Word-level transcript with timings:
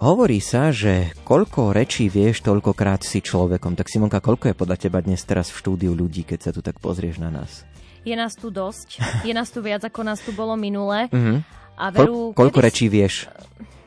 Hovorí 0.00 0.40
sa, 0.40 0.72
že 0.72 1.12
koľko 1.28 1.76
rečí 1.76 2.08
vieš, 2.08 2.40
toľkokrát 2.40 3.04
si 3.04 3.20
človekom. 3.20 3.76
Tak 3.76 3.84
Simonka, 3.84 4.24
koľko 4.24 4.48
je 4.48 4.56
podľa 4.56 4.80
teba 4.80 5.04
dnes 5.04 5.20
teraz 5.28 5.52
v 5.52 5.60
štúdiu 5.60 5.92
ľudí, 5.92 6.24
keď 6.24 6.40
sa 6.40 6.50
tu 6.56 6.64
tak 6.64 6.80
pozrieš 6.80 7.20
na 7.20 7.28
nás? 7.28 7.68
Je 8.00 8.16
nás 8.16 8.32
tu 8.32 8.48
dosť. 8.48 8.96
Je 9.28 9.36
nás 9.36 9.52
tu 9.52 9.60
viac, 9.60 9.84
ako 9.84 10.00
nás 10.00 10.24
tu 10.24 10.32
bolo 10.32 10.56
minule. 10.56 11.12
Mhm. 11.12 11.44
A 11.76 11.92
veru, 11.92 12.32
Koľ, 12.32 12.48
koľko 12.48 12.58
rečí 12.64 12.88
vieš? 12.88 13.28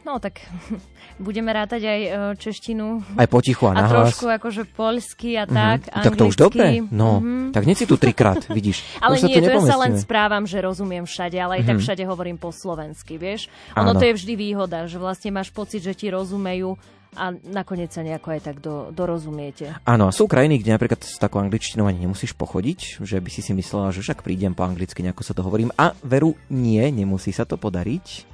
No 0.03 0.19
tak 0.19 0.43
budeme 1.17 1.49
rátať 1.49 1.81
aj 1.81 1.99
e, 2.01 2.09
češtinu. 2.35 3.01
Aj 3.15 3.23
potichu 3.25 3.65
a 3.65 3.71
A 3.71 3.75
nahlas? 3.81 4.11
trošku 4.11 4.27
akože 4.27 4.67
poľsky 4.67 5.35
a 5.35 5.45
tak, 5.45 5.87
Mhm. 5.87 6.03
Tak 6.03 6.13
to 6.13 6.27
už 6.27 6.35
dobre? 6.37 6.83
No, 6.85 7.19
Mhm. 7.19 7.51
tak 7.51 7.63
nie 7.63 7.73
si 7.73 7.83
tu 7.83 7.95
trikrát, 7.95 8.43
vidíš. 8.51 8.83
Ale 8.99 9.15
už 9.15 9.25
nie, 9.25 9.35
tu 9.35 9.45
to 9.45 9.51
ja 9.53 9.63
sa 9.63 9.77
len 9.77 9.95
správam, 9.95 10.43
že 10.43 10.59
rozumiem 10.59 11.03
všade, 11.03 11.35
ale 11.35 11.59
aj 11.59 11.63
tak 11.65 11.77
Mhm. 11.77 11.83
všade 11.83 12.03
hovorím 12.05 12.35
po 12.35 12.51
slovensky, 12.51 13.15
vieš. 13.15 13.47
Ono 13.73 13.91
Áno. 13.91 13.99
to 13.99 14.05
je 14.05 14.13
vždy 14.13 14.33
výhoda, 14.35 14.85
že 14.85 14.97
vlastne 14.97 15.31
máš 15.31 15.49
pocit, 15.49 15.79
že 15.79 15.93
ti 15.93 16.07
rozumejú 16.07 16.75
a 17.13 17.29
nakoniec 17.45 17.87
sa 17.87 18.01
nejako 18.01 18.27
aj 18.27 18.41
tak 18.41 18.57
do, 18.57 18.89
dorozumiete. 18.89 19.69
Áno, 19.83 20.03
a 20.03 20.11
sú 20.11 20.25
krajiny, 20.25 20.57
kde 20.57 20.73
napríklad 20.73 20.97
s 20.99 21.15
takou 21.15 21.37
angličtinou 21.37 21.85
ani 21.85 22.01
nemusíš 22.01 22.33
pochodiť, 22.33 22.99
že 22.99 23.21
by 23.21 23.29
si 23.29 23.39
si 23.39 23.53
myslela, 23.53 23.93
že 23.93 24.01
však 24.01 24.19
prídem 24.19 24.51
po 24.51 24.65
anglicky, 24.65 24.99
nejako 24.99 25.21
sa 25.21 25.31
to 25.31 25.39
hovorím. 25.39 25.69
A 25.75 25.93
veru, 26.01 26.33
nie, 26.49 26.81
nemusí 26.89 27.29
sa 27.29 27.45
to 27.45 27.53
podariť. 27.55 28.32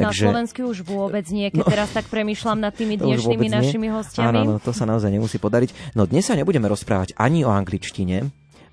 Na 0.00 0.08
Takže... 0.10 0.24
Slovensku 0.24 0.60
už 0.64 0.78
vôbec 0.82 1.28
nie, 1.28 1.46
keď 1.48 1.60
No. 1.60 1.68
teraz 1.68 1.88
tak 1.92 2.08
premýšľam 2.08 2.58
nad 2.58 2.72
tými 2.72 2.96
dnešnými 3.02 3.46
nie. 3.46 3.52
našimi 3.52 3.86
hostiami. 3.88 4.26
Áno, 4.26 4.38
áno, 4.42 4.54
to 4.58 4.72
sa 4.72 4.84
naozaj 4.84 5.12
nemusí 5.12 5.36
podariť. 5.36 5.92
No 5.92 6.08
dnes 6.08 6.24
sa 6.24 6.34
nebudeme 6.34 6.64
rozprávať 6.66 7.12
ani 7.14 7.44
o 7.44 7.52
angličtine, 7.52 8.24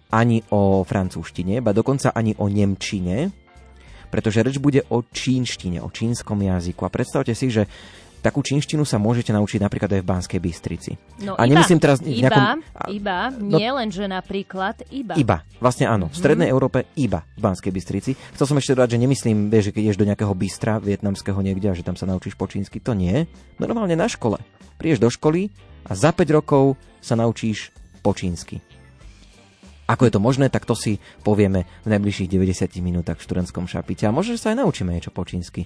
ani 0.10 0.40
o 0.50 0.88
francúzštine, 0.88 1.60
ba 1.60 1.76
dokonca 1.76 2.16
ani 2.16 2.32
o 2.40 2.48
nemčine, 2.48 3.28
pretože 4.08 4.40
reč 4.40 4.56
bude 4.56 4.88
o 4.88 5.04
čínštine, 5.04 5.84
o 5.84 5.92
čínskom 5.92 6.40
jazyku. 6.40 6.80
A 6.82 6.90
predstavte 6.90 7.36
si, 7.36 7.52
že 7.52 7.68
takú 8.22 8.42
čínštinu 8.42 8.84
sa 8.84 8.98
môžete 8.98 9.32
naučiť 9.32 9.60
napríklad 9.62 9.90
aj 9.98 10.02
v 10.04 10.08
Banskej 10.08 10.40
Bystrici. 10.42 10.92
No 11.24 11.38
a 11.38 11.46
iba, 11.46 11.58
nemyslím 11.58 11.80
teraz 11.80 12.02
iba, 12.04 12.28
nejakom... 12.28 12.60
iba, 12.92 13.18
no- 13.38 13.58
nie 13.58 13.70
len, 13.70 13.90
že 13.94 14.06
napríklad, 14.10 14.84
iba. 14.90 15.14
Iba, 15.16 15.46
vlastne 15.62 15.88
áno. 15.88 16.10
V 16.12 16.18
strednej 16.18 16.50
Európe 16.50 16.90
iba 16.98 17.24
v 17.38 17.42
Banskej 17.42 17.72
Bystrici. 17.72 18.12
Chcel 18.36 18.46
som 18.50 18.58
ešte 18.58 18.74
dodať, 18.74 18.98
že 18.98 19.02
nemyslím, 19.02 19.38
vieš, 19.48 19.72
že 19.72 19.74
keď 19.74 19.82
ideš 19.90 20.00
do 20.02 20.08
nejakého 20.10 20.34
bystra 20.34 20.82
vietnamského 20.82 21.40
niekde 21.40 21.72
a 21.72 21.78
že 21.78 21.86
tam 21.86 21.96
sa 21.96 22.10
naučíš 22.10 22.36
po 22.36 22.50
čínsky, 22.50 22.82
to 22.82 22.98
nie. 22.98 23.30
Normálne 23.62 23.96
na 23.96 24.10
škole. 24.10 24.42
Prídeš 24.78 25.02
do 25.02 25.10
školy 25.10 25.50
a 25.88 25.96
za 25.96 26.12
5 26.12 26.38
rokov 26.38 26.78
sa 27.00 27.16
naučíš 27.16 27.72
po 28.02 28.14
čínsky. 28.14 28.60
Ako 29.88 30.04
je 30.04 30.12
to 30.12 30.20
možné, 30.20 30.52
tak 30.52 30.68
to 30.68 30.76
si 30.76 31.00
povieme 31.24 31.64
v 31.64 31.92
najbližších 31.96 32.28
90 32.28 32.76
minútach 32.84 33.16
v 33.16 33.24
študentskom 33.24 33.72
šapite. 33.72 34.04
A 34.04 34.12
možno, 34.12 34.36
že 34.36 34.44
sa 34.44 34.52
aj 34.52 34.60
naučíme 34.60 34.92
niečo 34.92 35.16
po 35.16 35.24
čínsky. 35.24 35.64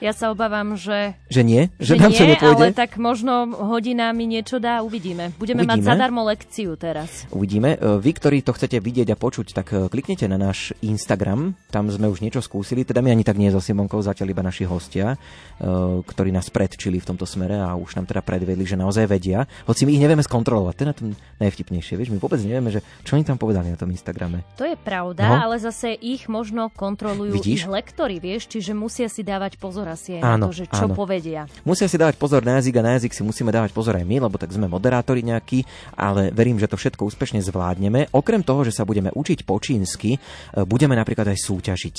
Ja 0.00 0.10
sa 0.10 0.28
obávam, 0.28 0.74
že, 0.74 1.12
Že 1.28 1.42
nie? 1.42 1.62
Že, 1.76 1.84
že 1.86 1.94
nám 1.94 2.10
to 2.10 2.24
nepôjde? 2.26 2.64
ale 2.64 2.72
tak 2.72 2.96
možno 2.96 3.32
hodina 3.68 4.08
mi 4.10 4.24
niečo 4.24 4.56
dá, 4.56 4.80
uvidíme. 4.80 5.36
Budeme 5.36 5.62
mať 5.62 5.76
Uvidíme. 5.76 5.90
zadarmo 5.92 6.20
lekciu 6.24 6.72
teraz. 6.74 7.28
Uvidíme. 7.28 7.74
E, 7.74 8.00
Vy, 8.00 8.10
ktorí 8.12 8.40
to 8.40 8.50
chcete 8.50 8.76
vidieť 8.76 9.08
a 9.08 9.16
počuť, 9.16 9.52
tak 9.52 9.66
e, 9.70 9.86
kliknite 9.86 10.24
na 10.24 10.36
náš 10.36 10.72
Instagram. 10.80 11.52
Tam 11.68 11.86
sme 11.86 12.06
už 12.06 12.18
niečo 12.18 12.40
skúsili. 12.40 12.82
Teda 12.82 12.98
my 12.98 13.10
ani 13.10 13.22
tak 13.22 13.36
nie 13.36 13.48
so 13.48 13.58
Simonkou, 13.58 14.00
zatiaľ 14.00 14.28
iba 14.30 14.40
naši 14.40 14.64
hostia, 14.64 15.20
e, 15.54 15.68
ktorí 16.00 16.30
nás 16.30 16.48
predčili 16.48 16.96
v 16.96 17.06
tomto 17.06 17.24
smere 17.24 17.56
a 17.56 17.72
už 17.72 17.92
nám 17.94 18.06
teda 18.06 18.20
predvedli, 18.20 18.64
že 18.64 18.74
naozaj 18.74 19.04
vedia. 19.06 19.44
Hoci 19.64 19.84
my 19.84 19.92
ich 19.92 20.00
nevieme 20.00 20.22
skontrolovať. 20.22 20.74
To 20.74 20.82
je 20.82 20.88
na 20.88 20.96
tom 20.96 21.08
najvtipnejšie. 21.38 21.94
Vieš, 21.94 22.10
my 22.10 22.18
vôbec 22.18 22.40
nevieme, 22.40 22.70
že 22.70 22.80
čo 23.02 23.14
oni 23.14 23.22
tam 23.22 23.36
povedali 23.36 23.68
na 23.68 23.76
tom 23.76 23.88
Instagrame. 23.88 24.48
To 24.56 24.64
je 24.64 24.76
pravda, 24.76 25.22
No. 25.22 25.36
ale 25.44 25.56
zase 25.56 25.92
ich 25.94 26.24
možno 26.24 26.70
kontrolujú 26.70 27.36
Vidíš? 27.36 27.54
ich 27.54 27.66
lektory, 27.66 28.16
vieš, 28.16 28.48
čiže 28.48 28.72
musia 28.72 29.06
si 29.06 29.20
dávať 29.20 29.58
pozor 29.58 29.89
asi 29.90 30.16
aj 30.16 30.22
Áno, 30.22 30.46
na 30.46 30.50
to, 30.50 30.56
že 30.56 30.66
čo 30.70 30.86
áno. 30.86 30.94
povedia. 30.94 31.50
Musia 31.66 31.90
si 31.90 31.98
dávať 31.98 32.16
pozor 32.16 32.40
na 32.40 32.62
jazyk 32.62 32.78
a 32.78 32.86
na 32.86 32.92
jazyk 32.96 33.12
si 33.12 33.22
musíme 33.26 33.50
dávať 33.50 33.74
pozor 33.74 33.98
aj 33.98 34.06
my, 34.06 34.22
lebo 34.22 34.38
tak 34.38 34.54
sme 34.54 34.70
moderátori 34.70 35.26
nejakí, 35.26 35.66
ale 35.98 36.30
verím, 36.30 36.56
že 36.56 36.70
to 36.70 36.78
všetko 36.78 37.02
úspešne 37.04 37.42
zvládneme. 37.42 38.08
Okrem 38.14 38.40
toho, 38.40 38.62
že 38.62 38.70
sa 38.70 38.86
budeme 38.86 39.10
učiť 39.10 39.42
po 39.42 39.58
čínsky, 39.58 40.14
e, 40.14 40.18
budeme 40.62 40.94
napríklad 40.94 41.26
aj 41.28 41.38
súťažiť. 41.42 41.96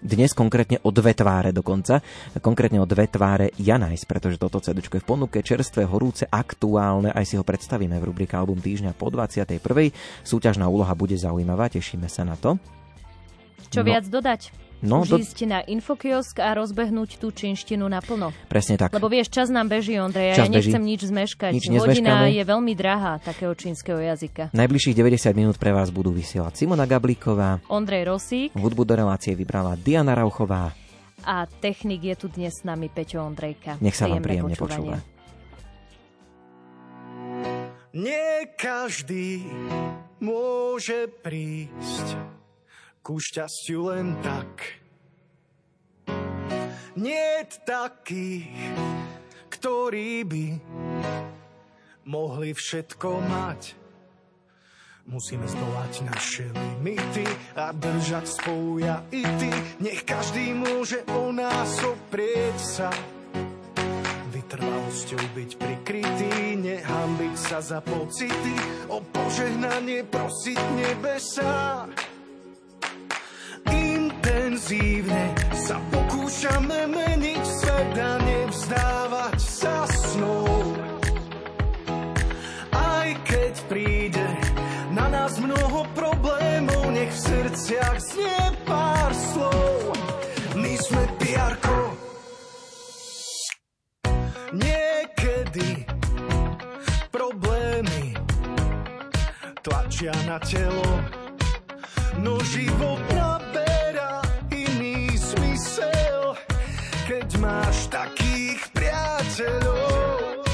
Dnes 0.00 0.32
konkrétne 0.32 0.80
o 0.80 0.88
dve 0.88 1.12
tváre 1.12 1.52
dokonca, 1.52 2.00
konkrétne 2.40 2.80
o 2.80 2.88
dve 2.88 3.04
tváre 3.04 3.52
Janajs, 3.60 4.08
pretože 4.08 4.40
toto 4.40 4.56
CD 4.56 4.80
je 4.80 4.96
v 4.96 5.04
ponuke 5.04 5.44
čerstvé, 5.44 5.84
horúce, 5.84 6.24
aktuálne, 6.24 7.12
aj 7.12 7.24
si 7.28 7.36
ho 7.36 7.44
predstavíme 7.44 8.00
v 8.00 8.08
rubrike 8.08 8.32
Album 8.32 8.64
týždňa 8.64 8.96
po 8.96 9.12
21. 9.12 9.60
Súťažná 10.24 10.64
úloha 10.72 10.96
bude 10.96 11.20
zaujímavá, 11.20 11.68
tešíme 11.68 12.08
sa 12.08 12.24
na 12.24 12.32
to. 12.40 12.56
Čo 13.68 13.84
No. 13.84 13.92
viac 13.92 14.08
dodať? 14.08 14.69
No, 14.80 15.04
Už 15.04 15.12
do- 15.12 15.20
ísť 15.20 15.44
na 15.44 15.60
infokiosk 15.60 16.40
a 16.40 16.56
rozbehnúť 16.56 17.20
tú 17.20 17.28
činštinu 17.28 17.84
naplno. 17.84 18.32
Presne 18.48 18.74
tak. 18.74 18.90
Lebo 18.90 19.06
vieš, 19.06 19.28
čas 19.28 19.46
nám 19.46 19.68
beží, 19.68 19.96
Ondrej, 19.96 20.32
a 20.32 20.36
Čas 20.36 20.48
ja 20.48 20.52
nechcem 20.52 20.80
beží. 20.80 20.88
nič 20.88 21.00
zmeškať. 21.04 21.52
Nič 21.52 21.66
Hodina 21.70 22.26
je 22.26 22.40
veľmi 22.40 22.72
drahá 22.72 23.18
takého 23.18 23.52
čínskeho 23.52 24.00
jazyka. 24.00 24.48
Najbližších 24.50 24.96
90 24.96 25.32
minút 25.34 25.56
pre 25.56 25.70
vás 25.70 25.88
budú 25.88 26.08
vysielať 26.10 26.56
Simona 26.56 26.84
Gablíková, 26.84 27.60
Ondrej 27.66 28.08
Rosík 28.08 28.50
Hudbu 28.52 28.82
do 28.82 28.94
relácie 28.96 29.36
vybrala 29.36 29.76
Diana 29.76 30.16
Rauchová. 30.16 30.72
a 31.20 31.44
technik 31.44 32.00
je 32.02 32.16
tu 32.16 32.26
dnes 32.26 32.48
s 32.48 32.64
nami 32.64 32.88
Peťo 32.88 33.20
Ondrejka. 33.20 33.76
Nech 33.78 33.92
sa 33.92 34.08
vám 34.08 34.24
príjemne 34.24 34.56
počúva. 34.56 35.04
Nie 37.90 38.48
každý 38.54 39.44
môže 40.18 41.10
prísť 41.20 42.39
ku 43.00 43.16
šťastiu 43.16 43.92
len 43.92 44.16
tak. 44.20 44.80
Nie 47.00 47.48
takých, 47.64 48.50
ktorí 49.48 50.24
by 50.26 50.46
mohli 52.04 52.50
všetko 52.52 53.08
mať. 53.24 53.62
Musíme 55.10 55.42
zdolať 55.48 56.06
naše 56.06 56.46
limity 56.54 57.26
a 57.58 57.74
držať 57.74 58.26
spolu 58.30 58.84
ja 58.84 59.02
i 59.10 59.24
ty. 59.42 59.50
Nech 59.82 60.06
každý 60.06 60.54
môže 60.54 61.02
o 61.10 61.34
nás 61.34 61.82
oprieť 61.82 62.58
sa 62.60 62.90
vytrvalosťou 64.30 65.22
byť 65.34 65.50
prikrytý, 65.62 66.58
nehambiť 66.58 67.34
sa 67.38 67.62
za 67.62 67.78
pocity, 67.82 68.54
o 68.90 68.98
požehnanie 68.98 70.02
prosiť 70.06 70.58
nebesa. 70.74 71.86
Intenzívne 74.70 75.34
sa 75.66 75.82
pokúšame 75.90 76.86
meniť 76.86 77.42
svet 77.42 77.90
a 77.98 78.22
nevzdávať 78.22 79.38
sa 79.42 79.82
snou. 79.90 80.46
Aj 82.70 83.10
keď 83.26 83.54
príde 83.66 84.22
na 84.94 85.10
nás 85.10 85.42
mnoho 85.42 85.90
problémov, 85.98 86.86
nech 86.94 87.10
v 87.10 87.18
srdciach 87.18 87.98
znie 87.98 88.46
pár 88.62 89.10
slov. 89.10 89.90
My 90.54 90.78
sme 90.78 91.02
piarko, 91.18 91.78
Niekedy 94.54 95.82
problémy 97.10 98.14
tlačia 99.66 100.14
na 100.30 100.38
telo, 100.38 100.86
no 102.22 102.38
život 102.46 103.19
máš 107.40 107.88
takých 107.88 108.60
priateľov, 108.76 110.44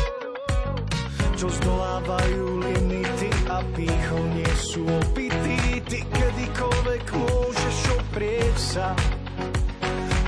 čo 1.35 1.47
zdolávajú 1.51 2.63
limity 2.63 3.31
a 3.51 3.61
pýchou 3.75 4.23
nie 4.33 4.53
sú 4.55 4.87
opití. 4.87 5.83
Ty 5.87 6.01
kedykoľvek 6.03 7.05
môžeš 7.15 7.77
oprieť 7.95 8.57
sa 8.59 8.87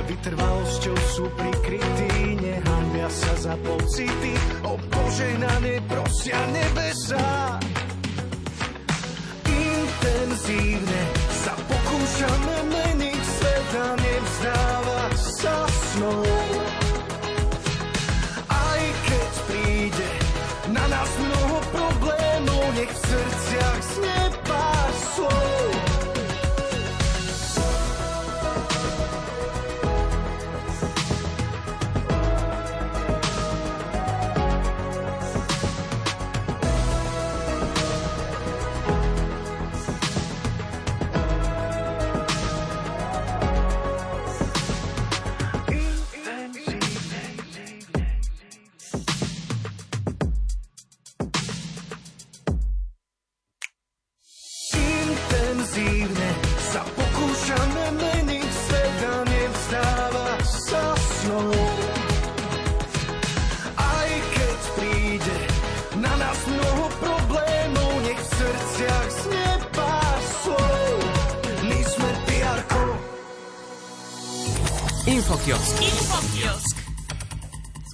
vytrvalosťou 0.09 0.97
sú 1.15 1.25
prikrytí, 1.37 2.41
nehambia 2.41 3.09
sa 3.13 3.33
za 3.39 3.55
pocity, 3.61 4.35
o 4.65 4.75
požehnanie 4.89 5.79
prosia 5.87 6.41
nebesa. 6.53 7.57
Intenzívne 9.47 11.03
sa 11.45 11.53
pokúšame 11.55 12.57
meniť 12.73 13.21
svet 13.21 13.71
a 13.77 13.89
nevzdávať 14.01 15.15
sa 15.17 15.55
snou. 15.69 16.38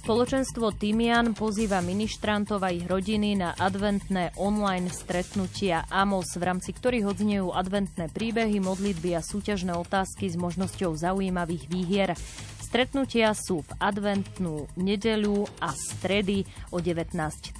Spoločenstvo 0.05 0.69
Timian 0.77 1.33
pozýva 1.33 1.81
ministrantov 1.81 2.61
a 2.61 2.69
ich 2.69 2.85
rodiny 2.85 3.41
na 3.41 3.57
adventné 3.57 4.37
online 4.37 4.85
stretnutia 4.93 5.89
AMOS, 5.89 6.37
v 6.37 6.45
rámci 6.45 6.77
ktorých 6.77 7.09
odznejú 7.09 7.49
adventné 7.49 8.13
príbehy, 8.13 8.61
modlitby 8.61 9.17
a 9.17 9.25
súťažné 9.25 9.73
otázky 9.73 10.29
s 10.29 10.37
možnosťou 10.37 10.93
zaujímavých 10.93 11.65
výhier. 11.65 12.13
Stretnutia 12.61 13.33
sú 13.33 13.65
v 13.65 13.71
adventnú 13.81 14.69
nedeľu 14.77 15.49
a 15.57 15.73
stredy 15.73 16.45
o 16.69 16.77
19.30. 16.77 17.57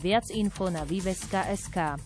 Viac 0.00 0.32
info 0.32 0.72
na 0.72 0.88
výveska.sk. 0.88 2.00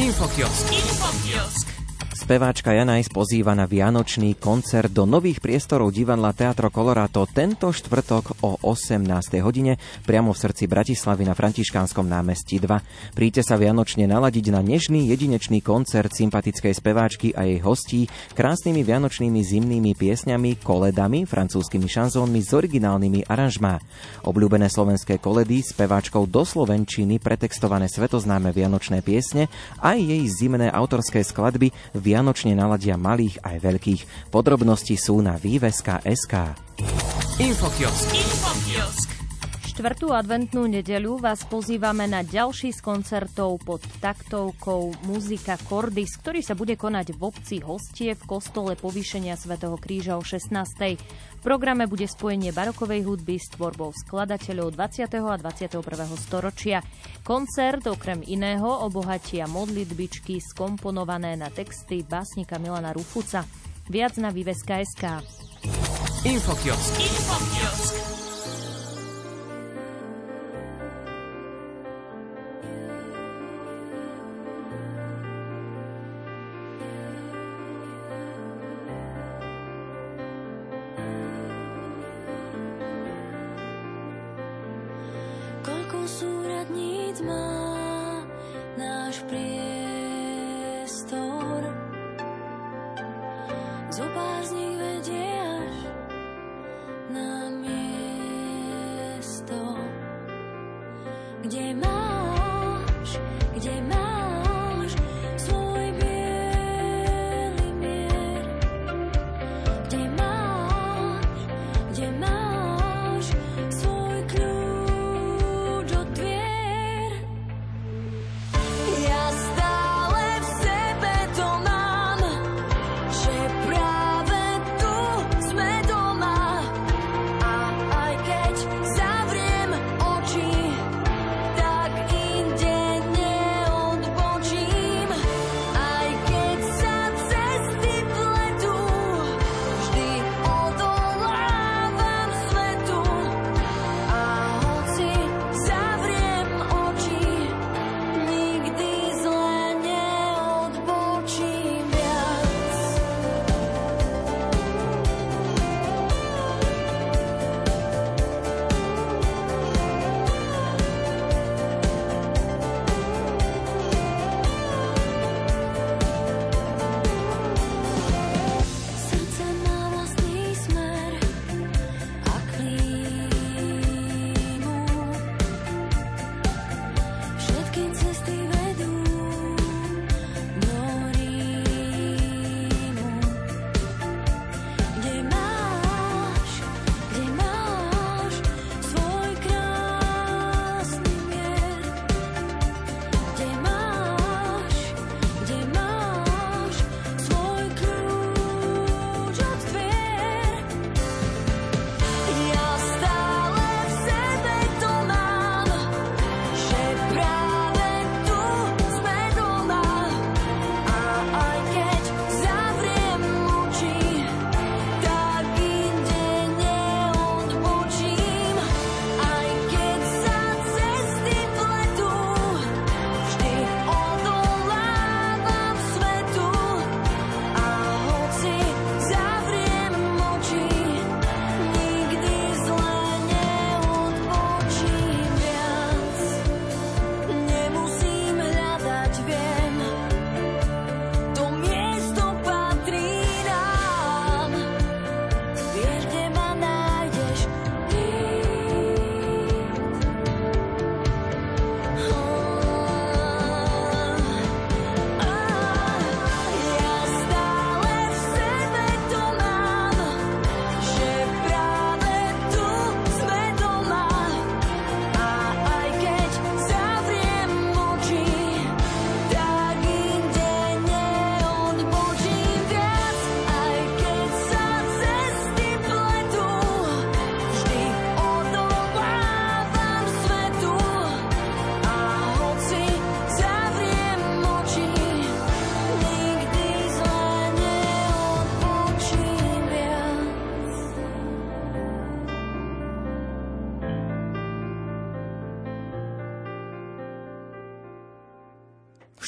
Infokiosk. 0.00 0.64
Infokiosk. 0.72 1.85
Speváčka 2.26 2.74
Janajs 2.74 3.06
pozýva 3.14 3.54
na 3.54 3.70
vianočný 3.70 4.34
koncert 4.42 4.90
do 4.90 5.06
nových 5.06 5.38
priestorov 5.38 5.94
divadla 5.94 6.34
Teatro 6.34 6.74
Colorado 6.74 7.22
tento 7.30 7.70
štvrtok 7.70 8.42
o 8.42 8.58
18. 8.66 9.06
hodine 9.46 9.78
priamo 10.02 10.34
v 10.34 10.42
srdci 10.42 10.66
Bratislavy 10.66 11.22
na 11.22 11.38
Františkánskom 11.38 12.02
námestí 12.02 12.58
2. 12.58 13.14
Príďte 13.14 13.46
sa 13.46 13.54
vianočne 13.54 14.10
naladiť 14.10 14.50
na 14.50 14.58
nežný 14.58 15.06
jedinečný 15.06 15.62
koncert 15.62 16.10
sympatickej 16.18 16.74
speváčky 16.74 17.30
a 17.30 17.46
jej 17.46 17.62
hostí 17.62 18.10
krásnymi 18.34 18.82
vianočnými 18.82 19.46
zimnými 19.46 19.94
piesňami, 19.94 20.58
koledami, 20.66 21.30
francúzskými 21.30 21.86
šanzónmi 21.86 22.42
s 22.42 22.50
originálnymi 22.50 23.30
aranžmá. 23.30 23.78
Obľúbené 24.26 24.66
slovenské 24.66 25.22
koledy 25.22 25.62
speváčkou 25.62 26.26
do 26.26 26.42
slovenčiny 26.42 27.22
pretextované 27.22 27.86
svetoznáme 27.86 28.50
vianočné 28.50 28.98
piesne 29.06 29.46
aj 29.78 30.02
jej 30.02 30.26
zimné 30.26 30.74
autorské 30.74 31.22
skladby 31.22 31.70
vianočne 32.16 32.56
naladia 32.56 32.96
malých 32.96 33.44
aj 33.44 33.56
veľkých. 33.60 34.32
Podrobnosti 34.32 34.96
sú 34.96 35.20
na 35.20 35.36
výveska.sk. 35.36 36.34
Infokiosk. 37.36 38.08
Infokiosk. 38.16 39.15
Štvrtú 39.76 40.08
adventnú 40.08 40.64
nedeľu 40.72 41.20
vás 41.20 41.44
pozývame 41.44 42.08
na 42.08 42.24
ďalší 42.24 42.72
z 42.72 42.80
koncertov 42.80 43.60
pod 43.60 43.84
taktovkou 44.00 45.04
Muzika 45.04 45.60
Cordis, 45.60 46.16
ktorý 46.16 46.40
sa 46.40 46.56
bude 46.56 46.80
konať 46.80 47.12
v 47.12 47.20
obci 47.20 47.60
Hostie 47.60 48.16
v 48.16 48.24
kostole 48.24 48.72
povýšenia 48.72 49.36
svätého 49.36 49.76
Kríža 49.76 50.16
o 50.16 50.24
16. 50.24 50.48
V 50.96 51.40
programe 51.44 51.84
bude 51.84 52.08
spojenie 52.08 52.56
barokovej 52.56 53.04
hudby 53.04 53.36
s 53.36 53.52
tvorbou 53.52 53.92
skladateľov 53.92 54.72
20. 54.80 55.12
a 55.12 55.36
21. 55.44 55.84
storočia. 56.24 56.80
Koncert 57.20 57.84
okrem 57.84 58.24
iného 58.24 58.80
obohatia 58.80 59.44
modlitbičky 59.44 60.40
skomponované 60.40 61.36
na 61.36 61.52
texty 61.52 62.00
básnika 62.00 62.56
Milana 62.56 62.96
Rufuca. 62.96 63.44
Viac 63.92 64.16
na 64.24 64.32
Vyveska.sk. 64.32 65.20
Infokiosk. 66.24 66.92
Infokiosk. 66.96 68.15
zo 93.96 94.04
pár 94.12 94.44
z 94.44 94.52
nich 94.52 94.76
vedie 94.76 95.40
na 97.08 97.48
miesto, 97.64 98.76
kde 101.40 101.80
má 101.80 101.95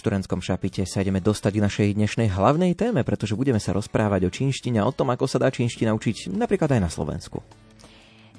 študentskom 0.09 0.41
šapite 0.41 0.89
sa 0.89 1.05
ideme 1.05 1.21
dostať 1.21 1.53
k 1.53 1.65
našej 1.69 1.89
dnešnej 2.01 2.33
hlavnej 2.33 2.73
téme, 2.73 3.05
pretože 3.05 3.37
budeme 3.37 3.61
sa 3.61 3.77
rozprávať 3.77 4.25
o 4.25 4.33
čínštine 4.33 4.81
a 4.81 4.89
o 4.89 4.93
tom, 4.97 5.13
ako 5.13 5.29
sa 5.29 5.37
dá 5.37 5.53
čínština 5.53 5.93
učiť 5.93 6.33
napríklad 6.33 6.73
aj 6.73 6.81
na 6.81 6.89
Slovensku. 6.89 7.45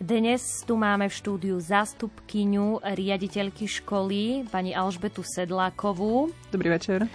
Dnes 0.02 0.66
tu 0.66 0.74
máme 0.74 1.06
v 1.06 1.14
štúdiu 1.14 1.62
zástupkyňu 1.62 2.82
riaditeľky 2.82 3.70
školy, 3.70 4.50
pani 4.50 4.74
Alžbetu 4.74 5.22
Sedlákovú. 5.22 6.34
Dobrý 6.50 6.74
večer. 6.74 7.06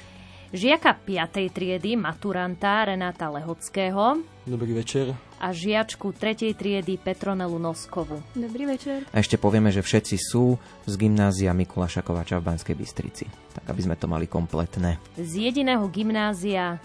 Žiaka 0.54 1.02
5. 1.02 1.50
triedy, 1.50 1.98
maturanta 1.98 2.86
Renáta 2.86 3.26
Lehockého. 3.34 4.22
Dobrý 4.46 4.70
večer. 4.70 5.10
A 5.44 5.52
žiačku 5.52 6.16
3. 6.16 6.56
triedy 6.56 6.96
Petronelu 6.96 7.60
Noskovu. 7.60 8.16
Dobrý 8.32 8.64
večer. 8.64 9.04
A 9.12 9.20
ešte 9.20 9.36
povieme, 9.36 9.68
že 9.68 9.84
všetci 9.84 10.16
sú 10.16 10.56
z 10.88 10.94
gymnázia 10.96 11.52
Mikuláša 11.52 12.00
Kováča 12.00 12.40
v 12.40 12.48
Banskej 12.48 12.72
Bystrici. 12.72 13.28
Tak, 13.52 13.68
aby 13.68 13.80
sme 13.84 13.92
to 14.00 14.08
mali 14.08 14.24
kompletné. 14.24 14.96
Z 15.20 15.32
jediného 15.36 15.84
gymnázia 15.92 16.80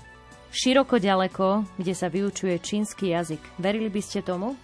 široko 0.51 0.99
ďaleko, 0.99 1.71
kde 1.79 1.93
sa 1.95 2.11
vyučuje 2.11 2.59
čínsky 2.59 3.15
jazyk. 3.15 3.39
Verili 3.63 3.87
by 3.87 4.01
ste 4.03 4.27
tomu? 4.27 4.59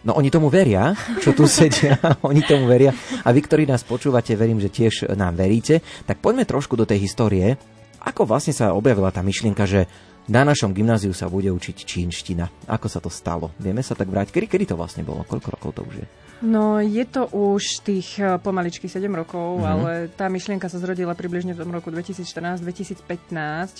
No 0.00 0.16
oni 0.16 0.32
tomu 0.32 0.48
veria, 0.48 0.96
čo 1.20 1.36
tu 1.36 1.44
sedia, 1.44 2.00
oni 2.24 2.40
tomu 2.40 2.64
veria. 2.64 2.96
A 3.20 3.36
vy, 3.36 3.44
ktorí 3.44 3.68
nás 3.68 3.84
počúvate, 3.84 4.32
verím, 4.32 4.64
že 4.64 4.72
tiež 4.72 5.12
nám 5.12 5.36
veríte. 5.36 5.84
Tak 6.08 6.24
poďme 6.24 6.48
trošku 6.48 6.72
do 6.72 6.88
tej 6.88 7.04
histórie. 7.04 7.60
Ako 8.00 8.24
vlastne 8.24 8.56
sa 8.56 8.72
objavila 8.72 9.12
tá 9.12 9.20
myšlienka, 9.20 9.68
že 9.68 9.84
na 10.30 10.46
našom 10.46 10.70
gymnáziu 10.70 11.10
sa 11.10 11.26
bude 11.26 11.50
učiť 11.50 11.76
čínština. 11.82 12.70
Ako 12.70 12.86
sa 12.86 13.02
to 13.02 13.10
stalo? 13.10 13.50
Vieme 13.58 13.82
sa 13.82 13.98
tak 13.98 14.06
vrátiť? 14.06 14.30
Kedy, 14.30 14.46
kedy 14.46 14.64
to 14.70 14.78
vlastne 14.78 15.02
bolo? 15.02 15.26
Koľko 15.26 15.48
rokov 15.58 15.70
to 15.74 15.82
už 15.82 15.94
je? 16.00 16.06
No, 16.40 16.80
je 16.80 17.04
to 17.04 17.28
už 17.28 17.84
tých 17.84 18.16
eh, 18.16 18.40
pomaličky 18.40 18.88
7 18.88 19.04
rokov, 19.12 19.60
mm-hmm. 19.60 19.68
ale 19.68 20.08
tá 20.08 20.32
myšlienka 20.32 20.72
sa 20.72 20.80
zrodila 20.80 21.12
približne 21.12 21.52
v 21.52 21.60
tom 21.66 21.74
roku 21.74 21.92
2014-2015, 21.92 23.04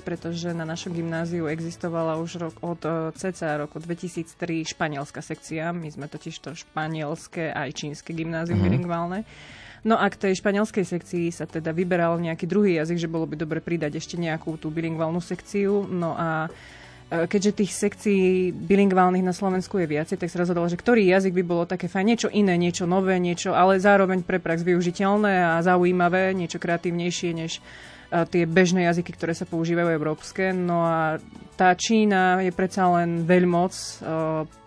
pretože 0.05 0.53
na 0.53 0.69
našom 0.69 0.93
gymnáziu 0.93 1.49
existovala 1.49 2.21
už 2.21 2.31
rok, 2.37 2.55
od 2.61 2.83
cca 3.17 3.49
roku 3.57 3.81
2003 3.81 4.37
španielská 4.77 5.25
sekcia. 5.25 5.73
My 5.73 5.89
sme 5.89 6.05
totiž 6.05 6.37
to 6.37 6.53
španielské 6.53 7.49
aj 7.49 7.81
čínske 7.81 8.13
gymnázium 8.13 8.61
mm-hmm. 8.61 8.69
bilingválne. 8.69 9.19
No 9.85 9.97
a 9.97 10.07
k 10.13 10.29
tej 10.29 10.41
španielskej 10.41 10.85
sekcii 10.85 11.33
sa 11.33 11.49
teda 11.49 11.73
vyberal 11.73 12.21
nejaký 12.21 12.45
druhý 12.45 12.77
jazyk, 12.81 13.01
že 13.01 13.13
bolo 13.13 13.25
by 13.25 13.37
dobre 13.41 13.65
pridať 13.65 13.97
ešte 13.97 14.21
nejakú 14.21 14.61
tú 14.61 14.69
bilingválnu 14.69 15.25
sekciu. 15.25 15.89
No 15.89 16.13
a 16.17 16.53
E, 17.11 17.27
keďže 17.27 17.59
tých 17.67 17.73
sekcií 17.75 18.55
bilingválnych 18.55 19.27
na 19.27 19.35
Slovensku 19.35 19.83
je 19.83 19.91
viacej, 19.91 20.15
tak 20.15 20.31
sa 20.31 20.47
rozhodol, 20.47 20.71
že 20.71 20.79
ktorý 20.79 21.03
jazyk 21.11 21.43
by 21.43 21.45
bolo 21.45 21.65
také 21.67 21.91
fajn, 21.91 22.07
niečo 22.07 22.29
iné, 22.31 22.55
niečo 22.55 22.87
nové, 22.87 23.19
niečo, 23.19 23.51
ale 23.51 23.83
zároveň 23.83 24.23
pre 24.23 24.39
prax 24.39 24.63
využiteľné 24.63 25.59
a 25.59 25.59
zaujímavé, 25.67 26.31
niečo 26.39 26.63
kreatívnejšie 26.63 27.31
než 27.35 27.59
e, 27.59 27.61
tie 28.31 28.47
bežné 28.47 28.87
jazyky, 28.87 29.11
ktoré 29.19 29.35
sa 29.35 29.43
používajú 29.43 29.91
európske. 29.91 30.55
No 30.55 30.87
a 30.87 31.19
tá 31.59 31.75
Čína 31.75 32.47
je 32.47 32.55
predsa 32.55 32.87
len 32.95 33.27
veľmoc, 33.27 33.75
e, 33.75 33.91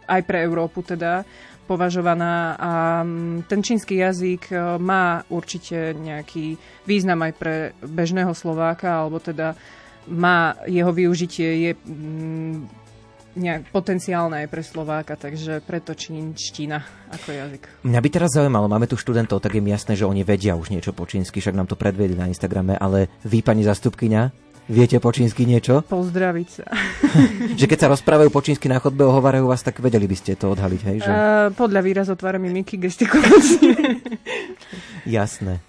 aj 0.04 0.22
pre 0.28 0.44
Európu 0.44 0.84
teda, 0.84 1.24
považovaná 1.64 2.56
a 2.60 2.72
ten 3.48 3.60
čínsky 3.64 4.00
jazyk 4.04 4.52
má 4.80 5.24
určite 5.32 5.96
nejaký 5.96 6.56
význam 6.84 7.24
aj 7.24 7.34
pre 7.40 7.56
bežného 7.82 8.36
Slováka, 8.36 9.04
alebo 9.04 9.20
teda 9.24 9.56
má 10.12 10.60
jeho 10.68 10.92
využitie 10.92 11.50
je 11.70 11.72
mm, 11.80 12.84
nejak 13.34 13.74
potenciálne 13.74 14.46
aj 14.46 14.48
pre 14.52 14.62
Slováka, 14.62 15.18
takže 15.18 15.64
preto 15.66 15.98
čínština 15.98 17.10
ako 17.10 17.30
jazyk. 17.34 17.64
Mňa 17.88 18.00
by 18.00 18.10
teraz 18.12 18.30
zaujímalo, 18.38 18.70
máme 18.70 18.86
tu 18.86 18.94
študentov, 18.94 19.42
tak 19.42 19.58
je 19.58 19.62
mi 19.64 19.74
jasné, 19.74 19.98
že 19.98 20.06
oni 20.06 20.22
vedia 20.22 20.54
už 20.54 20.70
niečo 20.70 20.94
po 20.94 21.10
čínsky, 21.10 21.42
však 21.42 21.58
nám 21.58 21.66
to 21.66 21.80
predviedli 21.80 22.14
na 22.14 22.30
Instagrame, 22.30 22.78
ale 22.78 23.10
vy, 23.26 23.42
pani 23.42 23.66
zastupkynia, 23.66 24.30
viete 24.68 25.00
po 25.00 25.12
čínsky 25.12 25.44
niečo? 25.44 25.84
Pozdraviť 25.88 26.48
sa. 26.48 26.66
že 27.60 27.66
keď 27.68 27.78
sa 27.80 27.88
rozprávajú 27.92 28.30
po 28.32 28.44
čínsky 28.44 28.72
na 28.72 28.80
chodbe, 28.80 29.04
ohovárajú 29.04 29.48
vás, 29.48 29.64
tak 29.64 29.80
vedeli 29.84 30.08
by 30.08 30.16
ste 30.16 30.40
to 30.40 30.52
odhaliť, 30.54 30.82
hej? 30.88 30.98
Že... 31.04 31.10
Uh, 31.10 31.48
podľa 31.56 31.82
výrazov 31.84 32.16
tvára 32.20 32.40
mimiky 32.40 32.80
gestikulácie. 32.80 33.76
Jasné. 35.18 35.60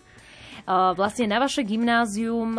Vlastne 0.64 1.28
na 1.28 1.44
vaše 1.44 1.60
gymnázium 1.60 2.56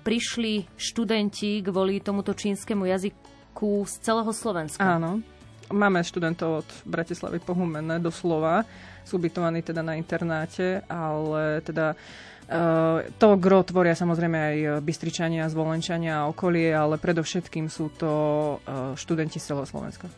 prišli 0.00 0.64
študenti 0.72 1.60
kvôli 1.60 2.00
tomuto 2.00 2.32
čínskemu 2.32 2.88
jazyku 2.88 3.84
z 3.84 3.94
celého 4.00 4.32
Slovenska. 4.32 4.80
Áno. 4.80 5.20
Máme 5.68 6.00
študentov 6.00 6.64
od 6.64 6.68
Bratislavy 6.88 7.44
po 7.44 7.52
Humenné 7.52 8.00
do 8.00 8.08
Slova. 8.08 8.64
Sú 9.04 9.20
ubytovaní 9.20 9.60
teda 9.60 9.84
na 9.84 10.00
internáte, 10.00 10.80
ale 10.88 11.60
teda 11.60 11.92
Uh, 11.92 12.31
to 13.16 13.28
gro 13.40 13.60
tvoria 13.64 13.96
samozrejme 13.96 14.38
aj 14.38 14.56
Bystričania, 14.84 15.48
Zvolenčania 15.48 16.24
a 16.24 16.28
okolie, 16.28 16.68
ale 16.74 17.00
predovšetkým 17.00 17.70
sú 17.70 17.88
to 17.96 18.12
uh, 18.60 18.92
študenti 18.98 19.40
z 19.40 19.52
celého 19.52 19.64
Slovenska. 19.64 20.10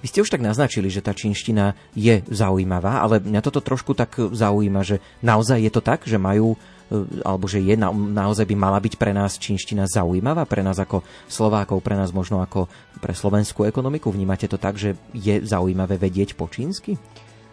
Vy 0.00 0.06
ste 0.08 0.22
už 0.24 0.32
tak 0.32 0.40
naznačili, 0.40 0.88
že 0.88 1.04
tá 1.04 1.12
čínština 1.12 1.76
je 1.92 2.24
zaujímavá, 2.30 3.04
ale 3.04 3.20
mňa 3.20 3.44
toto 3.44 3.60
trošku 3.60 3.92
tak 3.92 4.16
zaujíma, 4.16 4.80
že 4.86 5.02
naozaj 5.20 5.58
je 5.60 5.72
to 5.74 5.82
tak, 5.84 6.06
že 6.06 6.16
majú 6.16 6.56
alebo 7.20 7.44
že 7.44 7.60
je 7.60 7.76
na, 7.76 7.92
naozaj 7.92 8.48
by 8.48 8.56
mala 8.56 8.80
byť 8.80 8.96
pre 8.96 9.12
nás 9.12 9.36
čínština 9.36 9.84
zaujímavá, 9.84 10.48
pre 10.48 10.64
nás 10.64 10.80
ako 10.80 11.04
Slovákov, 11.28 11.84
pre 11.84 12.00
nás 12.00 12.16
možno 12.16 12.40
ako 12.40 12.64
pre 13.04 13.12
slovenskú 13.12 13.68
ekonomiku. 13.68 14.08
Vnímate 14.08 14.48
to 14.48 14.56
tak, 14.56 14.80
že 14.80 14.96
je 15.12 15.44
zaujímavé 15.44 16.00
vedieť 16.00 16.32
po 16.32 16.48
čínsky? 16.48 16.96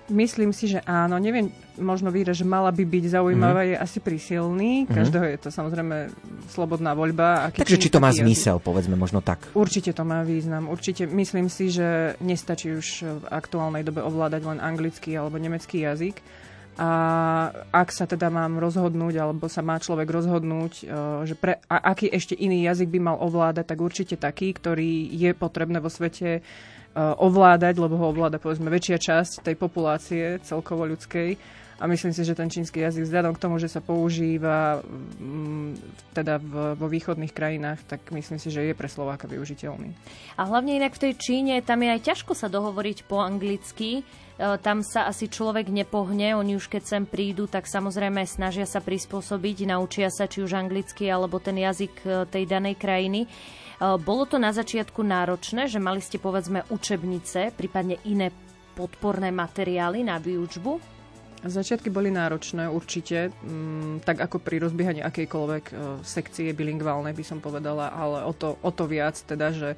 Myslím 0.05 0.53
si, 0.53 0.69
že 0.69 0.85
áno. 0.85 1.17
Neviem, 1.17 1.49
možno 1.81 2.13
výraz, 2.13 2.37
že 2.37 2.45
mala 2.45 2.69
by 2.69 2.85
byť 2.85 3.05
zaujímavá, 3.09 3.65
mm. 3.65 3.69
je 3.73 3.75
asi 3.81 3.97
prísilný. 3.97 4.85
Mhm. 4.85 4.93
Každého 4.93 5.25
je 5.33 5.37
to 5.41 5.49
samozrejme 5.49 5.95
slobodná 6.53 6.93
voľba. 6.93 7.49
Aký 7.49 7.65
Takže 7.65 7.81
či 7.81 7.89
to 7.89 7.97
má 7.97 8.13
zmysel, 8.13 8.61
jazyk. 8.61 8.67
povedzme 8.69 8.95
možno 8.95 9.25
tak? 9.25 9.49
Určite 9.57 9.97
to 9.97 10.05
má 10.05 10.21
význam. 10.21 10.69
Určite 10.69 11.09
myslím 11.09 11.49
si, 11.49 11.73
že 11.73 12.13
nestačí 12.21 12.77
už 12.77 12.87
v 13.01 13.23
aktuálnej 13.33 13.81
dobe 13.81 14.05
ovládať 14.05 14.41
len 14.45 14.59
anglický 14.61 15.17
alebo 15.17 15.41
nemecký 15.41 15.81
jazyk. 15.81 16.21
A 16.75 16.91
ak 17.71 17.87
sa 17.95 18.03
teda 18.03 18.27
mám 18.27 18.59
rozhodnúť, 18.59 19.15
alebo 19.15 19.47
sa 19.47 19.63
má 19.63 19.79
človek 19.79 20.11
rozhodnúť, 20.11 20.73
e, 20.83 20.85
že 21.23 21.35
pre, 21.39 21.63
a 21.71 21.95
aký 21.95 22.11
ešte 22.11 22.35
iný 22.35 22.67
jazyk 22.67 22.91
by 22.91 22.99
mal 22.99 23.17
ovládať, 23.23 23.63
tak 23.63 23.79
určite 23.79 24.19
taký, 24.19 24.51
ktorý 24.51 25.07
je 25.07 25.31
potrebné 25.31 25.79
vo 25.79 25.87
svete 25.87 26.43
ovládať, 26.95 27.75
lebo 27.75 27.99
ho 27.99 28.07
ovláda 28.15 28.39
povedzme 28.39 28.71
väčšia 28.71 28.97
časť 28.97 29.43
tej 29.43 29.55
populácie 29.59 30.39
celkovo 30.41 30.87
ľudskej. 30.87 31.35
A 31.75 31.91
myslím 31.91 32.15
si, 32.15 32.23
že 32.23 32.39
ten 32.39 32.47
čínsky 32.47 32.79
jazyk 32.79 33.03
vzhľadom 33.03 33.35
k 33.35 33.43
tomu, 33.43 33.59
že 33.59 33.67
sa 33.67 33.83
používa 33.83 34.79
mm, 34.79 35.75
teda 36.15 36.39
v, 36.39 36.79
vo 36.79 36.87
východných 36.87 37.35
krajinách, 37.35 37.83
tak 37.83 37.99
myslím 38.15 38.39
si, 38.39 38.47
že 38.47 38.63
je 38.63 38.71
pre 38.71 38.87
Slováka 38.87 39.27
využiteľný. 39.27 39.91
A 40.39 40.47
hlavne 40.47 40.79
inak 40.79 40.95
v 40.95 41.11
tej 41.11 41.13
Číne, 41.19 41.59
tam 41.59 41.83
je 41.83 41.99
aj 41.99 42.01
ťažko 42.07 42.31
sa 42.31 42.47
dohovoriť 42.47 43.03
po 43.11 43.19
anglicky. 43.19 43.99
E, 43.99 44.03
tam 44.63 44.87
sa 44.87 45.11
asi 45.11 45.27
človek 45.27 45.67
nepohne, 45.67 46.39
oni 46.39 46.55
už 46.55 46.71
keď 46.71 46.83
sem 46.87 47.03
prídu, 47.03 47.51
tak 47.51 47.67
samozrejme 47.67 48.23
snažia 48.23 48.63
sa 48.63 48.79
prispôsobiť, 48.79 49.67
naučia 49.67 50.07
sa 50.07 50.31
či 50.31 50.47
už 50.47 50.55
anglicky 50.55 51.11
alebo 51.11 51.43
ten 51.43 51.59
jazyk 51.59 51.95
e, 52.07 52.23
tej 52.23 52.43
danej 52.47 52.79
krajiny. 52.79 53.27
Eh, 53.75 53.99
bolo 53.99 54.23
to 54.23 54.39
na 54.39 54.55
začiatku 54.55 55.03
náročné, 55.03 55.67
že 55.67 55.83
mali 55.83 55.99
ste 55.99 56.15
povedzme 56.15 56.63
učebnice, 56.71 57.51
prípadne 57.51 57.99
iné 58.07 58.31
podporné 58.75 59.35
materiály 59.35 60.03
na 60.03 60.15
výučbu? 60.15 60.95
Začiatky 61.45 61.93
boli 61.93 62.09
náročné 62.09 62.65
určite, 62.71 63.29
mm, 63.29 64.01
tak 64.07 64.23
ako 64.23 64.41
pri 64.41 64.65
rozbiehaní 64.65 65.05
akejkoľvek 65.05 65.65
e, 65.69 65.73
sekcie 66.01 66.49
bilingválnej 66.57 67.13
by 67.13 67.21
som 67.21 67.37
povedala, 67.37 67.93
ale 67.93 68.25
o 68.25 68.33
to, 68.33 68.57
o 68.65 68.71
to 68.73 68.89
viac 68.89 69.13
teda, 69.13 69.53
že 69.53 69.69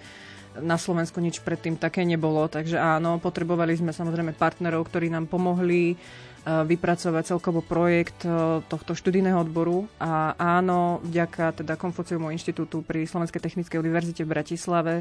na 0.64 0.80
Slovensku 0.80 1.20
nič 1.20 1.44
predtým 1.44 1.76
také 1.76 2.08
nebolo, 2.08 2.48
takže 2.48 2.80
áno, 2.80 3.20
potrebovali 3.20 3.76
sme 3.78 3.92
samozrejme 3.92 4.34
partnerov, 4.34 4.88
ktorí 4.88 5.12
nám 5.12 5.28
pomohli 5.28 6.00
vypracovať 6.48 7.36
celkovo 7.36 7.60
projekt 7.60 8.24
e, 8.24 8.64
tohto 8.72 8.96
študijného 8.96 9.36
odboru 9.44 9.92
a 10.00 10.32
áno, 10.40 11.04
vďaka 11.04 11.60
teda 11.60 11.76
Konfuciumu 11.76 12.32
inštitútu 12.32 12.88
pri 12.88 13.04
Slovenskej 13.04 13.44
technickej 13.44 13.78
univerzite 13.78 14.24
v 14.24 14.32
Bratislave 14.32 14.94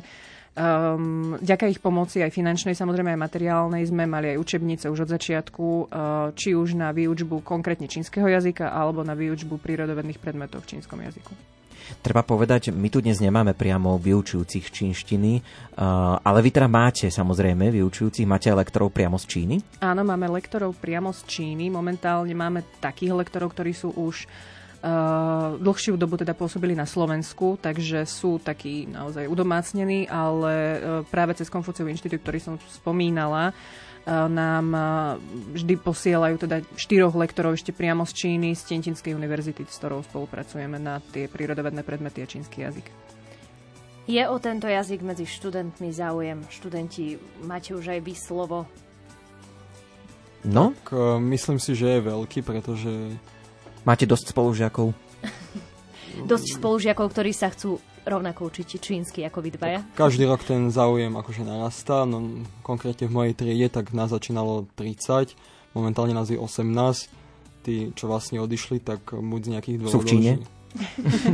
Um, 0.56 1.36
vďaka 1.36 1.68
ich 1.68 1.84
pomoci 1.84 2.24
aj 2.24 2.32
finančnej, 2.32 2.72
samozrejme 2.72 3.12
aj 3.12 3.20
materiálnej, 3.28 3.92
sme 3.92 4.08
mali 4.08 4.32
aj 4.32 4.40
učebnice 4.40 4.88
už 4.88 5.04
od 5.04 5.12
začiatku, 5.12 5.66
uh, 5.68 6.32
či 6.32 6.56
už 6.56 6.80
na 6.80 6.96
výučbu 6.96 7.44
konkrétne 7.44 7.84
čínskeho 7.84 8.24
jazyka, 8.24 8.72
alebo 8.72 9.04
na 9.04 9.12
výučbu 9.12 9.60
prírodovedných 9.60 10.16
predmetov 10.16 10.64
v 10.64 10.80
čínskom 10.80 11.04
jazyku. 11.04 11.55
Treba 12.00 12.22
povedať, 12.22 12.70
my 12.70 12.88
tu 12.90 13.02
dnes 13.02 13.18
nemáme 13.18 13.54
priamo 13.56 13.98
vyučujúcich 13.98 14.70
čínštiny, 14.70 15.32
ale 16.22 16.38
vy 16.40 16.50
teda 16.54 16.70
máte 16.70 17.10
samozrejme 17.10 17.70
vyučujúcich, 17.70 18.26
máte 18.28 18.50
lektorov 18.54 18.94
priamo 18.94 19.18
z 19.18 19.24
Číny? 19.26 19.56
Áno, 19.82 20.06
máme 20.06 20.30
lektorov 20.30 20.78
priamo 20.78 21.10
z 21.10 21.26
Číny. 21.26 21.70
Momentálne 21.70 22.34
máme 22.34 22.62
takých 22.78 23.14
lektorov, 23.14 23.54
ktorí 23.54 23.74
sú 23.74 23.90
už 23.94 24.26
dlhšiu 25.58 25.98
dobu 25.98 26.14
teda 26.14 26.30
pôsobili 26.30 26.78
na 26.78 26.86
Slovensku, 26.86 27.58
takže 27.58 28.06
sú 28.06 28.38
takí 28.38 28.86
naozaj 28.86 29.26
udomácnení, 29.26 30.06
ale 30.06 30.54
uh, 30.54 31.02
práve 31.10 31.34
cez 31.34 31.50
Konfuciov 31.50 31.90
inštitút, 31.90 32.22
ktorý 32.22 32.38
som 32.38 32.54
spomínala, 32.70 33.50
nám 34.06 34.66
uh, 34.70 34.86
vždy 35.52 35.74
posielajú 35.82 36.38
teda 36.46 36.62
štyroch 36.78 37.18
lektorov 37.18 37.58
ešte 37.58 37.74
priamo 37.74 38.06
z 38.06 38.12
Číny, 38.14 38.54
z 38.54 38.62
Tientinskej 38.70 39.18
univerzity, 39.18 39.66
s 39.66 39.82
ktorou 39.82 40.06
spolupracujeme 40.06 40.78
na 40.78 41.02
tie 41.10 41.26
prírodovedné 41.26 41.82
predmety 41.82 42.22
a 42.22 42.30
čínsky 42.30 42.62
jazyk. 42.62 42.86
Je 44.06 44.22
o 44.22 44.38
tento 44.38 44.70
jazyk 44.70 45.02
medzi 45.02 45.26
študentmi 45.26 45.90
záujem? 45.90 46.46
Študenti, 46.46 47.18
máte 47.42 47.74
už 47.74 47.98
aj 47.98 48.00
vy 48.06 48.14
slovo? 48.14 48.70
No? 50.46 50.70
Tak, 50.86 50.94
uh, 50.94 51.18
myslím 51.18 51.58
si, 51.58 51.74
že 51.74 51.98
je 51.98 52.06
veľký, 52.06 52.46
pretože 52.46 53.18
Máte 53.86 54.02
dosť 54.02 54.34
spolužiakov? 54.34 54.90
Dosť 56.30 56.58
spolužiakov, 56.58 57.06
ktorí 57.14 57.30
sa 57.30 57.54
chcú 57.54 57.78
rovnako 58.06 58.46
učiť 58.46 58.68
čínsky 58.78 59.20
ako 59.22 59.38
vy 59.40 59.50
dvaja? 59.52 59.80
každý 59.92 60.24
rok 60.24 60.40
ten 60.40 60.70
záujem 60.70 61.10
akože 61.12 61.42
narastá. 61.42 62.02
No, 62.02 62.22
konkrétne 62.62 63.04
v 63.04 63.12
mojej 63.12 63.34
triede 63.34 63.66
tak 63.68 63.90
nás 63.90 64.08
začínalo 64.08 64.70
30, 64.72 65.34
momentálne 65.72 66.14
nás 66.14 66.26
je 66.26 66.38
18. 66.38 67.10
Tí, 67.60 67.90
čo 67.92 68.06
vlastne 68.06 68.38
odišli, 68.38 68.78
tak 68.78 69.10
buď 69.10 69.40
z 69.42 69.50
nejakých 69.50 69.76
dôvodov... 69.76 69.92
Sú 69.92 70.00
v 70.00 70.08
Číne? 70.08 70.32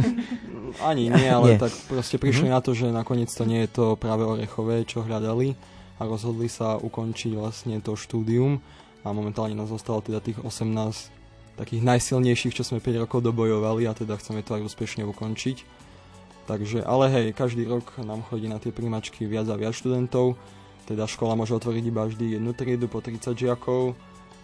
Ani 0.80 1.08
nie, 1.08 1.28
ale 1.28 1.54
Nie. 1.54 1.58
tak 1.58 1.72
proste 1.86 2.16
prišli 2.16 2.48
Mhm. 2.48 2.52
na 2.52 2.60
to, 2.60 2.72
že 2.72 2.88
nakoniec 2.88 3.28
to 3.28 3.44
nie 3.44 3.60
je 3.60 3.70
to 3.70 3.84
práve 3.94 4.22
orechové, 4.22 4.82
čo 4.82 5.02
hľadali 5.02 5.52
a 5.98 6.02
rozhodli 6.02 6.48
sa 6.48 6.78
ukončiť 6.78 7.32
vlastne 7.34 7.76
to 7.78 7.92
štúdium 7.92 8.58
a 9.02 9.10
momentálne 9.10 9.52
nás 9.52 9.68
zostalo 9.68 10.00
teda 10.00 10.18
tých 10.18 10.40
18 10.40 11.12
takých 11.54 11.84
najsilnejších, 11.84 12.54
čo 12.54 12.64
sme 12.64 12.80
5 12.80 12.96
rokov 12.98 13.20
dobojovali 13.20 13.84
a 13.84 13.92
teda 13.92 14.16
chceme 14.16 14.40
to 14.40 14.56
aj 14.56 14.64
úspešne 14.64 15.04
ukončiť. 15.04 15.81
Takže, 16.42 16.82
ale 16.82 17.06
hej, 17.08 17.26
každý 17.38 17.62
rok 17.70 17.94
nám 18.02 18.26
chodí 18.26 18.50
na 18.50 18.58
tie 18.58 18.74
príjmačky 18.74 19.30
viac 19.30 19.46
a 19.46 19.54
viac 19.54 19.78
študentov, 19.78 20.34
teda 20.90 21.06
škola 21.06 21.38
môže 21.38 21.54
otvoriť 21.54 21.84
iba 21.86 22.02
vždy 22.02 22.38
jednu 22.38 22.50
triedu 22.50 22.90
po 22.90 22.98
30 22.98 23.38
žiakov, 23.38 23.94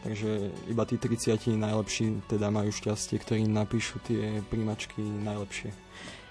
takže 0.07 0.55
iba 0.71 0.87
tí 0.87 0.95
30 0.95 1.59
najlepší 1.59 2.31
teda 2.31 2.55
majú 2.55 2.71
šťastie, 2.71 3.19
ktorí 3.19 3.51
napíšu 3.51 3.99
tie 4.07 4.39
príjmačky 4.47 5.03
najlepšie. 5.03 5.75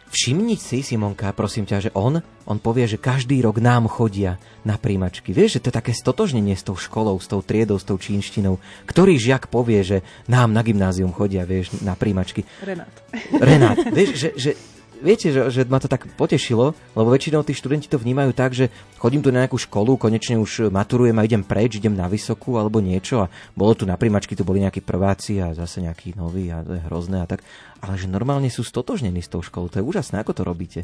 Všimni 0.07 0.55
si, 0.55 0.79
Simonka, 0.79 1.35
prosím 1.35 1.67
ťa, 1.67 1.77
že 1.83 1.91
on, 1.91 2.23
on 2.47 2.57
povie, 2.63 2.87
že 2.87 2.95
každý 2.95 3.43
rok 3.43 3.59
nám 3.59 3.91
chodia 3.91 4.39
na 4.63 4.79
príjmačky. 4.79 5.35
Vieš, 5.35 5.59
že 5.59 5.67
to 5.67 5.67
je 5.67 5.79
také 5.83 5.91
stotožnenie 5.91 6.55
s 6.55 6.63
tou 6.63 6.79
školou, 6.79 7.19
s 7.19 7.27
tou 7.27 7.43
triedou, 7.43 7.75
s 7.75 7.83
tou 7.83 7.99
čínštinou. 7.99 8.55
Ktorý 8.87 9.19
žiak 9.19 9.51
povie, 9.51 9.83
že 9.83 10.07
nám 10.31 10.55
na 10.55 10.63
gymnázium 10.63 11.11
chodia, 11.11 11.43
vieš, 11.43 11.75
na 11.83 11.99
príjmačky. 11.99 12.47
Renát. 12.63 12.95
Renát, 13.35 13.77
vieš, 13.91 14.15
že, 14.15 14.29
že 14.39 14.51
viete, 14.99 15.29
že, 15.29 15.47
že 15.49 15.61
ma 15.65 15.77
to 15.77 15.87
tak 15.87 16.05
potešilo, 16.15 16.71
lebo 16.93 17.07
väčšinou 17.09 17.41
tí 17.41 17.53
študenti 17.53 17.87
to 17.87 17.97
vnímajú 17.97 18.31
tak, 18.33 18.53
že 18.53 18.69
chodím 18.97 19.21
tu 19.21 19.29
na 19.29 19.45
nejakú 19.45 19.57
školu, 19.57 19.95
konečne 19.95 20.37
už 20.37 20.69
maturujem 20.69 21.17
a 21.17 21.25
idem 21.25 21.41
preč, 21.41 21.77
idem 21.77 21.93
na 21.93 22.05
vysokú 22.05 22.57
alebo 22.57 22.81
niečo 22.81 23.25
a 23.25 23.31
bolo 23.53 23.73
tu 23.73 23.85
na 23.85 23.95
príjmačky, 23.95 24.33
tu 24.33 24.43
boli 24.43 24.61
nejakí 24.61 24.81
prváci 24.81 25.41
a 25.41 25.53
zase 25.53 25.81
nejakí 25.83 26.17
noví 26.17 26.49
a 26.49 26.61
to 26.61 26.77
je 26.77 26.81
hrozné 26.85 27.23
a 27.23 27.27
tak. 27.29 27.41
Ale 27.79 27.97
že 27.97 28.09
normálne 28.09 28.49
sú 28.49 28.65
stotožnení 28.65 29.21
s 29.21 29.29
tou 29.29 29.41
školou, 29.41 29.69
to 29.69 29.79
je 29.79 29.85
úžasné, 29.85 30.21
ako 30.21 30.33
to 30.33 30.43
robíte? 30.45 30.81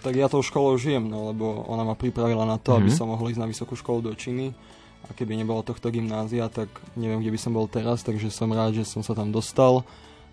Tak 0.00 0.16
ja 0.16 0.32
tou 0.32 0.40
školou 0.40 0.80
žijem, 0.80 1.04
no, 1.12 1.28
lebo 1.28 1.68
ona 1.68 1.84
ma 1.84 1.92
pripravila 1.92 2.48
na 2.48 2.56
to, 2.56 2.72
aby 2.72 2.88
Mhm. 2.88 2.96
som 2.96 3.12
mohol 3.12 3.28
ísť 3.28 3.40
na 3.40 3.48
vysokú 3.48 3.76
školu 3.76 4.08
do 4.08 4.12
Číny. 4.16 4.56
A 5.00 5.16
keby 5.16 5.32
nebolo 5.32 5.64
tohto 5.64 5.88
gymnázia, 5.88 6.44
tak 6.52 6.68
neviem, 6.92 7.24
kde 7.24 7.32
by 7.32 7.40
som 7.40 7.56
bol 7.56 7.64
teraz, 7.64 8.04
takže 8.04 8.28
som 8.28 8.52
rád, 8.52 8.76
že 8.76 8.84
som 8.84 9.00
sa 9.00 9.16
tam 9.16 9.32
dostal 9.32 9.80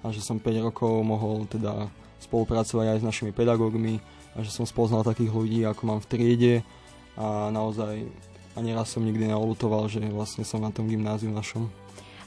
a 0.04 0.12
že 0.12 0.20
som 0.20 0.40
5 0.40 0.60
rokov 0.60 0.92
mohol 1.08 1.48
teda 1.48 1.88
spolupracovať 2.22 2.98
aj 2.98 3.00
s 3.02 3.08
našimi 3.08 3.32
pedagógmi 3.32 4.02
a 4.38 4.46
že 4.46 4.54
som 4.54 4.66
spoznal 4.66 5.02
takých 5.06 5.34
ľudí, 5.34 5.60
ako 5.66 5.82
mám 5.86 6.00
v 6.02 6.10
triede 6.10 6.56
a 7.18 7.50
naozaj 7.50 8.06
ani 8.58 8.74
raz 8.74 8.90
som 8.90 9.06
nikdy 9.06 9.30
neolutoval, 9.30 9.86
že 9.86 10.02
vlastne 10.10 10.42
som 10.42 10.62
na 10.62 10.74
tom 10.74 10.90
gymnáziu 10.90 11.30
našom. 11.30 11.70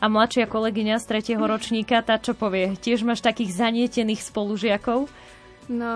A 0.01 0.09
mladšia 0.09 0.49
kolegyňa 0.49 0.97
z 0.97 1.09
tretieho 1.11 1.45
ročníka, 1.45 2.01
tá 2.01 2.17
čo 2.17 2.33
povie? 2.33 2.73
Tiež 2.79 3.05
máš 3.05 3.21
takých 3.21 3.53
zanietených 3.53 4.25
spolužiakov? 4.25 5.11
No, 5.69 5.93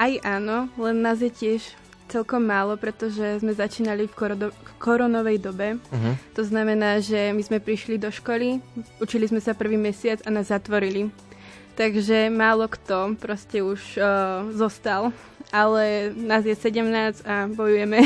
aj 0.00 0.12
áno, 0.24 0.72
len 0.80 1.04
nás 1.04 1.20
je 1.20 1.28
tiež 1.28 1.60
celkom 2.08 2.40
málo, 2.48 2.80
pretože 2.80 3.44
sme 3.44 3.52
začínali 3.52 4.08
v 4.08 4.14
korodo- 4.16 4.56
koronovej 4.80 5.38
dobe. 5.44 5.76
Uh-huh. 5.76 6.14
To 6.32 6.42
znamená, 6.42 7.04
že 7.04 7.36
my 7.36 7.42
sme 7.44 7.58
prišli 7.60 8.00
do 8.00 8.08
školy, 8.08 8.64
učili 8.98 9.28
sme 9.28 9.44
sa 9.44 9.52
prvý 9.52 9.76
mesiac 9.76 10.24
a 10.24 10.32
nás 10.32 10.48
zatvorili. 10.48 11.12
Takže 11.78 12.26
málo 12.26 12.66
kto 12.66 13.14
proste 13.14 13.62
už 13.62 14.02
uh, 14.02 14.50
zostal. 14.50 15.14
Ale 15.54 16.10
nás 16.12 16.42
je 16.42 16.52
17 16.58 17.22
a 17.22 17.46
bojujeme. 17.46 18.02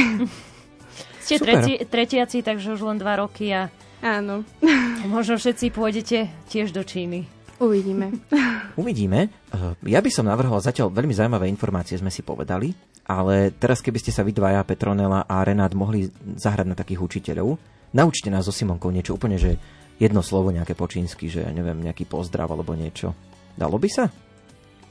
Ste 1.24 1.40
treti, 1.40 1.80
tretiaci, 1.80 2.44
takže 2.44 2.76
už 2.76 2.84
len 2.84 3.00
dva 3.00 3.16
roky 3.16 3.48
a 3.48 3.72
Áno, 4.02 4.42
možno 5.14 5.38
všetci 5.38 5.70
pôjdete 5.70 6.26
tiež 6.50 6.74
do 6.74 6.82
Číny. 6.82 7.22
uvidíme. 7.62 8.10
Uvidíme. 8.82 9.30
Eh, 9.54 9.74
Ja 9.86 10.02
by 10.02 10.10
som 10.10 10.26
navrhol, 10.26 10.58
zatiaľ 10.58 10.90
veľmi 10.90 11.14
zaujímavé 11.14 11.46
informácie 11.46 11.94
sme 11.94 12.10
si 12.10 12.26
povedali, 12.26 12.74
ale 13.06 13.54
teraz 13.54 13.78
keby 13.78 14.02
ste 14.02 14.10
sa 14.10 14.26
vy 14.26 14.34
dvaja, 14.34 14.66
Petronela 14.66 15.22
a 15.22 15.46
Renát 15.46 15.70
mohli 15.78 16.10
zahrať 16.34 16.66
na 16.66 16.74
takých 16.74 16.98
učiteľov, 16.98 17.62
naučte 17.94 18.26
nás 18.26 18.50
so 18.50 18.52
Simonkou 18.52 18.90
niečo 18.90 19.14
úplne, 19.14 19.38
že 19.38 19.54
jedno 20.02 20.18
slovo 20.26 20.50
nejaké 20.50 20.74
po 20.74 20.90
čínsky, 20.90 21.30
že 21.30 21.46
ja 21.46 21.54
neviem, 21.54 21.78
nejaký 21.78 22.02
pozdrav 22.10 22.50
alebo 22.50 22.74
niečo. 22.74 23.14
Dalo 23.54 23.76
by 23.76 23.88
sa? 23.88 24.04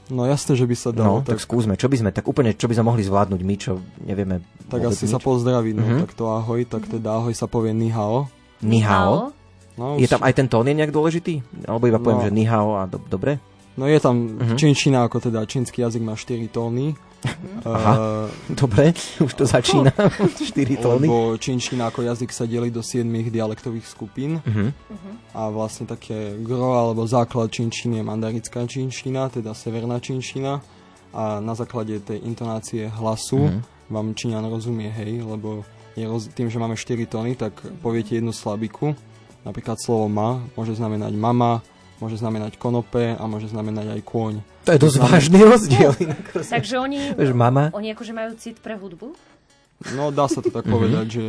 No 0.08 0.24
jasné, 0.24 0.54
že 0.54 0.66
by 0.66 0.76
sa 0.76 0.90
No, 0.90 0.96
dalo. 0.96 1.16
tak 1.22 1.38
skúsme. 1.38 1.74
Čo 1.74 1.86
by 1.86 1.96
sme, 1.96 2.10
tak 2.10 2.26
úplne, 2.26 2.52
čo 2.52 2.66
by 2.66 2.74
sme 2.74 2.84
mohli 2.84 3.02
zvládnuť 3.02 3.40
my, 3.40 3.54
čo 3.56 3.72
nevieme 3.98 4.42
tak 4.66 4.84
asi 4.84 5.06
nič? 5.06 5.12
sa 5.12 5.18
pozdraviť, 5.18 5.72
no 5.72 5.82
Mhm. 5.82 5.98
tak 6.00 6.10
to 6.12 6.24
ahoj, 6.26 6.60
tak 6.62 6.84
teda 6.86 7.08
ahoj 7.16 7.32
sa 7.32 7.46
povie 7.46 7.70
ni 7.70 7.88
hao. 7.88 8.28
Ni 8.60 8.80
hao. 8.80 9.32
No, 9.72 9.96
Je 9.96 10.04
tam 10.04 10.20
aj 10.20 10.36
ten 10.36 10.46
tón 10.46 10.68
je 10.68 10.74
nejak 10.74 10.92
dôležitý? 10.92 11.40
Alebo 11.64 11.88
iba 11.88 11.96
poviem, 11.96 12.18
No. 12.18 12.26
že 12.28 12.34
ni 12.34 12.44
hao 12.44 12.76
a 12.76 12.84
do, 12.84 13.00
dobre? 13.00 13.40
No 13.72 13.88
je 13.88 13.96
tam 13.96 14.36
Mhm. 14.36 14.56
čínčina, 14.60 15.00
ako 15.02 15.16
teda 15.22 15.48
čínsky 15.48 15.80
jazyk 15.80 16.04
má 16.04 16.12
4 16.12 16.44
tóny. 16.46 16.92
Aha. 17.62 18.26
Dobre, 18.50 18.90
už 19.22 19.32
to 19.34 19.46
začína. 19.46 19.94
4 20.34 20.82
tóny. 20.82 21.06
lebo 21.06 21.38
čínčina 21.38 21.86
ako 21.88 22.02
jazyk 22.02 22.30
sa 22.34 22.42
delí 22.44 22.68
do 22.68 22.82
7 22.82 23.06
dialektových 23.30 23.86
skupín 23.86 24.42
Mhm. 24.42 24.66
a 25.30 25.46
vlastne 25.48 25.86
také 25.86 26.34
gro 26.42 26.74
alebo 26.74 27.06
základ 27.06 27.48
čínčiny 27.48 28.02
je 28.02 28.04
mandarická 28.04 28.66
čínčina, 28.66 29.30
teda 29.30 29.54
severná 29.54 30.02
čínčina 30.02 30.58
a 31.14 31.38
na 31.38 31.54
základe 31.54 32.02
tej 32.02 32.18
intonácie 32.26 32.90
hlasu 32.90 33.38
Mhm. 33.46 33.60
vám 33.92 34.06
Číňan 34.16 34.48
rozumie, 34.48 34.88
hej, 34.90 35.22
lebo 35.22 35.62
je 35.94 36.08
roz... 36.08 36.32
tým, 36.32 36.48
že 36.48 36.58
máme 36.58 36.74
4 36.74 37.06
tóny, 37.06 37.36
tak 37.36 37.52
poviete 37.78 38.16
jednu 38.16 38.32
slabiku. 38.32 38.96
Napríklad 39.44 39.76
slovo 39.76 40.08
ma 40.08 40.40
môže 40.56 40.72
znamenať 40.72 41.12
mama, 41.12 41.60
môže 42.02 42.18
znamenať 42.18 42.58
konope 42.58 43.14
a 43.14 43.24
môže 43.24 43.46
znamenať 43.46 43.94
aj 43.94 44.00
kôň. 44.02 44.34
To 44.64 44.70
je 44.70 44.80
dosť 44.80 44.96
Znamená- 44.98 45.12
vážny 45.14 45.38
rozdiel. 45.40 45.92
Takže 46.50 46.74
oni, 46.76 46.98
mama? 47.32 47.64
oni 47.70 47.94
akože 47.94 48.10
majú 48.10 48.34
cit 48.34 48.58
pre 48.58 48.74
hudbu? 48.74 49.14
No 49.94 50.10
dá 50.10 50.26
sa 50.26 50.42
to 50.42 50.50
tak 50.50 50.66
Mhm. 50.66 50.72
povedať, 50.72 51.06
že 51.08 51.24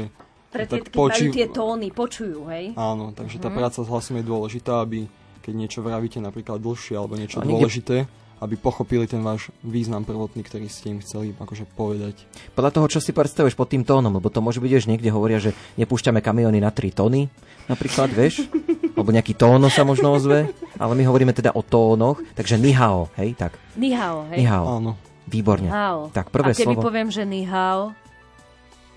Pre 0.50 0.66
tie, 0.66 0.82
keď 0.82 0.94
majú 0.94 1.26
tie 1.32 1.48
tóny, 1.48 1.88
počujú, 1.90 2.46
hej? 2.50 2.74
áno, 2.74 3.10
takže 3.10 3.38
tá 3.38 3.50
Mhm. 3.50 3.56
práca 3.56 3.80
s 3.80 3.88
hlasom 3.88 4.18
je 4.18 4.26
dôležitá, 4.26 4.82
aby 4.82 5.06
keď 5.42 5.54
niečo 5.54 5.80
vravíte 5.80 6.18
napríklad 6.18 6.58
dlhšie 6.58 6.94
alebo 6.94 7.18
niečo 7.18 7.38
A 7.38 7.44
dôležité, 7.44 8.06
aby 8.40 8.56
pochopili 8.56 9.04
ten 9.06 9.20
váš 9.20 9.52
význam 9.60 10.04
prvotný, 10.04 10.40
ktorý 10.40 10.68
ste 10.68 10.92
im 10.92 11.00
chceli 11.00 11.34
akože 11.34 11.66
povedať. 11.74 12.16
Podľa 12.54 12.72
toho, 12.72 12.88
čo 12.88 13.00
si 13.00 13.12
predstavuješ 13.12 13.56
pod 13.56 13.68
tým 13.68 13.84
tónom, 13.84 14.14
lebo 14.14 14.30
to 14.30 14.40
môže 14.40 14.60
byť, 14.60 14.84
že 14.84 14.92
niekde 14.92 15.10
hovoria, 15.10 15.40
že 15.40 15.52
nepúšťame 15.76 16.20
kamiony 16.20 16.60
na 16.60 16.70
3 16.70 16.92
tóny, 16.92 17.28
napríklad, 17.66 18.12
vieš? 18.12 18.44
Alebo 18.94 19.10
nejaký 19.10 19.34
tóno 19.34 19.68
sa 19.68 19.82
možno 19.82 20.12
ozve, 20.12 20.50
ale 20.76 20.94
my 20.94 21.04
hovoríme 21.04 21.32
teda 21.32 21.50
o 21.52 21.62
tónoch, 21.62 22.22
takže 22.32 22.56
nihao, 22.56 23.10
hej, 23.16 23.34
tak. 23.34 23.58
Ni 23.74 23.90
hao, 23.90 24.30
hej? 24.30 24.38
Nihao, 24.40 24.66
Áno. 24.72 24.92
výborne. 25.26 25.66
Hao. 25.66 26.10
Tak 26.10 26.30
prvé 26.30 26.52
A 26.52 26.56
keby 26.56 26.74
slovo. 26.74 26.84
poviem, 26.84 27.10
že 27.10 27.24
ni 27.24 27.42
hao... 27.42 27.98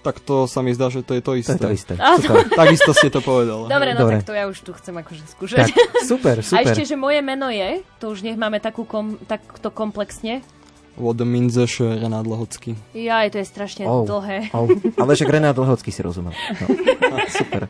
Tak 0.03 0.21
to 0.21 0.45
sa 0.45 0.63
mi 0.63 0.71
zdá, 0.71 0.87
že 0.87 1.03
to 1.03 1.13
je 1.13 1.21
to 1.21 1.35
To 1.35 1.35
isté. 1.35 1.53
je 1.53 1.59
to 1.59 1.71
isté. 1.73 1.95
Áno. 1.97 2.23
Super. 2.23 2.47
Takisto 2.63 2.93
ste 2.93 3.09
to 3.09 3.19
povedal. 3.19 3.67
Dobre, 3.67 3.91
no 3.91 4.05
Dobre. 4.05 4.15
tak 4.17 4.25
to 4.25 4.33
ja 4.33 4.47
už 4.47 4.59
tu 4.61 4.71
chcem 4.73 4.95
akože 4.95 5.19
Tak, 5.19 5.31
skúšať. 5.33 5.67
super, 6.05 6.37
A 6.39 6.47
super. 6.47 6.63
ešte, 6.63 6.83
že 6.85 6.95
moje 6.95 7.19
meno 7.21 7.49
je, 7.49 7.83
to 7.99 8.15
už 8.15 8.23
nech 8.23 8.37
máme 8.37 8.61
takú 8.61 8.85
kom, 8.85 9.19
takto 9.21 9.67
komplexne. 9.69 10.47
Vod 10.95 11.19
Minzeš 11.19 11.83
Renát 11.83 12.23
Lehocký. 12.23 12.73
Jaj, 12.93 13.29
to 13.29 13.37
je 13.37 13.47
strašne 13.47 13.85
Oh. 13.85 14.07
dlhé. 14.07 14.49
Oh, 14.53 14.71
ale 14.97 15.11
však 15.11 15.27
Renát 15.27 15.53
Dlhocký 15.53 15.91
si 15.91 16.01
rozumel. 16.01 16.33
No. 16.33 16.67
Super. 17.43 17.67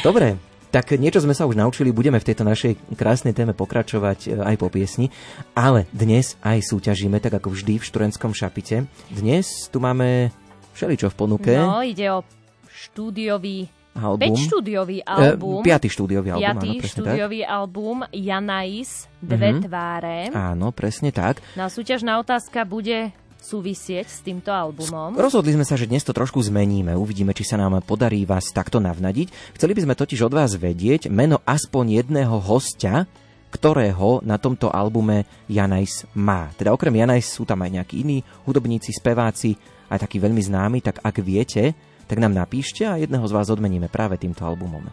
Dobre, 0.00 0.38
tak 0.68 0.92
niečo 0.92 1.18
sme 1.18 1.32
sa 1.32 1.44
už 1.44 1.54
naučili, 1.54 1.88
budeme 1.90 2.16
v 2.16 2.26
tejto 2.26 2.44
našej 2.44 2.76
krásnej 2.92 3.32
téme 3.32 3.52
pokračovať 3.52 4.18
e, 4.26 4.38
aj 4.38 4.56
po 4.56 4.68
piesni, 4.68 5.08
ale 5.52 5.88
dnes 5.90 6.36
aj 6.40 6.60
súťažíme, 6.62 7.18
tak 7.18 7.34
ako 7.34 7.50
vždy 7.50 7.76
v 7.76 7.84
študentskom 7.84 8.32
šapite. 8.32 8.84
Dnes 9.08 9.46
tu 9.68 9.78
máme 9.78 10.28
všeličo 10.72 11.08
v 11.08 11.16
ponuke. 11.16 11.52
No, 11.52 11.80
ide 11.80 12.08
o 12.08 12.20
štúdiový 12.68 13.66
album. 13.94 14.30
5 14.30 14.46
štúdiový 14.46 14.98
album. 15.02 15.60
E, 15.60 15.66
piatý 15.66 15.88
štúdiový 15.88 16.28
album, 16.30 16.44
Piatý 16.44 16.68
áno, 16.68 16.78
presne 16.78 16.92
štúdiový 16.94 17.40
album 17.42 17.96
Janais, 18.12 18.90
Dve 19.18 19.50
Mhm. 19.50 19.60
tváre. 19.66 20.18
tak. 20.30 20.38
Áno, 20.38 20.66
presne 20.70 21.10
tak. 21.10 21.42
No 21.58 21.66
a 21.66 21.68
súťažná 21.68 22.22
otázka 22.22 22.62
bude 22.62 23.10
súvisieť 23.38 24.06
s 24.06 24.20
týmto 24.20 24.50
albumom. 24.50 25.14
Rozhodli 25.14 25.54
sme 25.54 25.64
sa, 25.64 25.78
že 25.78 25.86
dnes 25.86 26.02
to 26.04 26.12
trošku 26.12 26.42
zmeníme. 26.42 26.92
Uvidíme, 26.98 27.32
či 27.32 27.46
sa 27.46 27.56
nám 27.56 27.80
podarí 27.86 28.26
vás 28.26 28.50
takto 28.50 28.82
navnadiť. 28.82 29.56
Chceli 29.56 29.72
by 29.78 29.80
sme 29.86 29.94
totiž 29.94 30.20
od 30.26 30.34
vás 30.34 30.58
vedieť 30.58 31.08
meno 31.08 31.40
aspoň 31.46 32.02
jedného 32.02 32.36
hostia, 32.42 33.06
ktorého 33.48 34.20
na 34.28 34.36
tomto 34.36 34.68
albume 34.68 35.24
Janajs 35.48 36.12
má. 36.12 36.52
Teda 36.58 36.76
okrem 36.76 36.92
Janajs 36.92 37.32
sú 37.32 37.48
tam 37.48 37.64
aj 37.64 37.80
nejakí 37.80 38.04
iní 38.04 38.20
hudobníci, 38.44 38.92
speváci, 38.92 39.56
aj 39.88 40.04
takí 40.04 40.20
veľmi 40.20 40.42
známi, 40.44 40.84
tak 40.84 41.00
ak 41.00 41.16
viete, 41.24 41.72
tak 42.04 42.20
nám 42.20 42.36
napíšte 42.36 42.84
a 42.84 43.00
jedného 43.00 43.24
z 43.24 43.32
vás 43.32 43.48
odmeníme 43.48 43.88
práve 43.88 44.20
týmto 44.20 44.44
albumom. 44.44 44.84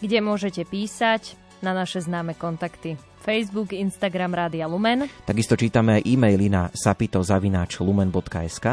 kde 0.00 0.18
môžete 0.24 0.64
písať 0.64 1.36
na 1.60 1.76
naše 1.76 2.00
známe 2.00 2.32
kontakty. 2.32 2.96
Facebook, 3.20 3.76
Instagram 3.76 4.32
Rádia 4.34 4.64
Lumen 4.66 5.06
Takisto 5.28 5.54
čítame 5.54 6.00
e-maily 6.00 6.48
na 6.48 6.72
sapitozavináčlumen.sk 6.72 8.66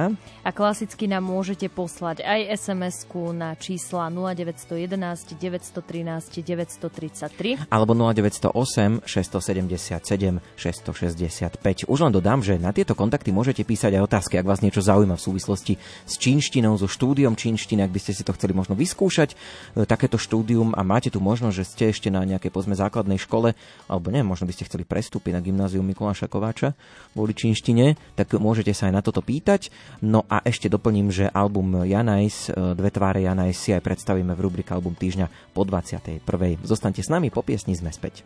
a 0.47 0.49
klasicky 0.55 1.11
nám 1.11 1.27
môžete 1.27 1.67
poslať 1.67 2.23
aj 2.23 2.55
SMS-ku 2.55 3.35
na 3.35 3.53
čísla 3.59 4.07
0911 4.07 5.35
913 5.35 6.39
933. 6.39 7.67
alebo 7.67 7.91
0908 7.91 9.03
677 9.03 10.39
665. 10.55 11.91
Už 11.91 11.99
len 11.99 12.13
dodám, 12.15 12.39
že 12.39 12.55
na 12.55 12.71
tieto 12.71 12.95
kontakty 12.95 13.35
môžete 13.35 13.67
písať 13.67 13.99
aj 13.99 14.05
otázky, 14.07 14.39
ak 14.39 14.47
vás 14.47 14.63
niečo 14.63 14.79
zaujíma 14.79 15.19
v 15.19 15.25
súvislosti 15.27 15.73
s 16.07 16.15
čínštinou, 16.15 16.79
so 16.79 16.87
štúdiom 16.87 17.35
čínštiny, 17.35 17.83
ak 17.83 17.91
by 17.91 17.99
ste 17.99 18.15
si 18.15 18.23
to 18.23 18.31
chceli 18.31 18.55
možno 18.55 18.79
vyskúšať, 18.79 19.35
e, 19.35 19.83
takéto 19.83 20.15
štúdium 20.15 20.71
a 20.79 20.81
máte 20.87 21.11
tu 21.11 21.19
možnosť, 21.19 21.55
že 21.59 21.65
ste 21.67 21.83
ešte 21.91 22.07
na 22.07 22.23
nejakej 22.23 22.55
pozme 22.55 22.71
základnej 22.71 23.19
škole, 23.19 23.51
alebo 23.91 24.07
neviem, 24.07 24.31
možno 24.31 24.46
by 24.47 24.55
ste 24.55 24.65
chceli 24.71 24.87
prestúpiť 24.87 25.35
na 25.35 25.43
gymnázium 25.43 25.83
Mikuláša 25.83 26.31
Kováča 26.31 26.71
kvôli 27.11 27.35
čínštine, 27.35 27.99
tak 28.15 28.31
môžete 28.39 28.71
sa 28.71 28.87
aj 28.87 28.93
na 28.95 29.01
toto 29.03 29.19
pýtať. 29.19 29.67
No 29.99 30.23
a 30.31 30.39
ešte 30.47 30.71
doplním, 30.71 31.11
že 31.11 31.27
album 31.27 31.83
Janajs, 31.83 32.55
e, 32.55 32.71
Dve 32.79 32.89
tváre 32.89 33.27
Janajs 33.27 33.57
si 33.59 33.69
aj 33.75 33.83
predstavíme 33.83 34.31
v 34.31 34.39
rubrike 34.39 34.71
Album 34.71 34.95
týždňa 34.95 35.51
po 35.51 35.67
21. 35.67 36.23
Zostaňte 36.63 37.03
s 37.03 37.11
nami, 37.11 37.27
po 37.27 37.43
piesni 37.43 37.75
sme 37.75 37.91
späť. 37.91 38.23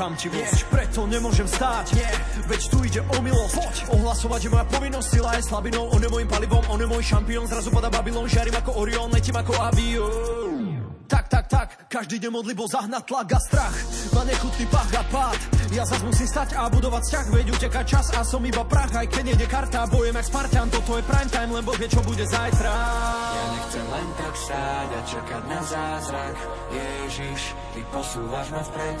Chamtivosť, 0.00 0.72
preto 0.72 1.04
nemôžem 1.04 1.44
stáť, 1.44 1.92
nie, 1.92 2.08
veď 2.48 2.60
tu 2.72 2.78
ide 2.88 3.00
o 3.04 3.20
milosť, 3.20 3.52
poď, 3.52 3.76
ohlasovať 4.00 4.40
je 4.40 4.50
moja 4.56 4.64
povinnosť, 4.72 5.08
sila 5.12 5.36
je 5.36 5.42
slabinou, 5.44 5.92
on 5.92 6.00
je 6.00 6.08
môjim 6.08 6.24
palivom, 6.24 6.64
on 6.72 6.80
je 6.80 6.88
môj 6.88 7.04
šampión, 7.04 7.44
zrazu 7.44 7.68
pada 7.68 7.92
Babylon, 7.92 8.24
žiarím 8.24 8.56
ako 8.56 8.80
Orion, 8.80 9.12
letím 9.12 9.36
ako 9.36 9.52
avión. 9.60 10.80
Tak, 11.04 11.28
tak, 11.28 11.44
tak, 11.52 11.68
každý 11.92 12.16
deň 12.16 12.32
modlibo 12.32 12.64
zahnať 12.64 13.02
tlak 13.12 13.28
a 13.28 13.40
strach, 13.44 13.76
má 14.16 14.24
nechutný 14.24 14.64
pach 14.72 14.88
a 14.88 15.04
pád, 15.04 15.40
ja 15.68 15.84
zas 15.84 16.00
musím 16.00 16.28
stať 16.32 16.56
a 16.56 16.72
budovať 16.72 17.02
vzťah, 17.04 17.26
veď 17.36 17.46
uteká 17.60 17.82
čas 17.84 18.06
a 18.16 18.24
som 18.24 18.40
iba 18.40 18.64
prach, 18.64 18.96
aj 18.96 19.04
keď 19.04 19.22
nejde 19.36 19.46
karta, 19.52 19.84
bojem 19.84 20.16
jak 20.16 20.24
Spartan, 20.24 20.72
toto 20.72 20.96
je 20.96 21.04
prime 21.04 21.28
time, 21.28 21.52
len 21.52 21.64
Boh 21.66 21.76
vie, 21.76 21.92
čo 21.92 22.00
bude 22.00 22.24
zajtra. 22.24 22.72
Ja 23.36 23.44
nechcem 23.52 23.84
len 23.84 24.08
tak 24.16 24.32
stáť 24.32 24.88
a 24.96 25.00
čakať 25.04 25.42
na 25.44 25.60
zázrak. 25.60 26.36
Ježiš, 26.72 27.52
ty 27.76 27.80
posúvaš 27.92 28.48
ma 28.48 28.64
vpred 28.64 29.00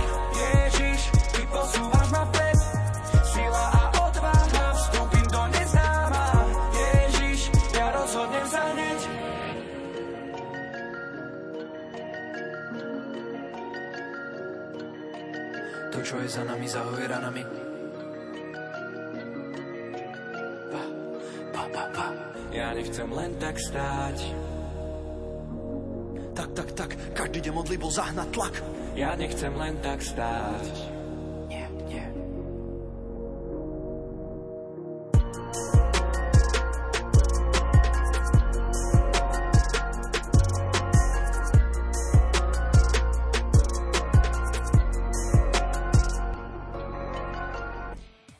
To, 15.91 15.99
čo 15.99 16.15
je 16.23 16.27
za 16.27 16.43
nami, 16.47 16.67
zahoj 16.67 17.03
ranami. 17.07 17.43
pa, 20.71 20.83
pa, 21.51 21.63
pa, 21.67 21.83
pa. 21.91 22.07
Ja 22.51 22.71
nechcem 22.75 23.11
len 23.11 23.31
tak 23.39 23.59
stáť. 23.59 24.17
Tak, 26.31 26.49
tak, 26.55 26.69
tak, 26.75 26.91
každý 27.11 27.39
deň 27.43 27.53
modlibo 27.55 27.91
zahnať 27.91 28.27
tlak. 28.31 28.55
Ja 28.95 29.15
nechcem 29.19 29.51
len 29.55 29.75
tak 29.83 29.99
stáť 30.03 31.00
Nie 31.91 32.21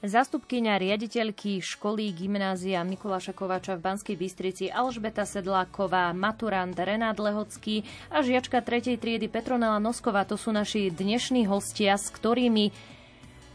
Zastupkyňa 0.01 0.75
riaditeľky 0.75 1.63
školy 1.63 2.11
gymnázia 2.11 2.83
Mikuláša 2.83 3.31
Kováča 3.31 3.79
v 3.79 3.85
Banskej 3.85 4.19
Bystrici 4.19 4.65
Alžbeta 4.67 5.23
Sedláková, 5.23 6.11
maturant 6.11 6.75
Renát 6.75 7.15
Lehocký 7.15 7.87
a 8.11 8.19
žiačka 8.19 8.59
3. 8.59 8.99
triedy 8.99 9.31
Petronela 9.31 9.79
Nosková. 9.79 10.27
To 10.27 10.35
sú 10.35 10.51
naši 10.51 10.91
dnešní 10.91 11.47
hostia, 11.47 11.95
s 11.95 12.11
ktorými 12.11 12.75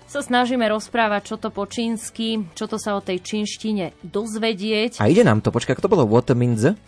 sa 0.07 0.23
snažíme 0.23 0.65
rozprávať, 0.71 1.35
čo 1.35 1.37
to 1.37 1.51
po 1.51 1.67
čínsky, 1.67 2.47
čo 2.55 2.71
to 2.71 2.79
sa 2.79 2.95
o 2.95 3.03
tej 3.03 3.23
čínštine 3.23 3.93
dozvedieť. 4.07 5.03
A 5.03 5.11
ide 5.11 5.27
nám 5.27 5.43
to, 5.43 5.51
počkaj, 5.51 5.77
ako 5.77 5.85
to 5.85 5.93
bolo? 5.93 6.05
Waterminze? 6.07 6.79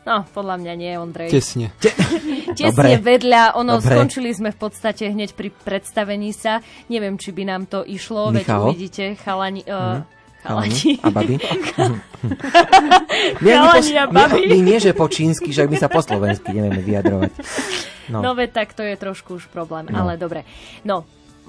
No, 0.00 0.24
podľa 0.32 0.56
mňa 0.64 0.72
nie, 0.80 0.92
Ondrej. 0.96 1.28
Tesne. 1.28 1.76
Tesne 2.56 2.72
Dobre. 2.72 2.98
vedľa, 2.98 3.54
ono 3.54 3.78
Dobre. 3.78 3.94
skončili 3.94 4.30
sme 4.32 4.50
v 4.50 4.58
podstate 4.58 5.12
hneď 5.12 5.36
pri 5.36 5.52
predstavení 5.52 6.32
sa. 6.32 6.64
Neviem, 6.88 7.20
či 7.20 7.36
by 7.36 7.42
nám 7.44 7.68
to 7.68 7.84
išlo, 7.84 8.32
veď 8.32 8.48
Michal? 8.48 8.64
uvidíte, 8.72 9.04
chalani, 9.20 9.62
uh, 9.68 10.00
Chalani 10.40 10.96
a 11.04 11.08
baby. 11.12 11.36
nie, 13.44 13.52
Chalani 13.52 13.94
a 14.00 14.06
baby. 14.08 14.48
My, 14.48 14.56
my 14.56 14.58
nie, 14.64 14.80
že 14.80 14.96
po 14.96 15.04
čínsky, 15.04 15.52
že 15.52 15.68
my 15.68 15.76
sa 15.76 15.92
po 15.92 16.00
slovensky 16.00 16.56
nevieme 16.56 16.80
vyjadrovať. 16.80 17.32
No, 18.10 18.26
no 18.26 18.34
veď 18.34 18.50
tak 18.50 18.74
to 18.74 18.82
je 18.82 18.98
trošku 18.98 19.38
už 19.38 19.46
problém, 19.54 19.86
no. 19.86 20.02
ale 20.02 20.18
dobre. 20.18 20.42
No, 20.82 21.06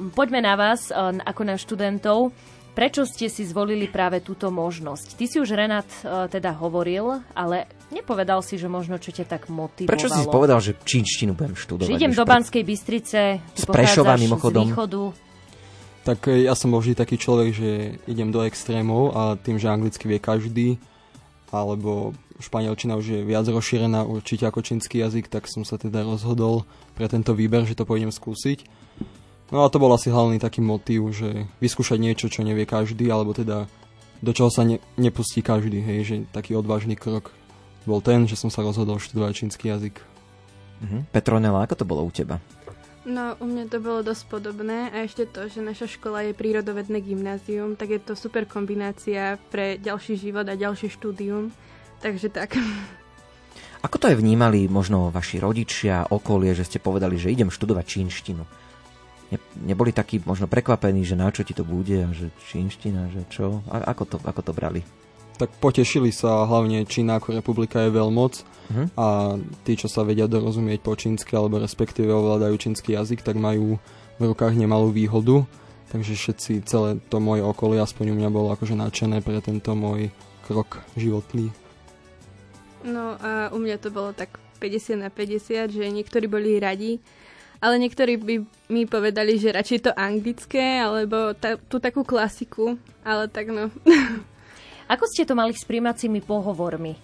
poďme 0.09 0.41
na 0.41 0.57
vás, 0.57 0.89
ako 1.21 1.41
na 1.45 1.55
študentov. 1.61 2.33
Prečo 2.71 3.03
ste 3.03 3.27
si 3.27 3.43
zvolili 3.43 3.91
práve 3.91 4.23
túto 4.23 4.47
možnosť? 4.47 5.19
Ty 5.19 5.25
si 5.27 5.37
už 5.43 5.59
Renát 5.59 5.87
uh, 6.07 6.31
teda 6.31 6.55
hovoril, 6.55 7.19
ale 7.35 7.67
nepovedal 7.91 8.39
si, 8.39 8.55
že 8.55 8.71
možno 8.71 8.95
čo 8.95 9.11
ťa 9.11 9.27
tak 9.27 9.51
motivovalo. 9.51 9.91
Prečo 9.91 10.07
si 10.07 10.23
povedal, 10.31 10.63
že 10.63 10.79
čínštinu 10.79 11.35
budem 11.35 11.59
študovať? 11.59 11.91
Že 11.91 11.97
idem 11.99 12.15
do 12.15 12.23
Banskej 12.23 12.63
Bystrice, 12.63 13.43
z 13.43 13.63
Prešova 13.67 14.15
mimochodom. 14.15 14.65
Z 14.65 14.67
východu. 14.71 15.03
Tak 16.07 16.31
e, 16.31 16.47
ja 16.47 16.55
som 16.55 16.71
bol 16.71 16.79
vždy 16.79 16.95
taký 16.95 17.19
človek, 17.19 17.49
že 17.51 17.69
idem 18.07 18.31
do 18.31 18.39
extrémov 18.47 19.11
a 19.11 19.35
tým, 19.35 19.59
že 19.59 19.67
anglicky 19.67 20.07
vie 20.07 20.23
každý, 20.23 20.79
alebo 21.51 22.15
španielčina 22.39 22.95
už 22.95 23.05
je 23.05 23.19
viac 23.27 23.45
rozšírená 23.51 24.07
určite 24.07 24.47
ako 24.47 24.63
čínsky 24.63 25.03
jazyk, 25.03 25.27
tak 25.27 25.51
som 25.51 25.67
sa 25.67 25.75
teda 25.75 26.07
rozhodol 26.07 26.63
pre 26.95 27.11
tento 27.11 27.35
výber, 27.35 27.67
že 27.67 27.75
to 27.75 27.83
pôjdem 27.83 28.09
skúsiť. 28.09 28.63
No 29.51 29.67
a 29.67 29.71
to 29.71 29.83
bol 29.83 29.91
asi 29.91 30.07
hlavný 30.07 30.39
taký 30.39 30.63
motív, 30.63 31.11
že 31.11 31.45
vyskúšať 31.59 31.99
niečo, 31.99 32.31
čo 32.31 32.47
nevie 32.47 32.63
každý, 32.63 33.11
alebo 33.11 33.35
teda 33.35 33.67
do 34.23 34.31
čoho 34.31 34.47
sa 34.47 34.63
ne, 34.63 34.79
nepustí 34.95 35.43
každý, 35.43 35.83
hej, 35.83 35.99
že 36.07 36.15
taký 36.31 36.55
odvážny 36.55 36.95
krok 36.95 37.35
bol 37.83 37.99
ten, 37.99 38.29
že 38.29 38.39
som 38.39 38.53
sa 38.53 38.63
rozhodol 38.63 39.01
študovať 39.01 39.33
čínsky 39.33 39.67
jazyk. 39.73 39.99
Uh-huh. 40.81 41.01
Petronela, 41.09 41.65
ako 41.65 41.75
to 41.81 41.85
bolo 41.85 42.05
u 42.05 42.11
teba? 42.13 42.37
No, 43.01 43.33
u 43.41 43.49
mňa 43.49 43.65
to 43.65 43.81
bolo 43.81 44.05
dosť 44.05 44.23
podobné 44.29 44.93
a 44.93 45.01
ešte 45.01 45.25
to, 45.25 45.49
že 45.49 45.65
naša 45.65 45.89
škola 45.89 46.21
je 46.29 46.37
prírodovedné 46.37 47.01
gymnázium, 47.01 47.73
tak 47.73 47.97
je 47.97 48.01
to 48.01 48.13
super 48.13 48.45
kombinácia 48.45 49.41
pre 49.49 49.81
ďalší 49.81 50.21
život 50.21 50.45
a 50.45 50.53
ďalšie 50.53 50.93
štúdium, 51.01 51.49
takže 52.05 52.29
tak. 52.29 52.61
Ako 53.81 53.97
to 53.97 54.05
aj 54.05 54.21
vnímali 54.21 54.69
možno 54.69 55.09
vaši 55.09 55.41
rodičia, 55.41 56.05
okolie, 56.13 56.53
že 56.53 56.61
ste 56.61 56.77
povedali, 56.77 57.17
že 57.17 57.33
idem 57.33 57.49
študovať 57.49 57.85
čínštinu? 57.89 58.60
Ne, 59.31 59.37
neboli 59.63 59.95
takí 59.95 60.19
možno 60.27 60.45
prekvapení, 60.45 61.07
že 61.07 61.15
na 61.15 61.31
čo 61.31 61.47
ti 61.47 61.55
to 61.55 61.63
bude 61.63 61.95
a 61.95 62.11
že 62.11 62.29
čínština, 62.51 63.09
že 63.15 63.21
čo? 63.31 63.63
A, 63.71 63.95
ako, 63.95 64.03
to, 64.05 64.17
ako 64.21 64.41
to 64.43 64.51
brali? 64.51 64.81
Tak 65.39 65.57
potešili 65.57 66.13
sa 66.13 66.45
hlavne 66.45 66.85
Čína 66.85 67.17
ako 67.17 67.33
republika 67.33 67.81
je 67.81 67.89
veľmoc 67.89 68.33
uh-huh. 68.45 68.85
a 68.93 69.07
tí, 69.65 69.73
čo 69.73 69.89
sa 69.89 70.05
vedia 70.05 70.29
dorozumieť 70.29 70.85
po 70.85 70.93
čínsky 70.93 71.33
alebo 71.33 71.57
respektíve 71.57 72.13
ovládajú 72.13 72.55
čínsky 72.61 72.93
jazyk, 72.93 73.25
tak 73.25 73.41
majú 73.41 73.81
v 74.21 74.21
rukách 74.21 74.53
nemalú 74.53 74.93
výhodu. 74.93 75.41
Takže 75.89 76.13
všetci, 76.15 76.51
celé 76.63 76.89
to 77.09 77.19
moje 77.19 77.43
okolie, 77.43 77.81
aspoň 77.81 78.13
u 78.13 78.15
mňa 78.15 78.29
bolo 78.31 78.53
akože 78.55 78.79
nadšené 78.79 79.19
pre 79.25 79.43
tento 79.43 79.75
môj 79.75 80.13
krok 80.45 80.79
životný. 80.95 81.51
No 82.85 83.19
a 83.19 83.51
u 83.51 83.59
mňa 83.59 83.77
to 83.81 83.89
bolo 83.91 84.15
tak 84.15 84.39
50 84.61 85.03
na 85.03 85.09
50, 85.09 85.73
že 85.73 85.85
niektorí 85.89 86.29
boli 86.29 86.61
radi, 86.61 87.01
ale 87.61 87.77
niektorí 87.77 88.17
by 88.17 88.35
mi 88.73 88.83
povedali, 88.89 89.37
že 89.37 89.53
radšej 89.53 89.79
to 89.85 89.91
anglické, 89.93 90.81
alebo 90.81 91.37
ta, 91.37 91.61
tú 91.69 91.77
takú 91.77 92.01
klasiku, 92.01 92.75
ale 93.05 93.29
tak 93.29 93.53
no. 93.53 93.69
Ako 94.93 95.05
ste 95.07 95.23
to 95.23 95.37
mali 95.37 95.53
s 95.53 95.63
príjmacími 95.63 96.25
pohovormi? 96.25 96.97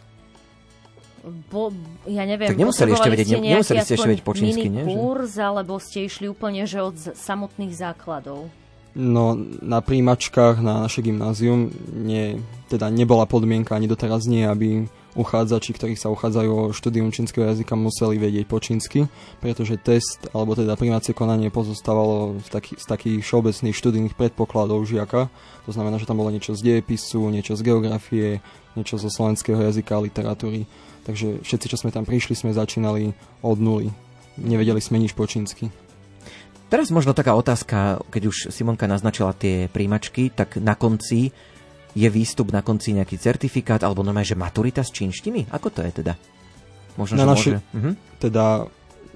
Bo, 1.51 1.69
ja 2.07 2.23
neviem, 2.23 2.51
tak 2.55 2.59
nemuseli 2.59 2.89
ešte 2.95 3.09
vedieť, 3.11 3.27
ne, 3.37 3.59
nemuseli 3.59 3.79
ste 3.83 3.95
ešte 3.99 4.09
vedieť 4.09 4.25
po 4.25 4.33
čínsky, 4.33 4.67
nie? 4.71 4.83
kurz, 4.87 5.35
alebo 5.37 5.75
ste 5.77 6.07
išli 6.07 6.31
úplne 6.31 6.63
že 6.63 6.79
od 6.81 6.95
samotných 6.95 7.73
základov? 7.75 8.47
No, 8.97 9.37
na 9.61 9.83
príjmačkách 9.83 10.57
na 10.63 10.87
naše 10.87 11.05
gymnázium 11.05 11.69
nie, 11.93 12.41
teda 12.71 12.89
nebola 12.89 13.29
podmienka, 13.29 13.77
ani 13.77 13.85
doteraz 13.85 14.25
nie, 14.25 14.41
aby 14.41 14.89
uchádzači, 15.17 15.73
ktorí 15.73 15.97
sa 15.97 16.13
uchádzajú 16.13 16.49
o 16.53 16.63
štúdium 16.69 17.09
čínskeho 17.09 17.49
jazyka, 17.49 17.73
museli 17.73 18.21
vedieť 18.21 18.45
po 18.45 18.61
čínsky, 18.61 19.09
pretože 19.41 19.81
test, 19.81 20.29
alebo 20.31 20.53
teda 20.53 20.77
primácie 20.77 21.17
konanie 21.17 21.49
pozostávalo 21.49 22.37
z, 22.45 22.49
taký, 22.53 22.73
z 22.77 22.85
takých 22.85 23.19
všeobecných 23.25 23.75
študijných 23.75 24.15
predpokladov 24.15 24.85
žiaka. 24.85 25.33
To 25.65 25.71
znamená, 25.73 25.97
že 25.97 26.05
tam 26.05 26.21
bolo 26.21 26.29
niečo 26.29 26.53
z 26.53 26.61
dejepisu, 26.61 27.33
niečo 27.33 27.57
z 27.57 27.65
geografie, 27.65 28.39
niečo 28.77 29.01
zo 29.01 29.09
slovenského 29.09 29.57
jazyka 29.57 29.97
a 29.97 30.03
literatúry. 30.05 30.69
Takže 31.09 31.41
všetci, 31.41 31.67
čo 31.67 31.77
sme 31.81 31.89
tam 31.89 32.05
prišli, 32.05 32.37
sme 32.37 32.53
začínali 32.53 33.17
od 33.41 33.57
nuly. 33.57 33.89
Nevedeli 34.37 34.79
sme 34.79 35.01
nič 35.01 35.17
po 35.17 35.25
čínsky. 35.25 35.73
Teraz 36.67 36.91
možno 36.91 37.15
taká 37.15 37.31
otázka, 37.31 38.03
keď 38.11 38.23
už 38.27 38.37
Simonka 38.51 38.91
naznačila 38.91 39.31
tie 39.31 39.71
príjmačky, 39.71 40.35
tak 40.35 40.59
na 40.59 40.75
konci 40.75 41.31
je 41.97 42.09
výstup 42.13 42.53
na 42.53 42.61
konci 42.61 42.93
nejaký 42.93 43.17
certifikát 43.17 43.81
alebo 43.81 44.05
normálne, 44.05 44.29
že 44.29 44.37
maturita 44.37 44.85
z 44.85 44.93
čínštiny? 45.01 45.49
Ako 45.49 45.73
to 45.73 45.81
je 45.81 46.05
teda? 46.05 46.13
Možno, 46.93 47.17
na 47.17 47.25
že 47.25 47.25
naši, 47.25 47.49
môže... 47.57 47.59
uh-huh. 47.73 47.93
Teda 48.21 48.45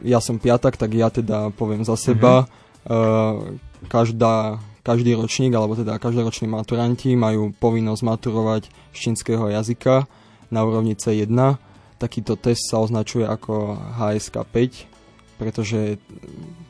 ja 0.01 0.17
som 0.17 0.41
piatak, 0.41 0.81
tak 0.81 0.89
ja 0.97 1.13
teda 1.13 1.53
poviem 1.53 1.85
za 1.85 1.93
seba. 1.93 2.49
Uh-huh. 2.49 2.57
Uh, 2.89 3.85
každá, 3.85 4.57
každý 4.81 5.13
ročník, 5.13 5.53
alebo 5.53 5.77
teda 5.77 6.01
každoroční 6.01 6.49
maturanti 6.49 7.13
majú 7.13 7.53
povinnosť 7.53 8.01
maturovať 8.01 8.63
z 8.93 8.97
čínskeho 8.97 9.53
jazyka 9.53 10.09
na 10.49 10.65
úrovni 10.65 10.97
C1. 10.97 11.29
Takýto 12.01 12.33
test 12.33 12.65
sa 12.65 12.81
označuje 12.81 13.29
ako 13.29 13.77
HSK 13.77 14.41
5, 14.41 15.37
pretože 15.37 16.01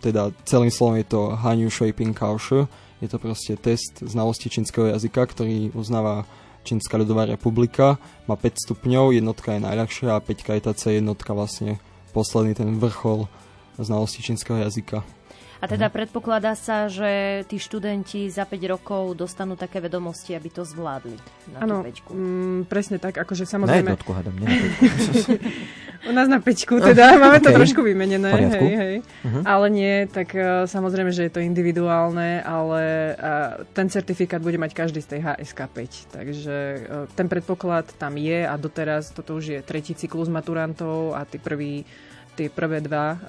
teda 0.03 0.35
celým 0.43 0.71
slovom 0.71 0.99
je 0.99 1.07
to 1.07 1.31
Hanyu 1.39 1.71
Shuiping 1.71 2.11
Kaoshi, 2.11 2.67
je 3.01 3.07
to 3.09 3.17
proste 3.17 3.57
test 3.57 4.05
znalosti 4.05 4.47
čínskeho 4.53 4.93
jazyka, 4.93 5.25
ktorý 5.25 5.73
uznáva 5.73 6.29
Čínska 6.61 6.93
ľudová 7.01 7.25
republika. 7.25 7.97
Má 8.29 8.37
5 8.37 8.69
stupňov, 8.69 9.17
jednotka 9.17 9.57
je 9.57 9.65
najľahšia 9.65 10.13
a 10.13 10.21
5 10.21 10.29
je 10.29 10.61
tá 10.61 10.73
C 10.77 11.01
jednotka 11.01 11.33
vlastne 11.33 11.81
posledný 12.13 12.53
ten 12.53 12.77
vrchol 12.77 13.25
znalosti 13.81 14.21
čínskeho 14.21 14.61
jazyka. 14.61 15.01
A 15.61 15.69
teda 15.69 15.93
predpokladá 15.93 16.57
sa, 16.57 16.89
že 16.89 17.45
tí 17.45 17.61
študenti 17.61 18.25
za 18.33 18.49
5 18.49 18.73
rokov 18.73 19.13
dostanú 19.13 19.53
také 19.53 19.77
vedomosti, 19.77 20.33
aby 20.33 20.49
to 20.49 20.65
zvládli 20.65 21.13
na 21.53 21.57
ano, 21.61 21.85
tú 21.85 22.17
mm, 22.17 22.65
presne 22.65 22.97
tak, 22.97 23.21
akože 23.21 23.45
samozrejme... 23.45 23.85
Na 23.85 23.93
jednotku, 23.93 24.09
hádam, 24.09 24.35
nie 24.41 24.49
U 26.09 26.11
nás 26.17 26.25
na 26.25 26.41
pečku, 26.41 26.81
teda 26.81 27.13
máme 27.21 27.37
okay. 27.37 27.45
to 27.45 27.49
trošku 27.61 27.85
vymenené, 27.85 28.33
hej, 28.33 28.73
hej. 28.73 28.95
Uh-huh. 29.21 29.45
Ale 29.45 29.69
nie, 29.69 30.09
tak 30.09 30.33
uh, 30.33 30.65
samozrejme, 30.65 31.13
že 31.13 31.29
je 31.29 31.33
to 31.37 31.45
individuálne, 31.45 32.41
ale 32.41 33.13
uh, 33.13 33.61
ten 33.77 33.85
certifikát 33.85 34.41
bude 34.41 34.57
mať 34.57 34.73
každý 34.73 35.05
z 35.05 35.13
tej 35.13 35.19
HSK 35.21 35.59
5. 35.69 36.17
Takže 36.17 36.55
uh, 36.57 37.05
ten 37.13 37.29
predpoklad 37.29 37.85
tam 38.01 38.17
je 38.17 38.49
a 38.49 38.57
doteraz 38.57 39.13
toto 39.13 39.37
už 39.37 39.45
je 39.45 39.59
tretí 39.61 39.93
cyklus 39.93 40.25
maturantov 40.25 41.13
a 41.13 41.21
tí 41.21 41.37
prví 41.37 41.85
tie 42.35 42.47
prvé 42.47 42.79
dva 42.79 43.05
uh, 43.11 43.19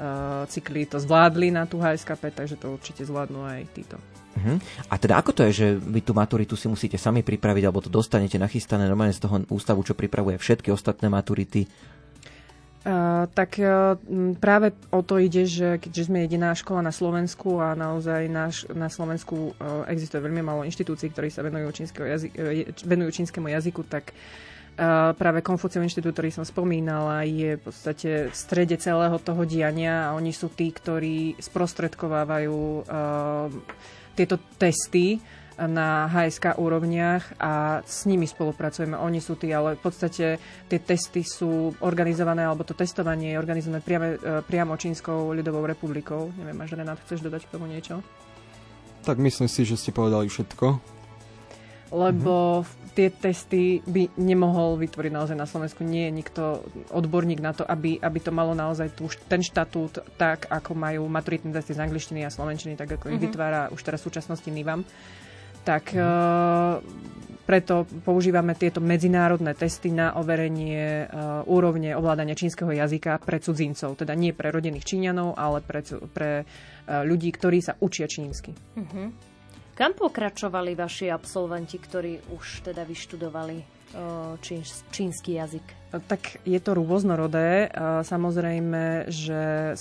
cykly 0.46 0.86
to 0.86 0.98
zvládli 1.02 1.50
na 1.50 1.66
tú 1.66 1.82
HSKP, 1.82 2.32
takže 2.32 2.56
to 2.56 2.74
určite 2.74 3.02
zvládnu 3.02 3.42
aj 3.42 3.60
títo. 3.74 3.96
Uh-huh. 4.32 4.56
A 4.88 4.94
teda 4.96 5.20
ako 5.20 5.30
to 5.36 5.42
je, 5.50 5.52
že 5.52 5.66
vy 5.76 6.00
tú 6.00 6.16
maturitu 6.16 6.56
si 6.56 6.64
musíte 6.64 6.96
sami 6.96 7.20
pripraviť, 7.20 7.62
alebo 7.68 7.84
to 7.84 7.92
dostanete 7.92 8.40
nachystané 8.40 8.88
normálne 8.88 9.12
z 9.12 9.20
toho 9.20 9.44
ústavu, 9.52 9.84
čo 9.84 9.92
pripravuje 9.92 10.40
všetky 10.40 10.72
ostatné 10.72 11.12
maturity? 11.12 11.68
Uh, 12.82 13.30
tak 13.30 13.62
uh, 13.62 13.94
práve 14.42 14.74
o 14.90 15.06
to 15.06 15.22
ide, 15.22 15.46
že 15.46 15.78
keďže 15.78 16.10
sme 16.10 16.26
jediná 16.26 16.50
škola 16.50 16.82
na 16.82 16.90
Slovensku 16.90 17.62
a 17.62 17.78
naozaj 17.78 18.26
naš, 18.26 18.66
na 18.74 18.90
Slovensku 18.90 19.54
uh, 19.54 19.86
existuje 19.86 20.18
veľmi 20.18 20.42
málo 20.42 20.66
inštitúcií, 20.66 21.14
ktorí 21.14 21.30
sa 21.30 21.46
venujú, 21.46 21.70
jazyk, 21.78 22.32
uh, 22.34 22.74
venujú 22.82 23.22
čínskemu 23.22 23.54
jazyku, 23.54 23.86
tak 23.86 24.10
uh, 24.10 24.51
práve 25.16 25.44
Konfuciov 25.44 25.84
inštitút, 25.84 26.16
ktorý 26.16 26.30
som 26.32 26.44
spomínala, 26.48 27.28
je 27.28 27.60
v 27.60 27.62
podstate 27.62 28.10
v 28.32 28.34
strede 28.34 28.76
celého 28.80 29.16
toho 29.20 29.44
diania 29.44 30.08
a 30.08 30.14
oni 30.16 30.32
sú 30.32 30.48
tí, 30.48 30.72
ktorí 30.72 31.36
sprostredkovávajú 31.36 32.56
uh, 32.56 33.48
tieto 34.16 34.40
testy 34.56 35.20
na 35.60 36.08
HSK 36.08 36.56
úrovniach 36.56 37.36
a 37.36 37.84
s 37.84 38.08
nimi 38.08 38.24
spolupracujeme. 38.24 38.96
Oni 38.96 39.20
sú 39.20 39.36
tí, 39.36 39.52
ale 39.52 39.76
v 39.76 39.82
podstate 39.84 40.40
tie 40.40 40.80
testy 40.80 41.20
sú 41.22 41.76
organizované, 41.84 42.48
alebo 42.48 42.64
to 42.64 42.72
testovanie 42.72 43.36
je 43.36 43.38
organizované 43.38 43.84
priame, 43.84 44.16
priamo 44.48 44.80
Čínskou 44.80 45.36
ľudovou 45.36 45.68
republikou. 45.68 46.32
Neviem, 46.40 46.56
až 46.64 46.72
Renát, 46.72 46.98
chceš 47.04 47.20
dodať 47.20 47.46
k 47.46 47.52
tomu 47.52 47.68
niečo? 47.68 48.00
Tak 49.04 49.20
myslím 49.20 49.46
si, 49.46 49.68
že 49.68 49.76
ste 49.76 49.92
povedali 49.92 50.32
všetko. 50.32 50.66
Lebo 51.92 52.64
mm-hmm 52.64 52.81
tie 52.92 53.08
testy 53.08 53.80
by 53.88 54.12
nemohol 54.20 54.76
vytvoriť 54.76 55.12
naozaj 55.12 55.36
na 55.36 55.48
Slovensku. 55.48 55.80
Nie 55.80 56.08
je 56.08 56.18
nikto 56.22 56.42
odborník 56.92 57.40
na 57.40 57.56
to, 57.56 57.64
aby, 57.64 57.96
aby 57.96 58.18
to 58.20 58.32
malo 58.32 58.52
naozaj 58.52 58.92
tú, 58.92 59.08
ten 59.28 59.40
štatút 59.40 60.04
tak, 60.20 60.46
ako 60.52 60.76
majú 60.76 61.08
maturitné 61.08 61.50
testy 61.56 61.72
z 61.72 61.82
angličtiny 61.82 62.20
a 62.24 62.30
slovenčiny, 62.30 62.76
tak 62.76 63.00
ako 63.00 63.08
mm-hmm. 63.08 63.16
ich 63.16 63.20
mhm. 63.20 63.26
vytvára 63.28 63.60
už 63.72 63.80
teraz 63.80 64.04
v 64.04 64.08
súčasnosti 64.12 64.48
NIVAM. 64.52 64.84
Tak 65.62 65.96
mm-hmm. 65.96 66.04
uh, 66.04 67.32
preto 67.42 67.88
používame 68.06 68.54
tieto 68.54 68.78
medzinárodné 68.78 69.56
testy 69.56 69.90
na 69.90 70.14
overenie 70.14 71.08
uh, 71.08 71.42
úrovne 71.48 71.96
ovládania 71.96 72.38
čínskeho 72.38 72.70
jazyka 72.70 73.18
pre 73.24 73.40
cudzincov. 73.40 73.98
Teda 73.98 74.12
nie 74.14 74.36
pre 74.36 74.52
rodených 74.52 74.86
Číňanov, 74.86 75.34
ale 75.34 75.64
pre, 75.64 75.80
pre 76.12 76.30
uh, 76.44 77.02
ľudí, 77.02 77.32
ktorí 77.34 77.58
sa 77.64 77.74
učia 77.80 78.06
čínsky. 78.06 78.52
Uh-huh. 78.52 79.31
Kam 79.72 79.96
pokračovali 79.96 80.76
vaši 80.76 81.08
absolventi, 81.08 81.80
ktorí 81.80 82.36
už 82.36 82.60
teda 82.68 82.84
vyštudovali 82.84 83.82
čín, 84.44 84.62
čínsky 84.92 85.40
jazyk? 85.40 85.64
Tak 85.92 86.40
je 86.48 86.56
to 86.56 86.72
rôznorodé. 86.72 87.68
Samozrejme, 88.04 89.12
že 89.12 89.72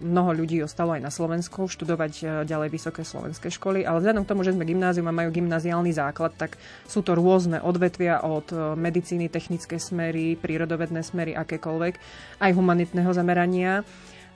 mnoho 0.00 0.32
ľudí 0.32 0.64
ostalo 0.64 0.96
aj 0.96 1.04
na 1.04 1.12
Slovensku 1.12 1.68
študovať 1.68 2.12
e, 2.20 2.24
ďalej 2.48 2.68
vysoké 2.72 3.04
slovenské 3.04 3.52
školy, 3.52 3.84
ale 3.84 4.00
vzhľadom 4.00 4.24
k 4.24 4.30
tomu, 4.32 4.48
že 4.48 4.56
sme 4.56 4.64
gymnázium 4.64 5.12
a 5.12 5.16
majú 5.16 5.28
gymnáziálny 5.28 5.92
základ, 5.92 6.32
tak 6.40 6.56
sú 6.88 7.04
to 7.04 7.12
rôzne 7.12 7.60
odvetvia 7.60 8.24
od 8.24 8.48
e, 8.48 8.56
medicíny, 8.80 9.28
technické 9.28 9.76
smery, 9.76 10.40
prírodovedné 10.40 11.04
smery, 11.04 11.36
akékoľvek, 11.36 11.94
aj 12.40 12.50
humanitného 12.56 13.12
zamerania 13.12 13.84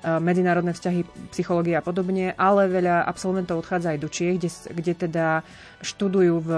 medzinárodné 0.07 0.71
vzťahy, 0.71 1.03
psychológia 1.35 1.83
a 1.83 1.85
podobne, 1.85 2.31
ale 2.38 2.71
veľa 2.71 3.03
absolventov 3.11 3.59
odchádza 3.59 3.95
aj 3.95 3.99
do 3.99 4.09
Čiech, 4.09 4.38
kde, 4.38 4.51
kde 4.71 4.92
teda 4.95 5.27
študujú 5.83 6.35
v 6.47 6.51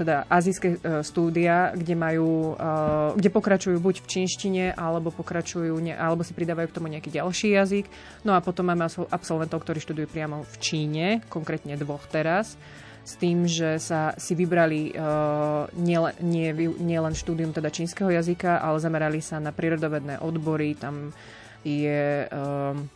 teda 0.00 0.24
azijské 0.26 0.80
e, 0.80 1.04
stúdia, 1.04 1.76
kde 1.76 1.94
majú, 1.94 2.56
e, 2.56 3.20
kde 3.20 3.28
pokračujú 3.28 3.76
buď 3.78 4.00
v 4.00 4.06
čínštine, 4.10 4.64
alebo 4.74 5.12
pokračujú, 5.12 5.76
alebo 5.92 6.24
si 6.24 6.32
pridávajú 6.32 6.72
k 6.72 6.76
tomu 6.80 6.88
nejaký 6.88 7.12
ďalší 7.12 7.54
jazyk. 7.54 7.86
No 8.24 8.32
a 8.32 8.40
potom 8.40 8.66
máme 8.66 8.88
absolventov, 9.12 9.60
ktorí 9.62 9.78
študujú 9.84 10.08
priamo 10.08 10.48
v 10.48 10.54
Číne, 10.58 11.06
konkrétne 11.28 11.76
dvoch 11.76 12.08
teraz 12.08 12.56
s 13.04 13.20
tým, 13.20 13.44
že 13.44 13.76
sa 13.76 14.16
si 14.16 14.32
vybrali 14.32 14.96
uh, 14.96 15.68
nielen 15.76 16.16
nie, 16.24 16.48
nie 16.80 16.96
štúdium 16.96 17.52
teda 17.52 17.68
čínskeho 17.68 18.08
jazyka, 18.08 18.64
ale 18.64 18.80
zamerali 18.80 19.20
sa 19.20 19.36
na 19.36 19.52
prírodovedné 19.52 20.24
odbory, 20.24 20.72
tam 20.72 21.12
je 21.64 22.28
um, 22.28 22.86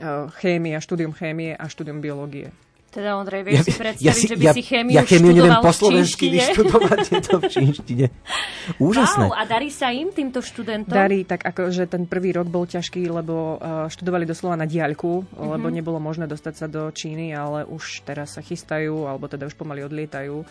uh, 0.00 0.30
chémia, 0.38 0.78
štúdium 0.78 1.12
chémie 1.12 1.52
a 1.52 1.66
štúdium 1.66 1.98
biológie. 1.98 2.54
Teda 2.88 3.20
Ondrej, 3.20 3.44
vieš 3.44 3.60
ja, 3.60 3.64
si 3.68 3.72
predstaviť, 3.76 4.08
ja 4.08 4.12
si, 4.16 4.24
že 4.24 4.36
by 4.40 4.44
ja, 4.48 4.52
si 4.56 4.62
chémiu 4.64 4.96
ja 4.96 5.04
chémiu 5.04 5.32
neviem 5.36 5.60
po 5.60 5.76
slovensky 5.76 6.32
vyštudovať, 6.32 6.98
je 7.04 7.20
to 7.20 7.36
v 7.36 7.44
čínštine. 7.52 8.06
Úžasné. 8.88 9.28
Wow, 9.28 9.36
a 9.36 9.44
darí 9.44 9.68
sa 9.68 9.92
im 9.92 10.08
týmto 10.08 10.40
študentom? 10.40 10.96
Darí, 10.96 11.28
tak 11.28 11.44
ako, 11.44 11.68
že 11.68 11.84
ten 11.84 12.08
prvý 12.08 12.32
rok 12.32 12.48
bol 12.48 12.64
ťažký, 12.64 13.12
lebo 13.12 13.60
uh, 13.60 13.92
študovali 13.92 14.24
doslova 14.24 14.56
na 14.56 14.64
diaľku, 14.64 15.20
mm-hmm. 15.20 15.50
lebo 15.52 15.68
nebolo 15.68 16.00
možné 16.00 16.24
dostať 16.24 16.54
sa 16.56 16.64
do 16.64 16.88
Číny, 16.88 17.36
ale 17.36 17.68
už 17.68 18.08
teraz 18.08 18.40
sa 18.40 18.40
chystajú, 18.40 19.04
alebo 19.04 19.28
teda 19.28 19.44
už 19.44 19.54
pomaly 19.54 19.84
odlietajú 19.84 20.48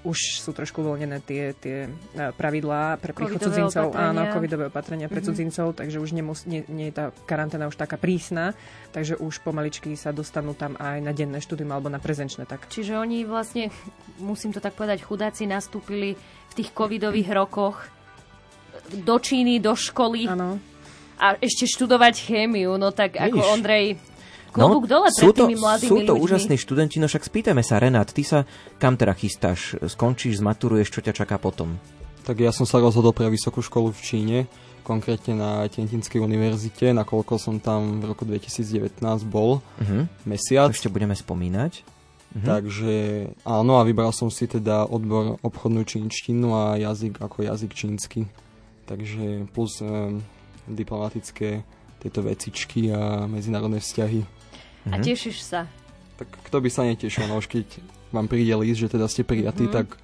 už 0.00 0.40
sú 0.40 0.56
trošku 0.56 0.80
uvoľnené 0.80 1.20
tie, 1.20 1.52
tie 1.60 1.84
e, 1.84 2.32
pravidlá 2.32 2.96
pre 2.96 3.12
príchod 3.12 3.36
cudzincov. 3.36 3.92
Opatrenia. 3.92 4.08
Áno, 4.16 4.22
covidové 4.32 4.64
opatrenia 4.72 5.08
pre 5.12 5.20
mm-hmm. 5.20 5.28
cudzincov, 5.28 5.66
takže 5.76 6.00
už 6.00 6.10
nemus, 6.16 6.48
nie, 6.48 6.64
nie 6.72 6.88
je 6.88 6.94
tá 6.96 7.04
karanténa 7.28 7.68
už 7.68 7.76
taká 7.76 8.00
prísna, 8.00 8.56
takže 8.96 9.20
už 9.20 9.44
pomaličky 9.44 9.92
sa 10.00 10.08
dostanú 10.08 10.56
tam 10.56 10.72
aj 10.80 11.04
na 11.04 11.12
denné 11.12 11.44
štúdium 11.44 11.76
alebo 11.76 11.92
na 11.92 12.00
prezenčné. 12.00 12.48
Tak. 12.48 12.72
Čiže 12.72 12.96
oni 12.96 13.28
vlastne, 13.28 13.68
musím 14.16 14.56
to 14.56 14.64
tak 14.64 14.72
povedať, 14.72 15.04
chudáci 15.04 15.44
nastúpili 15.44 16.16
v 16.50 16.52
tých 16.56 16.72
covidových 16.72 17.28
rokoch 17.36 17.84
do 19.04 19.16
Číny, 19.20 19.60
do 19.60 19.76
školy. 19.76 20.26
Áno. 20.26 20.56
A 21.20 21.36
ešte 21.36 21.68
študovať 21.68 22.32
chémiu, 22.32 22.80
no 22.80 22.96
tak 22.96 23.20
Víš. 23.20 23.28
ako 23.28 23.40
Ondrej, 23.52 24.00
Klobúk 24.50 24.90
no, 24.90 24.90
dole 24.90 25.08
sú 25.14 25.30
to, 25.30 25.46
tými 25.46 25.54
mladými 25.54 25.90
Sú 25.90 25.96
to 26.02 26.12
ľuďmi. 26.18 26.24
úžasní 26.26 26.56
študenti, 26.58 26.98
no 26.98 27.06
však 27.06 27.22
spýtajme 27.22 27.62
sa, 27.62 27.78
Renát, 27.78 28.10
ty 28.10 28.26
sa 28.26 28.42
kam 28.82 28.98
teda 28.98 29.14
chystáš? 29.14 29.78
Skončíš, 29.78 30.42
zmaturuješ, 30.42 30.90
čo 30.90 31.00
ťa 31.00 31.14
čaká 31.14 31.38
potom? 31.38 31.78
Tak 32.26 32.36
ja 32.42 32.50
som 32.50 32.66
sa 32.66 32.82
rozhodol 32.82 33.14
pre 33.14 33.30
vysokú 33.30 33.62
školu 33.62 33.94
v 33.94 34.00
Číne, 34.02 34.38
konkrétne 34.82 35.38
na 35.38 35.50
Tientinskej 35.70 36.18
univerzite, 36.18 36.90
nakoľko 36.90 37.38
som 37.38 37.62
tam 37.62 38.02
v 38.02 38.10
roku 38.10 38.26
2019 38.26 38.98
bol 39.30 39.62
uh-huh. 39.78 40.10
mesiac. 40.26 40.68
To 40.68 40.74
ešte 40.74 40.90
budeme 40.90 41.14
spomínať. 41.14 41.86
Uh-huh. 42.30 42.46
Takže 42.46 42.94
áno, 43.46 43.78
a 43.78 43.86
vybral 43.86 44.10
som 44.10 44.30
si 44.30 44.50
teda 44.50 44.86
odbor 44.86 45.38
obchodnú 45.46 45.86
čínštinu 45.86 46.54
a 46.54 46.78
jazyk 46.78 47.22
ako 47.22 47.46
jazyk 47.46 47.70
čínsky. 47.74 48.26
Takže 48.86 49.46
plus 49.54 49.78
um, 49.82 50.18
diplomatické 50.66 51.62
tieto 52.00 52.20
vecičky 52.24 52.90
a 52.90 53.28
medzinárodné 53.28 53.78
vzťahy. 53.78 54.39
A 54.88 54.96
mhm. 54.96 55.04
tešíš 55.04 55.38
sa? 55.44 55.68
Tak 56.16 56.28
kto 56.48 56.56
by 56.60 56.68
sa 56.72 56.84
netešil, 56.88 57.28
no 57.28 57.40
už 57.40 57.48
keď 57.48 57.80
vám 58.12 58.26
príde 58.28 58.52
list, 58.58 58.82
že 58.82 58.92
teda 58.92 59.06
ste 59.08 59.24
prijatí, 59.24 59.70
mm-hmm. 59.70 59.76
tak 59.76 59.96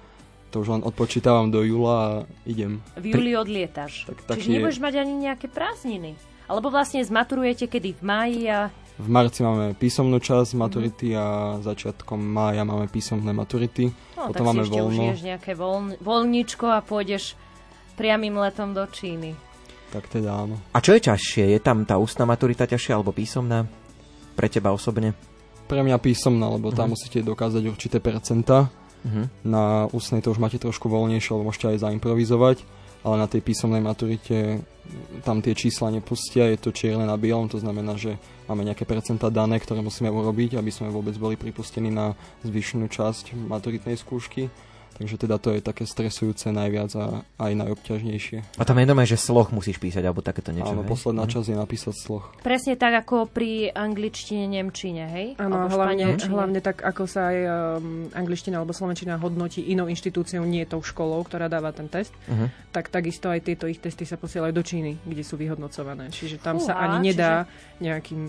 to 0.49 0.63
už 0.63 0.79
len 0.79 0.81
odpočítavam 0.81 1.51
do 1.51 1.61
júla 1.61 1.95
a 1.95 2.09
idem. 2.47 2.79
V 2.95 3.13
júli 3.13 3.35
odlietaš. 3.35 4.07
Tak, 4.07 4.17
tak 4.23 4.35
Čiže 4.39 4.47
je... 4.47 4.53
nebudeš 4.57 4.79
mať 4.79 4.93
ani 5.03 5.13
nejaké 5.27 5.51
prázdniny. 5.51 6.15
Alebo 6.47 6.71
vlastne 6.71 7.03
zmaturujete 7.03 7.67
kedy 7.67 7.99
v 7.99 8.03
máji 8.07 8.41
a... 8.47 8.71
V 8.97 9.09
marci 9.13 9.45
máme 9.45 9.77
písomnú 9.77 10.17
časť 10.17 10.57
maturity 10.57 11.13
mm-hmm. 11.13 11.21
a 11.21 11.61
začiatkom 11.61 12.17
mája 12.17 12.63
máme 12.65 12.89
písomné 12.89 13.29
maturity. 13.35 13.91
No, 14.17 14.31
Potom 14.31 14.33
tak 14.33 14.47
máme 14.47 14.61
si 14.63 14.65
ešte 14.65 14.79
voľno. 14.79 15.01
užiješ 15.03 15.19
nejaké 15.21 15.51
voľn, 15.53 15.85
voľničko 16.01 16.65
a 16.71 16.79
pôjdeš 16.81 17.37
priamým 17.99 18.39
letom 18.41 18.73
do 18.73 18.81
Číny. 18.89 19.37
Tak 19.91 20.09
teda 20.09 20.47
áno. 20.47 20.57
A 20.73 20.81
čo 20.81 20.95
je 20.97 21.05
ťažšie? 21.13 21.53
Je 21.53 21.59
tam 21.61 21.85
tá 21.85 21.99
ústna 21.99 22.25
maturita 22.25 22.65
ťažšia 22.65 22.97
alebo 22.97 23.13
písomná? 23.13 23.69
Pre 24.37 24.47
teba 24.47 24.69
osobne? 24.69 25.17
Pre 25.65 25.81
mňa 25.81 25.97
písomná, 25.97 26.47
lebo 26.53 26.69
tam 26.69 26.87
uh-huh. 26.87 26.93
musíte 26.93 27.25
dokázať 27.25 27.63
určité 27.65 27.97
percenta. 27.97 28.69
Uh-huh. 29.01 29.25
Na 29.41 29.89
ústnej 29.89 30.21
to 30.21 30.29
už 30.29 30.37
máte 30.37 30.61
trošku 30.61 30.85
voľnejšie, 30.87 31.33
lebo 31.33 31.49
môžete 31.49 31.73
aj 31.73 31.89
zaimprovizovať, 31.89 32.57
ale 33.01 33.15
na 33.17 33.27
tej 33.27 33.41
písomnej 33.41 33.81
maturite 33.81 34.61
tam 35.27 35.43
tie 35.43 35.51
čísla 35.51 35.91
nepustia, 35.91 36.47
je 36.47 36.57
to 36.61 36.71
čierne 36.71 37.03
na 37.03 37.19
bielom, 37.19 37.51
to 37.51 37.59
znamená, 37.59 37.99
že 37.99 38.15
máme 38.47 38.63
nejaké 38.63 38.87
percenta 38.87 39.27
dané, 39.27 39.59
ktoré 39.59 39.83
musíme 39.83 40.07
urobiť, 40.07 40.55
aby 40.55 40.71
sme 40.71 40.87
vôbec 40.87 41.17
boli 41.19 41.35
pripustení 41.35 41.91
na 41.91 42.15
zvyšnú 42.47 42.87
časť 42.87 43.35
maturitnej 43.35 43.99
skúšky. 43.99 44.47
Takže 44.97 45.15
teda 45.21 45.37
to 45.37 45.53
je 45.53 45.61
také 45.61 45.85
stresujúce 45.85 46.49
najviac 46.49 46.89
a 46.97 47.21
aj 47.37 47.53
najobťažnejšie. 47.53 48.57
A 48.57 48.63
tam 48.65 48.81
je 48.81 48.85
normálne, 48.89 49.05
že 49.05 49.21
sloh 49.21 49.45
musíš 49.53 49.77
písať, 49.77 50.01
alebo 50.01 50.25
takéto 50.25 50.49
niečo, 50.49 50.73
Áno, 50.73 50.81
hej? 50.81 50.89
posledná 50.89 51.29
mhm. 51.29 51.31
časť 51.37 51.47
je 51.53 51.57
napísať 51.57 51.95
sloh. 51.95 52.25
Presne 52.41 52.73
tak, 52.73 53.05
ako 53.05 53.29
pri 53.29 53.69
angličtine, 53.69 54.49
nemčine, 54.49 55.05
hej? 55.05 55.27
Áno, 55.37 55.69
hlavne, 55.69 56.17
hlavne 56.17 56.59
tak, 56.65 56.81
ako 56.81 57.05
sa 57.05 57.29
aj 57.29 57.37
um, 57.45 58.09
angličtina 58.17 58.57
alebo 58.57 58.73
slovenčina 58.73 59.21
hodnotí 59.21 59.69
inou 59.69 59.85
inštitúciou, 59.85 60.41
nie 60.49 60.65
tou 60.65 60.81
školou, 60.81 61.21
ktorá 61.21 61.45
dáva 61.45 61.69
ten 61.69 61.85
test, 61.85 62.09
uh-huh. 62.25 62.49
tak 62.73 62.89
takisto 62.89 63.29
aj 63.29 63.45
tieto 63.45 63.69
ich 63.69 63.77
testy 63.77 64.01
sa 64.01 64.17
posielajú 64.17 64.49
do 64.49 64.65
Číny, 64.65 64.97
kde 65.05 65.21
sú 65.21 65.37
vyhodnocované. 65.37 66.09
Čiže 66.09 66.41
tam 66.41 66.57
Uha, 66.57 66.65
sa 66.65 66.73
ani 66.81 67.13
nedá 67.13 67.45
čiže... 67.45 67.85
nejakým 67.85 68.21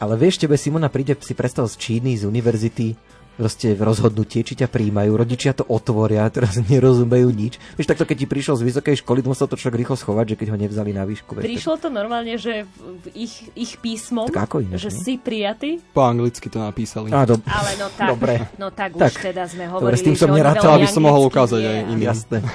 ale 0.00 0.16
vieš, 0.16 0.40
tebe 0.40 0.56
Simona 0.56 0.88
príde, 0.88 1.12
si 1.20 1.36
predstav 1.36 1.68
z 1.68 1.76
Číny, 1.76 2.16
z 2.16 2.24
univerzity, 2.24 2.96
proste 3.40 3.72
rozhodnutie, 3.72 4.44
či 4.44 4.52
ťa 4.52 4.68
príjmajú. 4.68 5.16
Rodičia 5.16 5.56
to 5.56 5.64
otvoria, 5.64 6.28
teraz 6.28 6.60
nerozumejú 6.72 7.32
nič. 7.32 7.56
Vieš, 7.80 7.88
takto 7.88 8.04
keď 8.04 8.16
ti 8.20 8.26
prišiel 8.28 8.60
z 8.60 8.68
vysokej 8.68 9.00
školy, 9.00 9.24
musel 9.24 9.48
to 9.48 9.56
človek 9.56 9.80
rýchlo 9.80 9.96
schovať, 9.96 10.36
že 10.36 10.36
keď 10.36 10.48
ho 10.52 10.56
nevzali 10.60 10.92
na 10.92 11.08
výšku. 11.08 11.40
Vieš, 11.40 11.48
Prišlo 11.48 11.74
to 11.80 11.88
normálne, 11.88 12.36
že 12.36 12.68
v 12.76 13.06
ich, 13.16 13.48
ich 13.56 13.80
písmom, 13.80 14.28
tak 14.28 14.52
ako 14.52 14.60
iné, 14.60 14.76
že 14.76 14.92
ne? 14.92 15.00
si 15.00 15.16
prijatý? 15.16 15.80
Po 15.96 16.04
anglicky 16.04 16.52
to 16.52 16.60
napísali. 16.60 17.08
Á, 17.08 17.24
do... 17.24 17.40
Ale 17.48 17.80
no 17.80 17.88
tak, 17.88 18.08
Dobre. 18.12 18.34
no 18.60 18.68
tak, 18.68 18.92
tak 18.92 19.16
už 19.16 19.32
teda 19.32 19.48
sme 19.48 19.64
hovorili, 19.72 19.96
Dobre, 19.96 19.96
s 19.96 20.04
tým 20.04 20.16
som 20.20 20.28
nerátal, 20.28 20.76
aby 20.76 20.84
som 20.84 21.00
mohol 21.00 21.24
ukázať 21.32 21.62
aj 21.64 21.76
iným. 21.96 22.04
Jasné. 22.12 22.38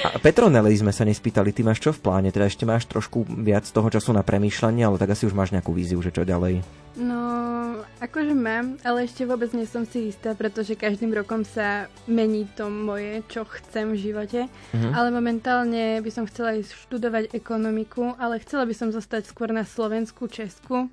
A 0.00 0.16
Petronelli 0.22 0.72
sme 0.78 0.94
sa 0.94 1.04
nespýtali, 1.04 1.52
ty 1.52 1.60
máš 1.66 1.82
čo 1.82 1.90
v 1.90 2.00
pláne? 2.00 2.28
Teda 2.30 2.46
ešte 2.46 2.64
máš 2.64 2.86
trošku 2.86 3.26
viac 3.26 3.66
toho 3.68 3.88
času 3.90 4.14
na 4.14 4.24
premýšľanie, 4.24 4.86
ale 4.86 4.96
tak 4.96 5.12
asi 5.12 5.26
už 5.26 5.34
máš 5.34 5.52
nejakú 5.52 5.74
víziu, 5.74 6.00
že 6.00 6.14
čo 6.14 6.24
ďalej? 6.24 6.62
No, 6.96 7.20
akože 8.02 8.34
mám, 8.34 8.80
ale 8.82 9.06
ešte 9.06 9.28
vôbec 9.28 9.52
nie 9.52 9.68
som 9.68 9.79
si 9.86 10.10
istá, 10.10 10.32
pretože 10.32 10.78
každým 10.78 11.12
rokom 11.12 11.44
sa 11.44 11.86
mení 12.08 12.48
to 12.56 12.68
moje, 12.68 13.22
čo 13.28 13.44
chcem 13.44 13.92
v 13.94 14.02
živote. 14.10 14.40
Mhm. 14.72 14.90
Ale 14.96 15.08
momentálne 15.12 16.00
by 16.00 16.10
som 16.10 16.24
chcela 16.26 16.56
ísť 16.56 16.72
študovať 16.88 17.24
ekonomiku, 17.36 18.16
ale 18.16 18.40
chcela 18.42 18.64
by 18.64 18.74
som 18.74 18.88
zostať 18.90 19.28
skôr 19.28 19.52
na 19.52 19.62
Slovensku, 19.62 20.26
Česku 20.26 20.90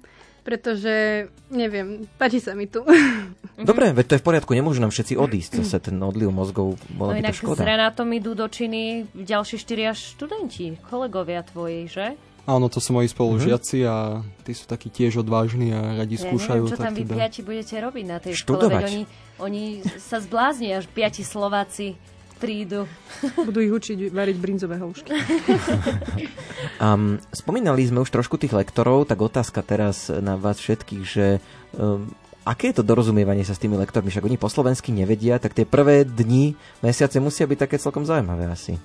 pretože, 0.47 1.27
neviem, 1.51 2.07
páči 2.15 2.39
sa 2.39 2.55
mi 2.55 2.71
tu. 2.71 2.79
Dobre, 3.59 3.91
veď 3.91 4.05
to 4.07 4.13
je 4.15 4.21
v 4.23 4.27
poriadku, 4.31 4.55
nemôžu 4.55 4.79
nám 4.79 4.95
všetci 4.95 5.19
odísť, 5.19 5.59
zase 5.59 5.91
ten 5.91 5.99
odliv 5.99 6.31
mozgov, 6.31 6.79
bola 6.88 7.11
no 7.11 7.19
by 7.19 7.35
to 7.35 7.35
škoda. 7.35 7.59
s 7.59 7.67
Renátom 7.67 8.07
idú 8.15 8.31
do 8.31 8.47
Číny 8.47 9.11
ďalší 9.11 9.59
štyria 9.59 9.91
študenti, 9.91 10.79
kolegovia 10.88 11.43
tvoji, 11.43 11.91
že? 11.91 12.15
Áno, 12.48 12.72
to 12.72 12.80
sú 12.80 12.95
moji 12.95 13.12
spolužiaci 13.12 13.84
mm-hmm. 13.84 13.91
a 13.91 14.24
tí 14.48 14.56
sú 14.56 14.72
takí 14.72 14.88
tiež 14.88 15.20
odvážni 15.20 15.76
a 15.76 16.00
radi 16.00 16.16
ja 16.16 16.32
skúšajú. 16.32 16.64
Neviem, 16.64 16.72
čo 16.72 16.80
tam 16.80 16.95
vy 16.95 17.04
teda... 17.04 17.16
piati 17.20 17.39
budete 17.43 17.76
robiť 17.76 18.06
na 18.08 18.18
tej 18.24 18.34
Študovať. 18.39 18.72
škole, 18.72 18.88
oni, 18.88 19.02
oni 19.43 19.64
sa 20.00 20.24
zbláznia, 20.24 20.80
až 20.80 20.88
piati 20.88 21.28
Slováci 21.28 22.00
prídu. 22.39 22.88
Budú 23.36 23.60
ich 23.60 23.74
učiť 23.74 24.14
variť 24.16 24.38
brinzové 24.39 24.80
hĺšky. 24.80 25.12
um, 26.80 27.20
spomínali 27.43 27.84
sme 27.84 28.08
už 28.08 28.14
trošku 28.16 28.39
tých 28.39 28.56
lektorov, 28.56 29.12
tak 29.12 29.20
otázka 29.20 29.60
teraz 29.66 30.08
na 30.08 30.39
vás 30.39 30.62
všetkých, 30.62 31.04
že 31.04 31.43
um, 31.76 32.08
aké 32.48 32.72
je 32.72 32.80
to 32.80 32.88
dorozumievanie 32.88 33.43
sa 33.43 33.58
s 33.58 33.60
tými 33.60 33.76
lektormi? 33.76 34.08
Však 34.08 34.24
oni 34.24 34.39
po 34.39 34.48
slovensky 34.48 34.95
nevedia, 34.95 35.41
tak 35.41 35.52
tie 35.52 35.68
prvé 35.68 36.08
dni, 36.08 36.56
mesiace 36.80 37.20
musia 37.20 37.43
byť 37.43 37.60
také 37.60 37.76
celkom 37.76 38.08
zaujímavé 38.08 38.48
asi. 38.48 38.80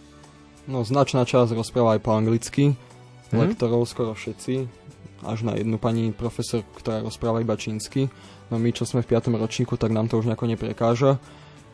No, 0.67 0.83
značná 0.83 1.23
časť 1.23 1.55
rozpráva 1.55 1.95
aj 1.95 2.01
po 2.03 2.11
anglicky. 2.15 2.75
Hmm? 3.33 3.49
Lektorov 3.49 3.89
skoro 3.89 4.13
všetci. 4.13 4.69
až 5.23 5.47
na 5.47 5.55
jednu 5.55 5.79
pani 5.79 6.11
profesor, 6.11 6.67
ktorá 6.75 6.99
rozpráva 7.01 7.39
iba 7.39 7.55
čínsky. 7.55 8.11
No 8.51 8.59
my, 8.59 8.75
čo 8.75 8.83
sme 8.83 9.07
v 9.07 9.17
5. 9.17 9.33
ročníku, 9.39 9.79
tak 9.79 9.95
nám 9.95 10.11
to 10.11 10.19
už 10.19 10.27
nejako 10.27 10.51
neprekáža. 10.51 11.23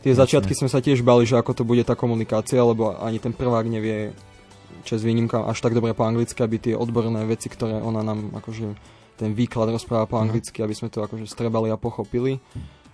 Tie 0.05 0.15
Jasne. 0.15 0.23
začiatky 0.23 0.53
sme 0.55 0.69
sa 0.71 0.79
tiež 0.85 1.01
bali, 1.03 1.25
že 1.27 1.41
ako 1.41 1.57
to 1.57 1.65
bude 1.65 1.83
tá 1.83 1.99
komunikácia, 1.99 2.61
lebo 2.61 2.95
ani 3.01 3.19
ten 3.19 3.33
prvák 3.35 3.67
nevie, 3.67 4.13
čes 4.85 5.03
výnimka, 5.03 5.43
až 5.49 5.59
tak 5.59 5.75
dobre 5.75 5.97
po 5.97 6.07
anglicky, 6.07 6.39
aby 6.45 6.61
tie 6.61 6.75
odborné 6.77 7.25
veci, 7.27 7.51
ktoré 7.51 7.83
ona 7.83 8.05
nám 8.05 8.31
akože 8.37 8.79
ten 9.19 9.35
výklad 9.35 9.75
rozpráva 9.75 10.07
po 10.07 10.21
mhm. 10.21 10.23
anglicky, 10.29 10.63
aby 10.63 10.75
sme 10.77 10.93
to 10.93 11.03
akože 11.03 11.27
strebali 11.27 11.73
a 11.73 11.81
pochopili. 11.81 12.39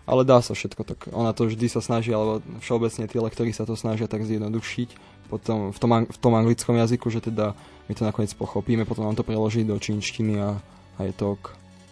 Ale 0.05 0.29
dá 0.29 0.45
sa 0.45 0.53
všetko, 0.53 0.83
tak 0.85 0.99
ona 1.17 1.33
to 1.33 1.49
vždy 1.49 1.65
sa 1.69 1.81
snaží, 1.81 2.13
alebo 2.13 2.45
všeobecne 2.61 3.09
tí 3.09 3.17
lektorí 3.17 3.57
sa 3.57 3.65
to 3.65 3.73
snažia 3.73 4.05
tak 4.05 4.29
zjednodušiť 4.29 5.15
potom 5.29 5.73
v 5.73 5.79
tom, 5.81 5.91
v 6.05 6.19
tom 6.21 6.33
anglickom 6.37 6.77
jazyku, 6.77 7.09
že 7.09 7.25
teda 7.25 7.57
my 7.89 7.93
to 7.97 8.05
nakoniec 8.05 8.33
pochopíme, 8.37 8.85
potom 8.85 9.09
nám 9.09 9.17
to 9.17 9.27
preloží 9.27 9.65
do 9.65 9.77
čínštiny 9.77 10.41
a, 10.41 10.61
a 10.97 11.01
je 11.09 11.13
to 11.17 11.37
ok. 11.37 11.45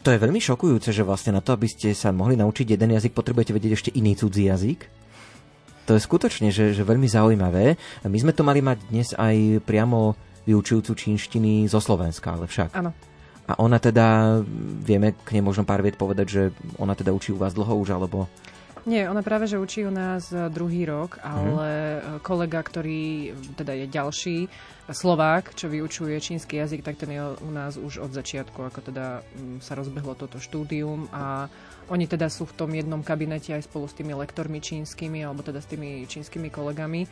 To 0.02 0.10
je 0.10 0.18
veľmi 0.18 0.42
šokujúce, 0.42 0.90
že 0.90 1.06
vlastne 1.06 1.32
na 1.32 1.42
to, 1.42 1.54
aby 1.54 1.70
ste 1.70 1.94
sa 1.94 2.10
mohli 2.10 2.34
naučiť 2.34 2.74
jeden 2.74 2.90
jazyk, 2.98 3.14
potrebujete 3.14 3.54
vedieť 3.54 3.72
ešte 3.72 3.90
iný 3.94 4.18
cudzí 4.18 4.50
jazyk. 4.50 4.90
To 5.86 5.98
je 5.98 6.00
skutočne, 6.02 6.50
že, 6.54 6.74
že 6.74 6.86
veľmi 6.86 7.06
zaujímavé. 7.06 7.78
My 8.06 8.18
sme 8.18 8.34
to 8.34 8.46
mali 8.46 8.62
mať 8.62 8.78
dnes 8.90 9.08
aj 9.14 9.62
priamo 9.66 10.14
vyučujúcu 10.46 10.94
čínštiny 10.94 11.70
zo 11.70 11.78
Slovenska, 11.78 12.34
ale 12.34 12.50
však. 12.50 12.74
Áno. 12.74 12.90
A 13.50 13.58
ona 13.58 13.82
teda, 13.82 14.38
vieme 14.86 15.18
k 15.18 15.34
nej 15.34 15.42
možno 15.42 15.66
pár 15.66 15.82
viet 15.82 15.98
povedať, 15.98 16.26
že 16.30 16.42
ona 16.78 16.94
teda 16.94 17.10
učí 17.10 17.34
u 17.34 17.40
vás 17.40 17.52
dlho 17.52 17.74
už, 17.74 17.98
alebo... 17.98 18.30
Nie, 18.82 19.06
ona 19.06 19.22
práve, 19.22 19.46
že 19.46 19.62
učí 19.62 19.86
u 19.86 19.94
nás 19.94 20.34
e, 20.34 20.50
druhý 20.50 20.82
rok, 20.86 21.18
mhm. 21.18 21.26
ale 21.26 21.68
mm. 21.70 22.18
kolega, 22.26 22.58
ktorý 22.62 23.34
teda 23.54 23.78
je 23.78 23.86
ďalší, 23.86 24.38
Slovák, 24.90 25.54
čo 25.54 25.70
vyučuje 25.70 26.18
čínsky 26.18 26.58
jazyk, 26.58 26.82
tak 26.82 26.98
ten 26.98 27.14
je 27.14 27.22
u 27.22 27.50
nás 27.54 27.78
už 27.78 28.02
od 28.02 28.10
začiatku, 28.10 28.66
ako 28.66 28.82
teda 28.82 29.22
sa 29.62 29.78
rozbehlo 29.78 30.18
toto 30.18 30.42
štúdium 30.42 31.06
a 31.14 31.46
oni 31.86 32.10
teda 32.10 32.26
sú 32.26 32.50
v 32.50 32.56
tom 32.58 32.70
jednom 32.74 32.98
kabinete 32.98 33.54
aj 33.54 33.70
spolu 33.70 33.86
s 33.86 33.94
tými 33.94 34.10
lektormi 34.10 34.58
čínskymi, 34.58 35.22
alebo 35.22 35.46
teda 35.46 35.62
s 35.62 35.70
tými 35.70 36.02
čínskymi 36.10 36.50
kolegami 36.50 37.06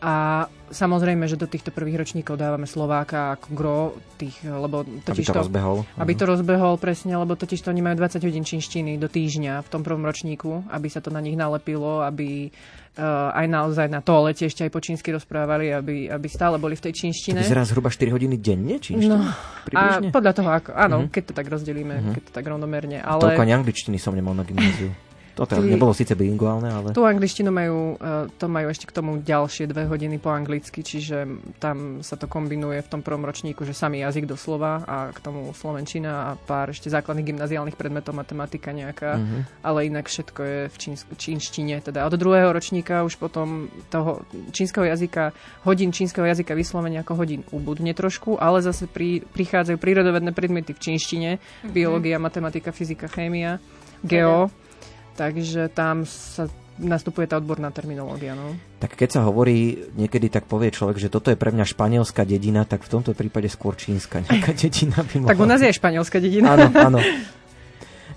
a 0.00 0.48
samozrejme, 0.72 1.28
že 1.28 1.36
do 1.36 1.44
týchto 1.44 1.68
prvých 1.68 2.00
ročníkov 2.00 2.40
dávame 2.40 2.64
Slováka 2.64 3.36
ako 3.36 3.48
gro 3.52 3.80
tých, 4.16 4.40
lebo 4.48 4.80
totiž 5.04 5.12
aby 5.12 5.22
to, 5.28 5.34
to 5.36 5.40
rozbehol. 5.44 5.76
Aby 6.00 6.12
to 6.16 6.24
rozbehol, 6.24 6.74
presne, 6.80 7.20
lebo 7.20 7.36
totiž 7.36 7.60
to 7.60 7.68
oni 7.68 7.84
majú 7.84 8.00
20 8.00 8.24
hodín 8.24 8.44
čínštiny 8.48 8.96
do 8.96 9.12
týždňa 9.12 9.60
v 9.60 9.68
tom 9.68 9.84
prvom 9.84 10.00
ročníku, 10.00 10.64
aby 10.72 10.88
sa 10.88 11.04
to 11.04 11.12
na 11.12 11.20
nich 11.20 11.36
nalepilo, 11.36 12.00
aby 12.00 12.48
uh, 12.48 13.36
aj 13.36 13.46
naozaj 13.50 13.86
na 13.92 14.00
toalete 14.00 14.48
ešte 14.48 14.64
aj 14.64 14.72
po 14.72 14.80
čínsky 14.80 15.12
rozprávali, 15.12 15.68
aby, 15.68 16.08
aby 16.08 16.26
stále 16.32 16.56
boli 16.56 16.80
v 16.80 16.88
tej 16.88 17.04
čínštine. 17.04 17.44
To 17.44 17.68
zhruba 17.68 17.92
4 17.92 18.08
hodiny 18.08 18.40
denne 18.40 18.80
čínština? 18.80 19.20
No, 19.20 19.28
a 19.76 20.00
podľa 20.08 20.32
toho, 20.32 20.48
ako, 20.48 20.70
áno, 20.72 20.96
uh-huh. 21.04 21.12
keď 21.12 21.22
to 21.28 21.32
tak 21.36 21.46
rozdelíme, 21.52 21.94
uh-huh. 22.00 22.14
keď 22.16 22.22
to 22.24 22.32
tak 22.32 22.44
rovnomerne. 22.48 23.04
Ale... 23.04 23.36
Toľko 23.36 23.44
ani 23.44 23.52
angličtiny 23.52 24.00
som 24.00 24.16
nemal 24.16 24.32
na 24.32 24.48
gymnáziu. 24.48 24.96
To 25.40 25.48
teda 25.48 25.64
nebolo 25.64 25.96
síce 25.96 26.12
bilinguálne, 26.12 26.68
ale... 26.68 26.88
Tú 26.92 27.08
angličtinu 27.08 27.48
majú, 27.48 27.96
e, 27.96 28.28
to 28.36 28.44
majú 28.44 28.68
ešte 28.68 28.84
k 28.84 28.92
tomu 28.92 29.24
ďalšie 29.24 29.72
dve 29.72 29.88
hodiny 29.88 30.20
po 30.20 30.28
anglicky, 30.28 30.84
čiže 30.84 31.24
tam 31.56 32.04
sa 32.04 32.20
to 32.20 32.28
kombinuje 32.28 32.84
v 32.84 32.90
tom 32.92 33.00
prvom 33.00 33.24
ročníku, 33.24 33.64
že 33.64 33.72
samý 33.72 34.04
jazyk 34.04 34.28
doslova 34.28 34.84
a 34.84 35.08
k 35.08 35.18
tomu 35.24 35.48
slovenčina 35.56 36.28
a 36.28 36.30
pár 36.36 36.76
ešte 36.76 36.92
základných 36.92 37.32
gymnaziálnych 37.32 37.80
predmetov, 37.80 38.12
matematika 38.12 38.76
nejaká, 38.76 39.16
mm-hmm. 39.16 39.64
ale 39.64 39.88
inak 39.88 40.12
všetko 40.12 40.40
je 40.44 40.58
v 40.68 40.76
číns- 40.76 41.08
čínštine. 41.08 41.80
Teda 41.80 42.04
od 42.04 42.12
druhého 42.20 42.52
ročníka 42.52 43.00
už 43.08 43.16
potom 43.16 43.72
toho 43.88 44.20
čínskeho 44.52 44.84
jazyka, 44.92 45.32
hodín 45.64 45.88
čínskeho 45.88 46.28
jazyka 46.28 46.52
vyslovene 46.52 47.00
ako 47.00 47.16
hodín 47.16 47.48
ubudne 47.48 47.96
trošku, 47.96 48.36
ale 48.36 48.60
zase 48.60 48.84
pri, 48.84 49.24
prichádzajú 49.24 49.80
prírodovedné 49.80 50.36
predmety 50.36 50.76
v 50.76 50.82
čínštine, 50.84 51.30
mm-hmm. 51.40 51.72
biológia, 51.72 52.20
matematika, 52.20 52.76
fyzika, 52.76 53.08
chémia, 53.08 53.56
geo. 54.04 54.52
Teda 54.52 54.68
takže 55.16 55.70
tam 55.72 56.04
sa 56.04 56.50
nastupuje 56.80 57.28
tá 57.28 57.36
odborná 57.36 57.68
terminológia. 57.68 58.32
No. 58.32 58.56
Tak 58.80 58.96
keď 58.96 59.20
sa 59.20 59.20
hovorí, 59.28 59.76
niekedy 59.94 60.32
tak 60.32 60.48
povie 60.48 60.72
človek, 60.72 60.96
že 60.96 61.12
toto 61.12 61.28
je 61.28 61.36
pre 61.36 61.52
mňa 61.52 61.68
španielská 61.68 62.24
dedina, 62.24 62.64
tak 62.64 62.82
v 62.82 62.90
tomto 62.96 63.12
prípade 63.12 63.52
skôr 63.52 63.76
čínska 63.76 64.24
nejaká 64.24 64.56
dedina 64.64 65.04
by 65.04 65.14
mohla... 65.20 65.30
Tak 65.36 65.44
u 65.44 65.46
nás 65.46 65.60
je 65.60 65.76
španielská 65.76 66.18
dedina. 66.18 66.56
Áno, 66.56 66.66
áno. 66.88 67.00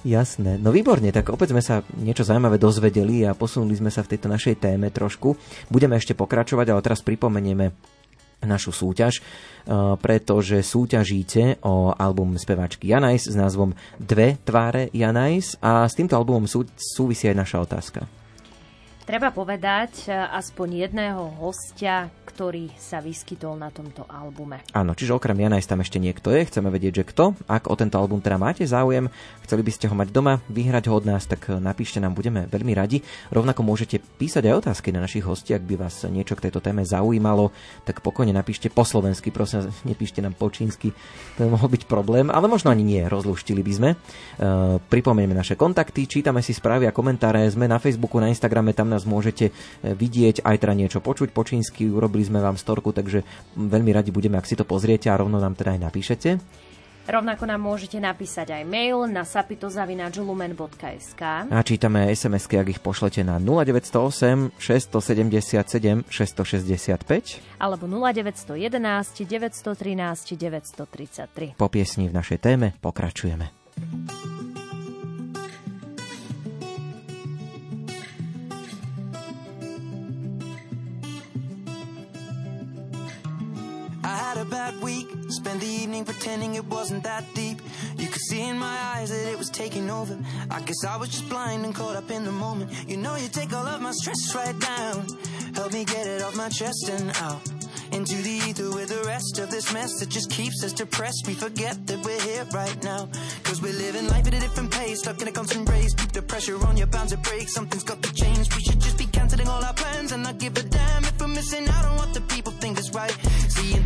Jasné. 0.03 0.59
No 0.59 0.75
výborne, 0.75 1.15
tak 1.15 1.31
opäť 1.31 1.55
sme 1.55 1.63
sa 1.63 1.79
niečo 1.95 2.27
zaujímavé 2.27 2.59
dozvedeli 2.59 3.23
a 3.23 3.31
posunuli 3.31 3.71
sme 3.79 3.87
sa 3.87 4.03
v 4.03 4.15
tejto 4.15 4.27
našej 4.27 4.59
téme 4.59 4.91
trošku. 4.91 5.39
Budeme 5.71 5.95
ešte 5.95 6.11
pokračovať, 6.11 6.75
ale 6.75 6.83
teraz 6.83 6.99
pripomenieme 6.99 7.71
našu 8.47 8.71
súťaž, 8.71 9.19
e, 9.19 9.21
pretože 9.99 10.63
súťažíte 10.63 11.61
o 11.63 11.91
album 11.91 12.35
speváčky 12.39 12.89
Janajs 12.89 13.29
s 13.29 13.35
názvom 13.35 13.75
Dve 13.99 14.39
tváre 14.41 14.89
Janajs 14.93 15.59
a 15.59 15.85
s 15.87 15.93
týmto 15.93 16.15
albumom 16.15 16.47
sú, 16.47 16.65
súvisí 16.75 17.27
aj 17.27 17.37
naša 17.37 17.57
otázka. 17.61 18.22
Treba 19.03 19.35
povedať 19.35 20.07
e, 20.07 20.15
aspoň 20.15 20.87
jedného 20.87 21.35
hostia, 21.43 22.07
ktorý 22.23 22.71
sa 22.79 23.03
vyskytol 23.03 23.59
na 23.59 23.67
tomto 23.67 24.07
albume. 24.07 24.63
Áno, 24.71 24.95
čiže 24.95 25.11
okrem 25.11 25.35
Janajs 25.35 25.67
tam 25.67 25.83
ešte 25.83 25.99
niekto 25.99 26.31
je, 26.31 26.47
chceme 26.47 26.71
vedieť, 26.71 27.03
že 27.03 27.07
kto. 27.11 27.35
Ak 27.51 27.67
o 27.67 27.75
tento 27.75 27.99
album 27.99 28.23
teda 28.23 28.39
máte 28.39 28.63
záujem, 28.63 29.11
chceli 29.43 29.59
by 29.59 29.71
ste 29.75 29.91
ho 29.91 29.95
mať 29.99 30.07
doma, 30.07 30.39
vyhrať 30.47 30.87
ho 30.87 30.95
od 30.95 31.03
nás, 31.03 31.27
tak 31.27 31.51
e, 31.51 31.59
napíšte 31.59 31.99
nám, 31.99 32.15
budeme 32.15 32.47
veľmi 32.47 32.71
radi. 32.71 33.03
Rovnako 33.27 33.67
môžete 33.67 33.99
písať 33.99 34.47
aj 34.47 34.71
otázky 34.71 34.95
na 34.95 35.03
našich 35.03 35.27
hostí, 35.27 35.51
ak 35.51 35.67
by 35.67 35.83
vás 35.83 36.07
niečo 36.07 36.39
k 36.39 36.47
tejto 36.47 36.63
téme 36.63 36.87
zaujímalo, 36.87 37.51
tak 37.83 37.99
pokojne 37.99 38.31
napíšte 38.31 38.71
po 38.71 38.87
slovensky, 38.87 39.35
prosím, 39.35 39.67
nepíšte 39.91 40.23
nám 40.23 40.39
po 40.39 40.47
čínsky, 40.47 40.95
to 41.35 41.51
mohol 41.51 41.67
byť 41.67 41.91
problém, 41.91 42.31
ale 42.31 42.47
možno 42.47 42.71
ani 42.71 42.87
nie, 42.87 43.03
rozluštili 43.03 43.59
by 43.67 43.73
sme. 43.75 43.89
E, 43.91 43.97
pripomenieme 44.79 45.35
naše 45.35 45.59
kontakty, 45.59 46.07
čítame 46.07 46.39
si 46.39 46.55
správy 46.55 46.87
a 46.87 46.95
komentáre, 46.95 47.43
sme 47.51 47.67
na 47.67 47.83
Facebooku, 47.83 48.23
na 48.23 48.31
Instagrame, 48.31 48.71
tam 48.71 48.92
nás 48.93 49.09
môžete 49.09 49.49
e, 49.49 49.51
vidieť, 49.97 50.45
aj 50.45 50.61
teda 50.61 50.77
niečo 50.77 51.01
počuť 51.01 51.33
po 51.33 51.41
čínsky. 51.41 51.89
Urobili 51.89 52.21
sme 52.21 52.45
vám 52.45 52.61
storku, 52.61 52.93
takže 52.93 53.25
veľmi 53.57 53.89
radi 53.89 54.13
budeme, 54.13 54.37
ak 54.37 54.45
si 54.45 54.53
to 54.53 54.69
pozriete 54.69 55.09
a 55.09 55.17
rovno 55.17 55.41
nám 55.41 55.57
teda 55.57 55.73
aj 55.73 55.81
napíšete. 55.89 56.29
Rovnako 57.03 57.43
nám 57.43 57.59
môžete 57.59 57.99
napísať 57.99 58.55
aj 58.55 58.63
mail 58.63 59.11
na 59.11 59.27
sapitozavinačlumen.sk 59.27 61.21
A 61.51 61.59
čítame 61.67 62.07
sms 62.15 62.47
ak 62.47 62.67
ich 62.71 62.79
pošlete 62.79 63.27
na 63.27 63.43
0908 63.43 64.55
677 64.55 66.07
665 66.07 67.59
alebo 67.59 67.83
0911 67.91 68.55
913 69.27 70.39
933. 70.39 71.59
Po 71.59 71.67
piesni 71.67 72.07
v 72.07 72.15
našej 72.15 72.39
téme 72.39 72.71
pokračujeme. 72.79 73.51
a 73.51 74.52
Spent 85.33 85.61
the 85.61 85.67
evening 85.67 86.05
pretending 86.05 86.53
it 86.53 86.65
wasn't 86.65 87.03
that 87.03 87.23
deep. 87.33 87.59
You 87.97 88.07
could 88.07 88.21
see 88.21 88.47
in 88.47 88.55
my 88.55 88.77
eyes 88.95 89.09
that 89.09 89.31
it 89.31 89.35
was 89.35 89.49
taking 89.49 89.89
over. 89.89 90.15
I 90.51 90.61
guess 90.61 90.85
I 90.85 90.95
was 90.95 91.09
just 91.09 91.27
blind 91.27 91.65
and 91.65 91.73
caught 91.73 91.95
up 91.95 92.11
in 92.11 92.23
the 92.23 92.31
moment. 92.31 92.71
You 92.87 92.97
know, 92.97 93.15
you 93.15 93.27
take 93.29 93.51
all 93.51 93.65
of 93.65 93.81
my 93.81 93.93
stress 93.93 94.35
right 94.35 94.57
down. 94.59 95.07
Help 95.55 95.73
me 95.73 95.85
get 95.85 96.05
it 96.05 96.21
off 96.21 96.35
my 96.35 96.49
chest 96.49 96.87
and 96.87 97.09
out. 97.17 97.41
Into 97.91 98.15
the 98.15 98.41
ether 98.47 98.69
with 98.69 98.89
the 98.89 99.03
rest 99.07 99.39
of 99.39 99.49
this 99.49 99.73
mess 99.73 99.99
that 99.99 100.09
just 100.09 100.29
keeps 100.29 100.63
us 100.63 100.71
depressed. 100.71 101.25
We 101.25 101.33
forget 101.33 101.85
that 101.87 101.99
we're 102.05 102.21
here 102.21 102.45
right 102.53 102.83
now. 102.83 103.09
Cause 103.43 103.59
we're 103.61 103.73
living 103.73 104.07
life 104.09 104.27
at 104.27 104.35
a 104.35 104.39
different 104.39 104.71
pace, 104.71 104.99
stuck 104.99 105.21
in 105.21 105.27
a 105.27 105.31
constant 105.31 105.67
race. 105.67 105.93
Keep 105.95 106.11
the 106.11 106.21
pressure 106.21 106.63
on, 106.65 106.77
you're 106.77 106.87
bound 106.87 107.09
to 107.09 107.17
break. 107.17 107.49
Something's 107.49 107.83
got 107.83 108.01
to 108.03 108.13
change. 108.13 108.55
We 108.55 108.61
should 108.61 108.79
just 108.79 108.97
be 108.97 109.05
canceling 109.07 109.47
all 109.47 109.63
our 109.63 109.73
plans 109.73 110.11
and 110.11 110.21
not 110.23 110.37
give 110.37 110.57
a 110.57 110.63
damn 110.63 111.03
if 111.03 111.19
we're 111.19 111.27
missing 111.27 111.67
out 111.69 111.85
on 111.85 111.97
what 111.97 112.13
the 112.13 112.21
people 112.21 112.51
think 112.53 112.79
is 112.79 112.93
right. 112.93 113.15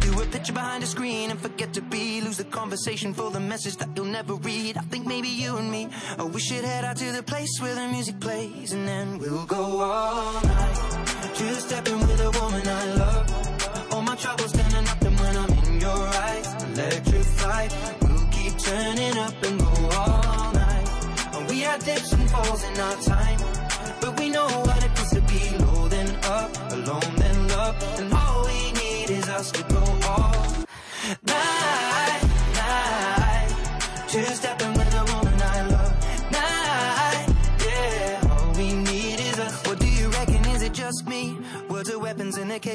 Through 0.02 0.24
a 0.24 0.26
picture 0.26 0.54
behind 0.54 0.84
a 0.84 0.88
screen 0.88 1.32
and 1.32 1.40
forget 1.40 1.74
to 1.74 1.82
be. 1.82 2.22
Lose 2.22 2.38
the 2.38 2.46
conversation 2.46 3.14
for 3.14 3.32
the 3.32 3.40
message 3.40 3.78
that 3.78 3.90
you'll 3.96 4.06
never 4.06 4.36
read. 4.36 4.78
I 4.78 4.82
think 4.82 5.06
maybe 5.06 5.28
you 5.28 5.58
and 5.58 5.72
me, 5.72 5.90
oh, 6.20 6.28
we 6.28 6.40
should 6.40 6.64
head 6.64 6.86
out 6.86 6.98
to 6.98 7.12
the 7.12 7.24
place 7.24 7.60
where 7.62 7.76
the 7.76 7.88
music 7.88 8.20
plays 8.20 8.74
and 8.74 8.88
then 8.88 9.18
we'll 9.20 9.46
go 9.46 9.82
all 9.82 10.42
night. 10.42 10.78
Just 11.36 11.70
stepping 11.70 12.00
with 12.00 12.22
a 12.22 12.32
woman 12.40 12.68
I 12.68 12.86
love 12.96 13.48
trouble 14.18 14.48
standing 14.48 14.88
up 14.88 15.02
and 15.04 15.20
when 15.20 15.38
I'm 15.38 15.52
in 15.64 15.80
your 15.80 16.04
eyes 16.26 16.48
Electrified, 16.64 17.72
we'll 18.02 18.28
keep 18.32 18.58
turning 18.58 19.18
up 19.18 19.44
and 19.44 19.60
go 19.60 19.74
all 19.96 20.52
night 20.54 20.88
We 21.50 21.62
had 21.62 21.84
dips 21.84 22.12
and 22.14 22.30
falls 22.32 22.64
in 22.64 22.80
our 22.80 22.96
time 23.02 23.40
But 24.02 24.20
we 24.20 24.30
know 24.30 24.48
what 24.48 24.84
it 24.84 24.92
feels 24.98 25.12
to 25.12 25.22
be 25.22 25.44
low 25.64 25.88
then 25.88 26.10
up, 26.24 26.52
alone 26.72 27.16
then 27.18 27.48
love 27.50 28.00
And 28.00 28.12
all 28.14 28.46
we 28.46 28.72
need 28.72 29.10
is 29.12 29.30
us 29.30 29.52
to 29.52 29.64
go 29.64 29.77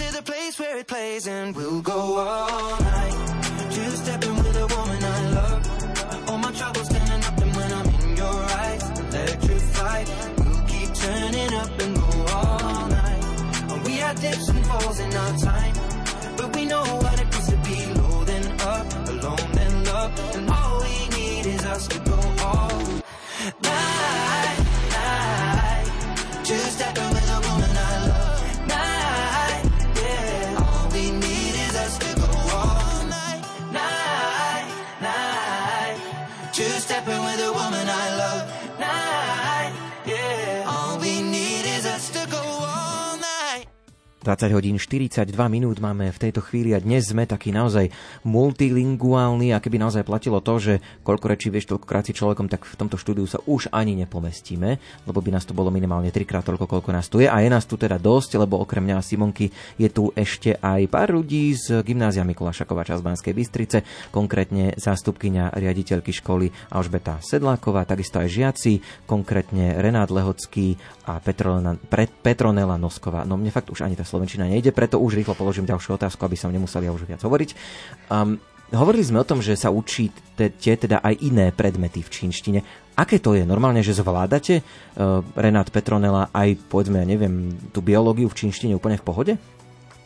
To 0.00 0.12
the 0.12 0.22
place 0.22 0.58
where 0.58 0.78
it 0.78 0.86
plays, 0.86 1.26
and 1.26 1.54
we'll 1.54 1.82
go 1.82 1.92
all 1.92 2.80
night. 2.80 3.16
Two 3.70 3.90
stepping 4.02 4.34
with 4.34 4.56
a 4.56 4.66
woman 4.74 5.04
I 5.04 5.30
love. 5.38 6.28
All 6.30 6.38
my 6.38 6.50
troubles 6.52 6.86
standing 6.88 7.22
up, 7.28 7.38
and 7.38 7.54
when 7.54 7.70
I'm 7.70 7.86
in 7.86 8.16
your 8.16 8.38
eyes, 8.62 8.82
electrified. 8.98 10.08
We'll 10.38 10.64
keep 10.72 10.94
turning 10.94 11.52
up 11.52 11.80
and 11.82 11.96
go 11.96 12.26
all 12.32 12.88
night. 12.88 13.84
We 13.84 13.92
had 13.96 14.18
dips 14.18 14.48
and 14.48 14.66
falls 14.66 15.00
in 15.00 15.14
our 15.14 15.36
time. 15.36 15.74
But 16.38 16.56
we 16.56 16.64
know 16.64 16.82
what 16.82 17.20
it 17.20 17.34
feels 17.34 17.48
to 17.48 17.56
be 17.58 17.78
low 18.00 18.24
then 18.24 18.46
up, 18.62 18.86
alone 19.10 19.52
then 19.52 19.84
love. 19.84 20.34
And 20.34 20.48
all 20.48 20.80
we 20.80 21.08
need 21.14 21.44
is 21.44 21.64
us 21.66 21.86
to 21.88 21.98
go 21.98 22.18
all 22.42 23.02
night. 23.62 24.19
20 44.20 44.52
hodín 44.52 44.76
42 44.76 45.32
minút 45.48 45.80
máme 45.80 46.12
v 46.12 46.20
tejto 46.20 46.44
chvíli 46.44 46.76
a 46.76 46.78
dnes 46.84 47.08
sme 47.08 47.24
takí 47.24 47.56
naozaj 47.56 47.88
multilinguálni 48.28 49.56
a 49.56 49.64
keby 49.64 49.80
naozaj 49.80 50.04
platilo 50.04 50.44
to, 50.44 50.60
že 50.60 50.74
koľko 51.00 51.24
rečí 51.24 51.48
vieš 51.48 51.72
toľkokrát 51.72 52.04
si 52.04 52.12
človekom, 52.12 52.44
tak 52.52 52.68
v 52.68 52.76
tomto 52.76 53.00
štúdiu 53.00 53.24
sa 53.24 53.40
už 53.48 53.72
ani 53.72 53.96
nepomestíme, 54.04 54.76
lebo 55.08 55.18
by 55.24 55.32
nás 55.32 55.48
tu 55.48 55.56
bolo 55.56 55.72
minimálne 55.72 56.12
trikrát 56.12 56.44
toľko, 56.44 56.68
koľko 56.68 56.92
nás 56.92 57.08
tu 57.08 57.24
je 57.24 57.32
a 57.32 57.40
je 57.40 57.48
nás 57.48 57.64
tu 57.64 57.80
teda 57.80 57.96
dosť, 57.96 58.44
lebo 58.44 58.60
okrem 58.60 58.92
mňa 58.92 59.00
a 59.00 59.06
Simonky 59.06 59.48
je 59.80 59.88
tu 59.88 60.12
ešte 60.12 60.52
aj 60.60 60.84
pár 60.92 61.16
ľudí 61.16 61.56
z 61.56 61.80
gymnázia 61.80 62.20
Mikuláša 62.20 62.68
Kovača 62.68 63.00
z 63.00 63.06
Banskej 63.08 63.32
Bystrice, 63.32 63.88
konkrétne 64.12 64.76
zástupkynia 64.76 65.48
riaditeľky 65.56 66.12
školy 66.12 66.52
Alžbeta 66.68 67.24
Sedláková, 67.24 67.88
takisto 67.88 68.20
aj 68.20 68.28
žiaci, 68.28 68.84
konkrétne 69.08 69.80
Renát 69.80 70.12
Lehocký 70.12 70.76
a 71.08 71.16
Petronela 72.20 72.76
Nosková. 72.76 73.24
No 73.24 73.40
mne 73.40 73.48
fakt 73.48 73.72
už 73.72 73.80
ani 73.80 73.96
tá 73.96 74.09
slovenčina 74.10 74.50
nejde, 74.50 74.74
preto 74.74 74.98
už 74.98 75.14
rýchlo 75.22 75.38
položím 75.38 75.70
ďalšiu 75.70 75.94
otázku, 75.94 76.26
aby 76.26 76.34
som 76.34 76.50
nemusel 76.50 76.82
ja 76.82 76.90
už 76.90 77.06
viac 77.06 77.22
hovoriť. 77.22 77.50
Um, 78.10 78.42
hovorili 78.74 79.06
sme 79.06 79.22
o 79.22 79.28
tom, 79.28 79.38
že 79.38 79.54
sa 79.54 79.70
učíte 79.70 80.74
teda 80.74 80.98
aj 80.98 81.14
iné 81.22 81.54
predmety 81.54 82.02
v 82.02 82.10
čínštine. 82.10 82.58
Aké 82.98 83.22
to 83.22 83.38
je? 83.38 83.46
Normálne, 83.46 83.86
že 83.86 83.94
zvládate, 83.94 84.60
uh, 84.60 85.22
Renát 85.38 85.70
Petronela, 85.70 86.28
aj 86.34 86.58
povedzme, 86.66 86.98
ja 86.98 87.06
neviem, 87.06 87.54
tú 87.70 87.78
biológiu 87.78 88.26
v 88.26 88.38
čínštine 88.46 88.74
úplne 88.74 88.98
v 88.98 89.06
pohode? 89.06 89.32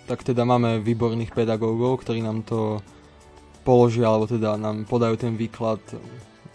Tak 0.04 0.20
teda 0.20 0.44
máme 0.44 0.84
výborných 0.84 1.32
pedagógov, 1.32 2.04
ktorí 2.04 2.20
nám 2.20 2.44
to 2.44 2.84
položia, 3.64 4.04
alebo 4.04 4.28
teda 4.28 4.60
nám 4.60 4.84
podajú 4.84 5.16
ten 5.16 5.32
výklad 5.40 5.80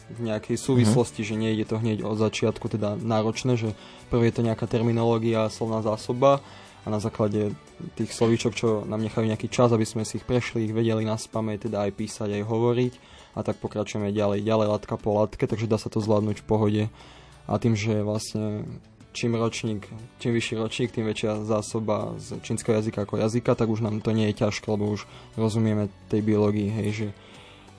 v 0.10 0.20
nejakej 0.26 0.58
súvislosti, 0.58 1.22
mm-hmm. 1.22 1.38
že 1.38 1.44
nejde 1.46 1.66
to 1.70 1.76
hneď 1.78 2.06
od 2.06 2.18
začiatku 2.18 2.66
teda 2.70 2.98
náročné, 2.98 3.58
že 3.58 3.74
prvé 4.10 4.30
je 4.30 4.42
to 4.42 4.46
nejaká 4.46 4.66
terminológia, 4.66 5.50
slovná 5.54 5.82
zásoba 5.86 6.42
a 6.84 6.88
na 6.88 7.00
základe 7.04 7.52
tých 8.00 8.12
slovíčok, 8.16 8.56
čo 8.56 8.68
nám 8.88 9.04
nechajú 9.04 9.28
nejaký 9.28 9.52
čas, 9.52 9.72
aby 9.76 9.84
sme 9.84 10.08
si 10.08 10.20
ich 10.20 10.26
prešli, 10.28 10.68
ich 10.68 10.76
vedeli 10.76 11.04
na 11.04 11.20
spame, 11.20 11.60
teda 11.60 11.88
aj 11.88 11.92
písať, 11.96 12.30
aj 12.40 12.48
hovoriť. 12.48 12.94
A 13.38 13.46
tak 13.46 13.62
pokračujeme 13.62 14.10
ďalej, 14.10 14.42
ďalej 14.42 14.68
latka 14.68 14.96
po 14.98 15.16
latke, 15.16 15.46
takže 15.46 15.70
dá 15.70 15.78
sa 15.78 15.88
to 15.92 16.02
zvládnuť 16.02 16.44
v 16.44 16.48
pohode. 16.50 16.84
A 17.46 17.54
tým, 17.62 17.78
že 17.78 18.02
vlastne 18.02 18.66
čím 19.14 19.36
ročník, 19.36 19.90
čím 20.22 20.34
vyšší 20.34 20.56
ročník, 20.58 20.90
tým 20.94 21.06
väčšia 21.10 21.46
zásoba 21.46 22.16
z 22.22 22.42
čínskeho 22.46 22.78
jazyka 22.78 23.06
ako 23.06 23.22
jazyka, 23.22 23.58
tak 23.58 23.70
už 23.70 23.82
nám 23.82 24.02
to 24.02 24.14
nie 24.14 24.30
je 24.32 24.40
ťažké, 24.46 24.70
lebo 24.70 24.94
už 24.94 25.10
rozumieme 25.36 25.90
tej 26.10 26.22
biológii, 26.22 26.70
hej, 26.70 26.90
že 26.94 27.08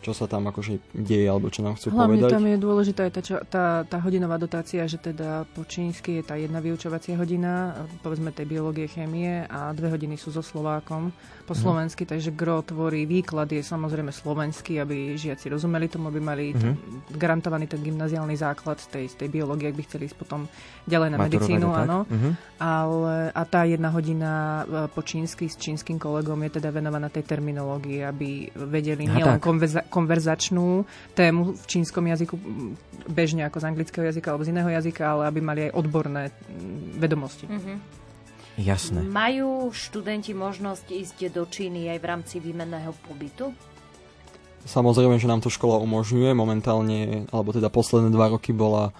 čo 0.00 0.10
sa 0.10 0.24
tam 0.24 0.44
akože 0.44 0.80
deje, 0.92 1.24
alebo 1.24 1.46
čo 1.46 1.60
nám 1.60 1.74
chcú 1.74 1.90
Hlavne 1.90 2.16
povedať. 2.18 2.30
tam 2.30 2.44
je 2.44 2.56
dôležitá 2.56 3.00
aj 3.02 3.12
tá, 3.12 3.20
čo, 3.20 3.34
tá, 3.44 3.64
tá 3.82 3.98
hodinová 3.98 4.36
dotácia, 4.36 4.80
že 4.82 4.96
teda 4.96 5.44
po 5.46 5.62
čínsky 5.62 6.16
je 6.16 6.24
tá 6.24 6.34
jedna 6.34 6.58
vyučovacia 6.58 7.14
hodina, 7.14 7.72
povedzme 7.98 8.30
tej 8.30 8.46
biológie, 8.46 8.86
chémie 8.86 9.44
a 9.44 9.70
dve 9.70 9.88
hodiny 9.88 10.14
sú 10.14 10.30
so 10.30 10.40
Slovákom 10.40 11.12
po 11.42 11.52
Mhm. 11.52 11.60
slovensky, 11.60 12.02
takže 12.04 12.30
gro 12.30 12.62
tvorí 12.62 13.04
výklad 13.04 13.48
je 13.48 13.60
samozrejme 13.60 14.08
slovenský, 14.08 14.78
aby 14.78 15.14
žiaci 15.14 15.48
rozumeli 15.48 15.86
tomu, 15.86 16.08
aby 16.08 16.18
mali 16.18 16.44
Mhm. 16.48 16.58
ten, 16.58 16.72
garantovaný 17.12 17.66
ten 17.66 17.80
gymnaziálny 17.80 18.34
základ 18.34 18.78
z 18.78 18.86
tej, 18.88 19.04
tej 19.16 19.28
biológie, 19.30 19.66
ak 19.66 19.74
by 19.74 19.84
chceli 19.84 20.06
ísť 20.06 20.16
potom 20.16 20.46
ďalej 20.84 21.08
na 21.08 21.18
Maturovať 21.18 21.28
medicínu, 21.42 21.66
áno. 21.68 21.98
Mhm. 22.06 22.30
Ale, 22.56 23.14
a 23.30 23.42
tá 23.44 23.64
jedna 23.64 23.90
hodina 23.90 24.30
e, 24.62 24.64
po 24.86 25.02
čínsky 25.02 25.44
s 25.44 25.56
čínskym 25.56 25.96
kolegom 25.96 26.38
je 26.42 26.50
teda 26.52 26.70
venovaná 26.70 27.08
tej 27.08 27.24
terminológii, 27.24 28.00
aby 28.02 28.28
vedeli 28.54 29.04
nielen 29.06 29.40
konverza- 29.40 29.89
konverzačnú 29.90 30.86
tému 31.18 31.58
v 31.58 31.64
čínskom 31.66 32.06
jazyku 32.06 32.38
m, 32.38 32.78
bežne 33.10 33.42
ako 33.44 33.58
z 33.58 33.68
anglického 33.68 34.04
jazyka 34.06 34.30
alebo 34.30 34.46
z 34.46 34.54
iného 34.54 34.70
jazyka, 34.70 35.02
ale 35.02 35.22
aby 35.26 35.40
mali 35.42 35.60
aj 35.68 35.72
odborné 35.74 36.22
m, 36.30 36.96
vedomosti. 36.96 37.50
Mhm. 37.50 38.00
Jasné. 38.60 39.00
Majú 39.08 39.72
študenti 39.72 40.36
možnosť 40.36 40.92
ísť 40.92 41.18
do 41.32 41.48
Číny 41.48 41.88
aj 41.88 41.98
v 42.02 42.06
rámci 42.06 42.36
výmenného 42.42 42.92
pobytu? 43.08 43.56
Samozrejme, 44.68 45.16
že 45.16 45.30
nám 45.30 45.40
to 45.40 45.48
škola 45.48 45.80
umožňuje. 45.80 46.36
Momentálne, 46.36 47.24
alebo 47.32 47.56
teda 47.56 47.72
posledné 47.72 48.12
dva 48.12 48.28
roky 48.28 48.52
bola 48.52 48.92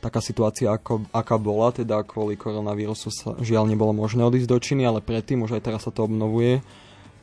taká 0.00 0.20
situácia, 0.20 0.72
ako, 0.72 1.04
aká 1.12 1.36
bola, 1.40 1.72
teda 1.72 2.04
kvôli 2.04 2.36
koronavírusu 2.36 3.08
sa 3.08 3.36
žiaľ 3.40 3.68
nebolo 3.68 3.92
možné 3.96 4.24
odísť 4.24 4.48
do 4.48 4.58
Číny, 4.60 4.84
ale 4.84 5.04
predtým, 5.04 5.44
už 5.44 5.56
aj 5.56 5.64
teraz 5.64 5.84
sa 5.84 5.92
to 5.92 6.04
obnovuje, 6.04 6.60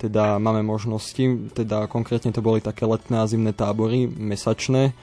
teda 0.01 0.41
máme 0.41 0.65
možnosti, 0.65 1.53
teda 1.53 1.85
konkrétne 1.85 2.33
to 2.33 2.41
boli 2.41 2.57
také 2.57 2.89
letné 2.89 3.21
a 3.21 3.29
zimné 3.29 3.53
tábory, 3.53 4.09
mesačné, 4.09 4.89
e, 4.89 4.93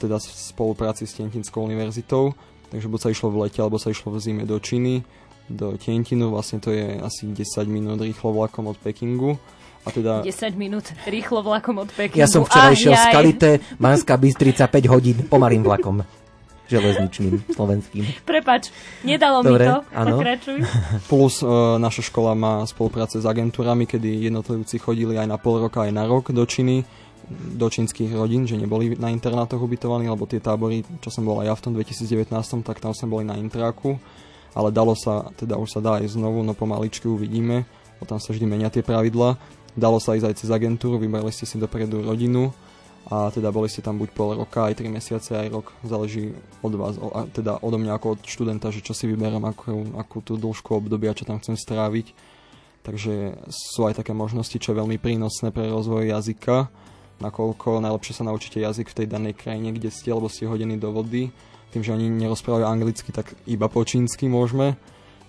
teda 0.00 0.16
v 0.16 0.24
spolupráci 0.24 1.04
s 1.04 1.20
Tientinskou 1.20 1.60
univerzitou, 1.60 2.32
takže 2.72 2.88
buď 2.88 3.00
sa 3.04 3.12
išlo 3.12 3.28
v 3.28 3.44
lete, 3.44 3.60
alebo 3.60 3.76
sa 3.76 3.92
išlo 3.92 4.16
v 4.16 4.24
zime 4.24 4.48
do 4.48 4.56
Číny, 4.56 5.04
do 5.52 5.76
Tientinu, 5.76 6.32
vlastne 6.32 6.64
to 6.64 6.72
je 6.72 6.96
asi 6.96 7.28
10 7.28 7.68
minút 7.68 8.00
rýchlo 8.00 8.32
vlakom 8.32 8.72
od 8.72 8.80
Pekingu. 8.80 9.36
A 9.82 9.90
teda 9.90 10.22
10 10.22 10.54
minút 10.54 10.94
rýchlo 11.10 11.42
vlakom 11.42 11.82
od 11.82 11.90
Pekingu. 11.92 12.22
Ja 12.22 12.30
som 12.30 12.46
včera 12.46 12.70
išiel 12.70 12.94
z. 12.94 13.04
Kalite, 13.10 13.50
Banská 13.76 14.14
Bystrica 14.14 14.70
5 14.70 14.94
hodín 14.94 15.16
pomalým 15.26 15.60
vlakom. 15.66 16.00
Železničným, 16.72 17.34
slovenským. 17.52 18.04
Prepač, 18.24 18.72
nedalo 19.04 19.44
Dobre, 19.44 19.64
mi 19.64 19.68
to. 19.68 19.78
áno. 19.92 20.16
Pokračuj. 20.16 20.58
Plus 21.12 21.44
e, 21.44 21.46
naša 21.76 22.02
škola 22.08 22.32
má 22.32 22.64
spolupráce 22.64 23.20
s 23.20 23.26
agentúrami, 23.28 23.84
kedy 23.84 24.32
jednotlivci 24.32 24.80
chodili 24.80 25.20
aj 25.20 25.28
na 25.28 25.36
pol 25.36 25.60
roka, 25.60 25.84
aj 25.84 25.92
na 25.92 26.08
rok 26.08 26.32
do 26.32 26.40
Číny, 26.48 26.82
do 27.32 27.66
čínskych 27.70 28.10
rodín, 28.12 28.48
že 28.48 28.58
neboli 28.58 28.98
na 28.98 29.12
internátoch 29.12 29.60
ubytovaní, 29.62 30.08
lebo 30.10 30.26
tie 30.26 30.42
tábory, 30.42 30.82
čo 31.00 31.08
som 31.12 31.22
bol 31.24 31.40
aj 31.40 31.46
ja 31.48 31.54
v 31.54 31.62
tom 31.62 31.72
2019, 31.76 32.28
tak 32.66 32.82
tam 32.82 32.92
sme 32.92 33.08
boli 33.08 33.24
na 33.24 33.38
intráku, 33.38 33.96
ale 34.52 34.68
dalo 34.74 34.92
sa, 34.98 35.30
teda 35.38 35.56
už 35.56 35.68
sa 35.68 35.80
dá 35.80 36.02
aj 36.02 36.12
znovu, 36.12 36.42
no 36.44 36.52
pomaličky 36.52 37.08
uvidíme, 37.08 37.64
bo 38.00 38.04
tam 38.04 38.18
sa 38.20 38.34
vždy 38.34 38.44
menia 38.44 38.68
tie 38.68 38.84
pravidla. 38.84 39.38
Dalo 39.72 39.96
sa 39.96 40.12
ísť 40.12 40.26
aj 40.28 40.36
cez 40.36 40.48
agentúru, 40.52 41.00
vybrali 41.00 41.32
ste 41.32 41.48
si 41.48 41.56
dopredu 41.56 42.04
rodinu 42.04 42.52
a 43.10 43.34
teda 43.34 43.50
boli 43.50 43.66
ste 43.66 43.82
tam 43.82 43.98
buď 43.98 44.08
pol 44.14 44.38
roka, 44.38 44.70
aj 44.70 44.78
3 44.78 44.86
mesiace, 44.88 45.34
aj 45.34 45.48
rok, 45.50 45.74
záleží 45.82 46.38
od 46.62 46.72
vás, 46.78 46.94
o, 47.02 47.10
a 47.10 47.26
teda 47.26 47.58
odo 47.58 47.78
mňa 47.82 47.98
ako 47.98 48.06
od 48.14 48.20
študenta, 48.22 48.70
že 48.70 48.84
čo 48.84 48.94
si 48.94 49.10
vyberám, 49.10 49.42
akú, 49.42 49.90
akú 49.98 50.22
tú 50.22 50.38
dĺžku 50.38 50.70
obdobia, 50.78 51.16
čo 51.16 51.26
tam 51.26 51.42
chcem 51.42 51.58
stráviť. 51.58 52.14
Takže 52.82 53.38
sú 53.50 53.86
aj 53.86 54.02
také 54.02 54.10
možnosti, 54.14 54.54
čo 54.58 54.74
je 54.74 54.80
veľmi 54.82 54.98
prínosné 54.98 55.54
pre 55.54 55.70
rozvoj 55.70 56.14
jazyka, 56.14 56.70
nakoľko 57.22 57.78
najlepšie 57.78 58.18
sa 58.18 58.26
naučíte 58.26 58.58
jazyk 58.58 58.90
v 58.90 58.98
tej 59.02 59.06
danej 59.06 59.34
krajine, 59.38 59.70
kde 59.70 59.94
ste, 59.94 60.10
alebo 60.10 60.26
ste 60.26 60.50
hodení 60.50 60.74
do 60.74 60.90
vody. 60.90 61.30
Tým, 61.70 61.86
že 61.86 61.94
oni 61.94 62.10
nerozprávajú 62.10 62.66
anglicky, 62.66 63.14
tak 63.14 63.32
iba 63.46 63.70
po 63.70 63.86
čínsky 63.86 64.26
môžeme. 64.26 64.76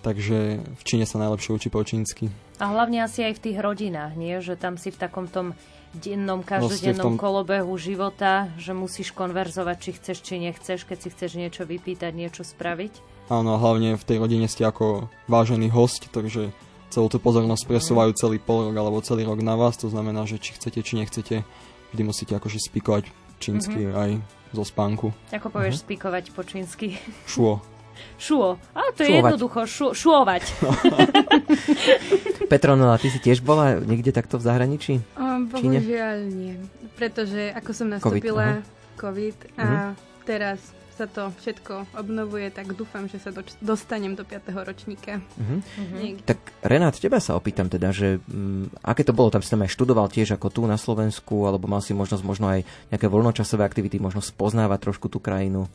Takže 0.04 0.60
v 0.60 0.82
Číne 0.84 1.08
sa 1.08 1.16
najlepšie 1.16 1.56
učí 1.56 1.68
po 1.72 1.80
čínsky. 1.80 2.28
A 2.60 2.68
hlavne 2.68 3.00
asi 3.00 3.24
aj 3.24 3.40
v 3.40 3.42
tých 3.48 3.56
rodinách, 3.56 4.12
nie? 4.20 4.36
Že 4.36 4.60
tam 4.60 4.76
si 4.76 4.92
v 4.92 5.00
takom 5.00 5.24
tom 5.24 5.56
dennom, 5.94 6.42
každodennom 6.42 7.14
tom- 7.14 7.20
kolobehu 7.20 7.74
života, 7.74 8.50
že 8.56 8.72
musíš 8.72 9.10
konverzovať, 9.10 9.76
či 9.78 9.90
chceš, 9.94 10.18
či 10.20 10.34
nechceš, 10.38 10.84
keď 10.84 10.98
si 10.98 11.08
chceš 11.08 11.30
niečo 11.34 11.62
vypýtať, 11.62 12.10
niečo 12.10 12.42
spraviť. 12.42 13.26
Áno, 13.26 13.56
hlavne 13.56 13.96
v 13.96 14.04
tej 14.04 14.18
rodine 14.18 14.44
ste 14.46 14.62
ako 14.62 15.08
vážený 15.26 15.70
host, 15.70 16.12
takže 16.12 16.52
celú 16.90 17.08
tú 17.08 17.16
pozornosť 17.16 17.64
presúvajú 17.64 18.12
celý 18.14 18.36
pol 18.38 18.68
rok 18.68 18.76
alebo 18.76 19.00
celý 19.00 19.24
rok 19.24 19.40
na 19.40 19.56
vás, 19.56 19.74
to 19.74 19.88
znamená, 19.88 20.22
že 20.24 20.36
či 20.36 20.54
chcete, 20.54 20.78
či 20.78 20.94
nechcete, 20.96 21.36
vždy 21.90 22.02
musíte 22.04 22.32
akože 22.32 22.60
spikovať 22.60 23.08
čínsky 23.38 23.88
Mhm. 23.88 23.94
aj 23.96 24.10
zo 24.54 24.62
spánku. 24.62 25.06
Ako 25.30 25.50
povieš 25.50 25.82
spikovať 25.82 26.30
po 26.30 26.42
čínsky? 26.42 26.94
Šuo. 27.24 27.58
Šuo. 28.16 28.56
A 28.70 28.80
to 28.90 29.00
je 29.00 29.08
Šuovať. 29.10 29.20
jednoducho. 29.26 29.60
Šu, 29.64 29.86
šuovať. 29.92 30.44
Petronela, 32.46 32.96
ty 32.96 33.08
si 33.08 33.18
tiež 33.18 33.40
bola 33.40 33.78
niekde 33.78 34.10
takto 34.10 34.36
v 34.36 34.44
zahraničí? 34.44 34.92
O, 35.14 35.24
bohužiaľ 35.46 36.18
nie. 36.26 36.54
Pretože 36.94 37.50
ako 37.52 37.70
som 37.70 37.86
nastúpila 37.88 38.62
COVID 38.94 39.36
a 39.54 39.64
Mhm. 39.64 39.90
teraz 40.22 40.60
sa 40.92 41.10
to 41.10 41.34
všetko 41.34 41.90
obnovuje, 41.92 42.46
tak 42.48 42.70
dúfam, 42.70 43.10
že 43.10 43.18
sa 43.18 43.28
doč- 43.28 43.58
dostanem 43.58 44.14
do 44.14 44.22
5. 44.22 44.38
ročníka. 44.62 45.18
Niekde. 45.90 46.22
Tak 46.22 46.38
Renát, 46.62 46.94
teba 46.94 47.18
sa 47.18 47.34
opýtam 47.34 47.66
teda, 47.66 47.90
že 47.90 48.22
mm, 48.22 48.78
aké 48.80 49.02
to 49.02 49.10
bolo, 49.10 49.26
tam 49.28 49.42
si 49.42 49.50
tam 49.50 49.58
aj 49.60 49.74
študoval 49.74 50.06
tiež 50.06 50.30
ako 50.32 50.46
tu 50.48 50.62
na 50.62 50.78
Slovensku, 50.78 51.42
alebo 51.42 51.66
mal 51.66 51.82
si 51.82 51.90
možnosť 51.90 52.22
možno 52.22 52.46
aj 52.48 52.62
nejaké 52.88 53.10
voľnočasové 53.10 53.66
aktivity, 53.66 53.98
možno 53.98 54.22
spoznávať 54.22 54.78
trošku 54.84 55.10
tú 55.10 55.18
krajinu. 55.18 55.66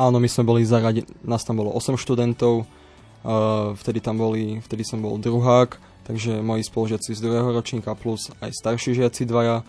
Áno, 0.00 0.16
my 0.16 0.28
sme 0.32 0.48
boli 0.48 0.64
zaradení, 0.64 1.04
nás 1.28 1.44
tam 1.44 1.60
bolo 1.60 1.76
8 1.76 2.00
študentov, 2.00 2.64
uh, 2.64 3.76
vtedy 3.76 4.00
tam 4.00 4.16
boli, 4.16 4.56
vtedy 4.64 4.80
som 4.80 4.96
bol 5.04 5.20
druhák, 5.20 5.76
takže 6.08 6.40
moji 6.40 6.64
spolužiaci 6.64 7.12
z 7.12 7.20
druhého 7.20 7.52
ročníka 7.52 7.92
plus 7.92 8.32
aj 8.40 8.48
starší 8.56 8.96
žiaci 8.96 9.28
dvaja, 9.28 9.60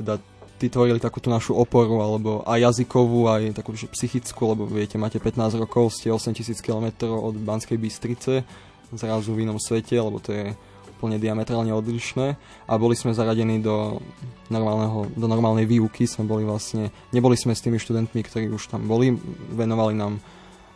teda 0.00 0.16
tí 0.56 0.72
tvorili 0.72 0.96
takú 0.96 1.20
tú 1.20 1.28
našu 1.28 1.52
oporu, 1.52 2.00
alebo 2.00 2.40
aj 2.48 2.64
jazykovú, 2.72 3.28
aj 3.28 3.60
takú 3.60 3.76
že 3.76 3.92
psychickú, 3.92 4.56
lebo 4.56 4.64
viete, 4.64 4.96
máte 4.96 5.20
15 5.20 5.60
rokov, 5.60 5.92
ste 6.00 6.08
8000 6.08 6.64
km 6.64 7.12
od 7.12 7.36
Banskej 7.36 7.76
Bystrice, 7.76 8.40
zrazu 8.88 9.36
v 9.36 9.44
inom 9.44 9.60
svete, 9.60 10.00
lebo 10.00 10.16
to 10.16 10.32
je 10.32 10.56
úplne 10.94 11.18
diametrálne 11.18 11.74
odlišné 11.74 12.26
a 12.64 12.72
boli 12.78 12.94
sme 12.94 13.12
zaradení 13.12 13.60
do, 13.60 14.00
normálneho, 14.48 15.10
do 15.12 15.26
normálnej 15.26 15.66
výuky, 15.66 16.06
sme 16.06 16.24
boli 16.24 16.46
vlastne, 16.46 16.94
neboli 17.10 17.34
sme 17.34 17.52
s 17.52 17.60
tými 17.60 17.76
študentmi, 17.76 18.20
ktorí 18.22 18.48
už 18.54 18.70
tam 18.70 18.86
boli, 18.86 19.12
venovali 19.52 19.98
nám 19.98 20.22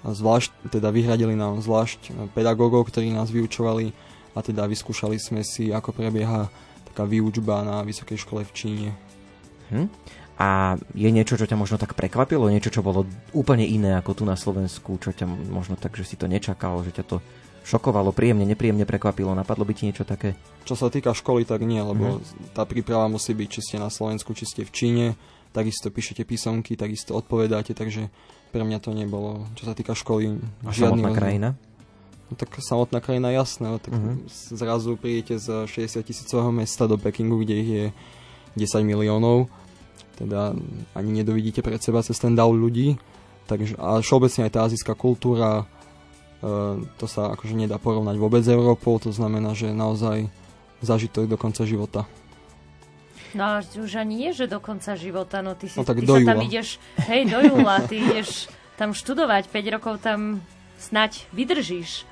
zvlášť, 0.03 0.71
teda 0.75 0.91
vyhradili 0.95 1.35
nám 1.35 1.62
zvlášť 1.62 2.33
pedagógov, 2.35 2.91
ktorí 2.91 3.11
nás 3.11 3.31
vyučovali 3.31 3.91
a 4.35 4.39
teda 4.45 4.69
vyskúšali 4.71 5.19
sme 5.19 5.43
si, 5.43 5.75
ako 5.75 5.91
prebieha 5.91 6.47
taká 6.93 7.03
výučba 7.07 7.66
na 7.66 7.83
vysokej 7.83 8.19
škole 8.23 8.43
v 8.47 8.53
Číne. 8.55 8.89
Hm? 9.75 9.89
A 10.39 10.79
je 10.95 11.11
niečo, 11.11 11.35
čo 11.35 11.51
ťa 11.51 11.59
možno 11.59 11.83
tak 11.83 11.99
prekvapilo? 11.99 12.47
Niečo, 12.47 12.71
čo 12.71 12.87
bolo 12.87 13.03
úplne 13.35 13.66
iné 13.66 13.99
ako 13.99 14.23
tu 14.23 14.23
na 14.23 14.39
Slovensku? 14.39 14.95
Čo 15.03 15.11
ťa 15.11 15.27
možno 15.27 15.75
tak, 15.75 15.99
že 15.99 16.07
si 16.07 16.14
to 16.14 16.31
nečakal, 16.31 16.79
že 16.87 16.95
ťa 16.95 17.05
to 17.11 17.19
šokovalo, 17.69 18.11
príjemne, 18.11 18.43
nepríjemne 18.45 18.83
prekvapilo? 18.83 19.37
Napadlo 19.37 19.62
by 19.62 19.73
ti 19.73 19.85
niečo 19.85 20.03
také? 20.03 20.33
Čo 20.64 20.75
sa 20.75 20.89
týka 20.89 21.12
školy, 21.12 21.45
tak 21.45 21.61
nie, 21.62 21.79
lebo 21.79 22.19
Mhm. 22.19 22.57
tá 22.57 22.64
príprava 22.64 23.05
musí 23.07 23.37
byť, 23.37 23.49
či 23.49 23.61
ste 23.61 23.77
na 23.77 23.93
Slovensku, 23.93 24.33
či 24.33 24.49
ste 24.49 24.64
v 24.64 24.73
Číne, 24.73 25.07
takisto 25.53 25.89
píšete 25.89 26.25
písomky, 26.25 26.75
takisto 26.75 27.12
odpovedáte, 27.12 27.73
takže 27.73 28.09
pre 28.49 28.64
mňa 28.64 28.79
to 28.81 28.91
nebolo, 28.93 29.45
čo 29.53 29.69
sa 29.69 29.77
týka 29.77 29.93
školy, 29.93 30.41
A 30.64 30.73
žiadny 30.73 31.05
samotná 31.05 31.11
krajina? 31.12 31.49
No, 32.29 32.37
tak 32.37 32.53
samotná 32.61 33.01
krajina, 33.01 33.29
jasné, 33.31 33.69
no, 33.69 33.77
tak 33.77 33.93
Mhm. 33.93 34.29
zrazu 34.53 34.97
prídete 34.97 35.37
z 35.37 35.64
60 35.64 36.05
tisícového 36.05 36.53
mesta 36.53 36.85
do 36.85 36.97
Pekingu, 36.97 37.41
kde 37.41 37.55
ich 37.57 37.69
je 37.69 37.85
10 38.57 38.85
miliónov, 38.85 39.49
teda 40.16 40.53
ani 40.93 41.11
nedovidíte 41.14 41.62
pred 41.62 41.81
seba 41.81 42.05
cez 42.05 42.19
ten 42.19 42.35
dav 42.35 42.51
ľudí, 42.51 43.01
takže, 43.47 43.77
a 43.81 44.01
všeobecne 44.01 44.45
aj 44.45 44.53
tá 44.53 44.61
azijská 44.64 44.93
kultúra, 44.93 45.64
to 46.97 47.07
sa 47.11 47.34
akože 47.34 47.55
nedá 47.55 47.76
porovnať 47.76 48.14
vôbec 48.14 48.43
s 48.43 48.51
Európou, 48.51 48.99
to 49.03 49.11
znamená, 49.11 49.53
že 49.53 49.74
naozaj 49.74 50.30
zažitok 50.78 51.26
do 51.26 51.34
konca 51.34 51.66
života. 51.66 52.07
No 53.36 53.45
a 53.45 53.53
už 53.61 54.01
ani 54.01 54.14
nie, 54.24 54.30
že 54.32 54.49
do 54.49 54.57
konca 54.57 54.97
života, 54.97 55.45
no 55.45 55.53
ty, 55.53 55.68
si, 55.68 55.76
No 55.76 55.84
tak 55.84 56.01
ty 56.01 56.07
do 56.09 56.16
sa 56.16 56.24
tam 56.24 56.39
júla. 56.41 56.49
ideš, 56.49 56.68
hej, 57.05 57.28
do 57.28 57.39
júla, 57.45 57.76
ty 57.84 58.01
ideš 58.09 58.49
tam 58.78 58.97
študovať, 58.97 59.53
5 59.53 59.74
rokov 59.74 60.01
tam 60.01 60.41
snať 60.78 61.28
vydržíš. 61.34 62.07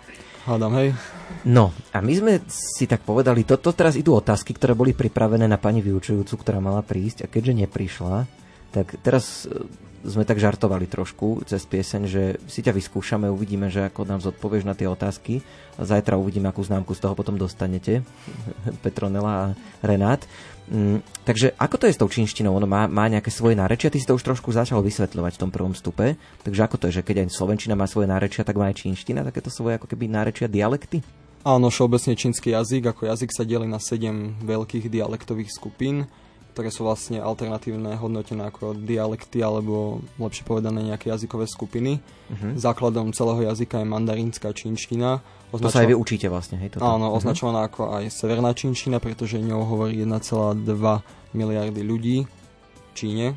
Hádam, 0.45 0.75
hej. 0.79 0.95
No, 1.43 1.75
a 1.91 1.99
my 1.99 2.13
sme 2.15 2.33
si 2.47 2.87
tak 2.87 3.03
povedali, 3.03 3.43
toto 3.43 3.75
teraz 3.75 3.99
idú 3.99 4.15
otázky, 4.15 4.55
ktoré 4.55 4.79
boli 4.79 4.95
pripravené 4.95 5.47
na 5.47 5.59
pani 5.59 5.83
vyučujúcu, 5.83 6.35
ktorá 6.39 6.63
mala 6.63 6.83
prísť 6.87 7.27
a 7.27 7.31
keďže 7.31 7.67
neprišla, 7.67 8.27
tak 8.71 8.95
teraz 9.03 9.47
sme 10.07 10.23
tak 10.23 10.39
žartovali 10.39 10.87
trošku 10.87 11.43
cez 11.45 11.67
pieseň, 11.67 12.03
že 12.07 12.23
si 12.47 12.63
ťa 12.63 12.73
vyskúšame, 12.73 13.27
uvidíme, 13.27 13.69
že 13.69 13.91
ako 13.91 14.07
nám 14.07 14.23
zodpovieš 14.23 14.65
na 14.65 14.79
tie 14.79 14.87
otázky 14.87 15.43
zajtra 15.85 16.17
uvidíme, 16.17 16.49
akú 16.49 16.65
známku 16.65 16.97
z 16.97 17.05
toho 17.05 17.13
potom 17.13 17.37
dostanete, 17.37 18.01
Petronela 18.85 19.33
a 19.33 19.45
Renát. 19.85 20.25
Mm, 20.67 20.99
takže 21.23 21.55
ako 21.55 21.77
to 21.79 21.85
je 21.87 21.95
s 21.95 22.01
tou 22.01 22.11
čínštinou? 22.11 22.57
Ono 22.59 22.67
má, 22.67 22.91
má 22.91 23.07
nejaké 23.07 23.31
svoje 23.31 23.55
nárečia? 23.55 23.93
Ty 23.93 24.03
si 24.03 24.09
to 24.09 24.19
už 24.19 24.27
trošku 24.27 24.51
začal 24.51 24.83
vysvetľovať 24.83 25.39
v 25.39 25.41
tom 25.47 25.51
prvom 25.55 25.77
stupe. 25.77 26.19
Takže 26.43 26.65
ako 26.67 26.77
to 26.81 26.85
je, 26.91 27.03
že 27.03 27.07
keď 27.07 27.23
aj 27.23 27.37
slovenčina 27.37 27.79
má 27.79 27.87
svoje 27.87 28.11
nárečia, 28.11 28.43
tak 28.43 28.59
má 28.59 28.73
aj 28.73 28.83
čínština 28.83 29.23
takéto 29.23 29.53
svoje 29.53 29.79
ako 29.79 29.87
keby 29.87 30.11
nárečia, 30.11 30.51
dialekty? 30.51 31.07
Áno, 31.47 31.71
všeobecne 31.71 32.19
čínsky 32.19 32.51
jazyk, 32.51 32.91
ako 32.91 33.07
jazyk 33.07 33.31
sa 33.31 33.47
delí 33.47 33.71
na 33.71 33.79
7 33.79 34.43
veľkých 34.43 34.91
dialektových 34.91 35.55
skupín, 35.55 36.11
ktoré 36.57 36.73
sú 36.73 36.89
vlastne 36.89 37.21
alternatívne 37.21 38.01
hodnotené 38.01 38.49
ako 38.49 38.73
dialekty 38.73 39.45
alebo 39.45 40.01
lepšie 40.17 40.41
povedané 40.49 40.89
nejaké 40.89 41.13
jazykové 41.13 41.45
skupiny. 41.45 42.01
Mhm. 42.33 42.57
Základom 42.57 43.13
celého 43.13 43.45
jazyka 43.53 43.85
je 43.85 43.87
mandarínska 43.93 44.57
čínština. 44.57 45.21
To 45.53 45.69
sa 45.69 45.85
aj 45.85 45.93
vy 45.93 45.97
učíte 46.01 46.33
vlastne, 46.33 46.57
hej? 46.57 46.73
Toto. 46.73 46.89
Áno, 46.89 47.13
Mhm. 47.13 47.17
označovaná 47.21 47.69
ako 47.69 47.93
aj 48.01 48.09
severná 48.09 48.57
čínština, 48.57 49.05
pretože 49.05 49.37
ňou 49.37 49.69
hovorí 49.69 50.01
1,2 50.01 51.05
miliardy 51.37 51.85
ľudí 51.85 52.25
v 52.25 52.91
Číne. 52.97 53.37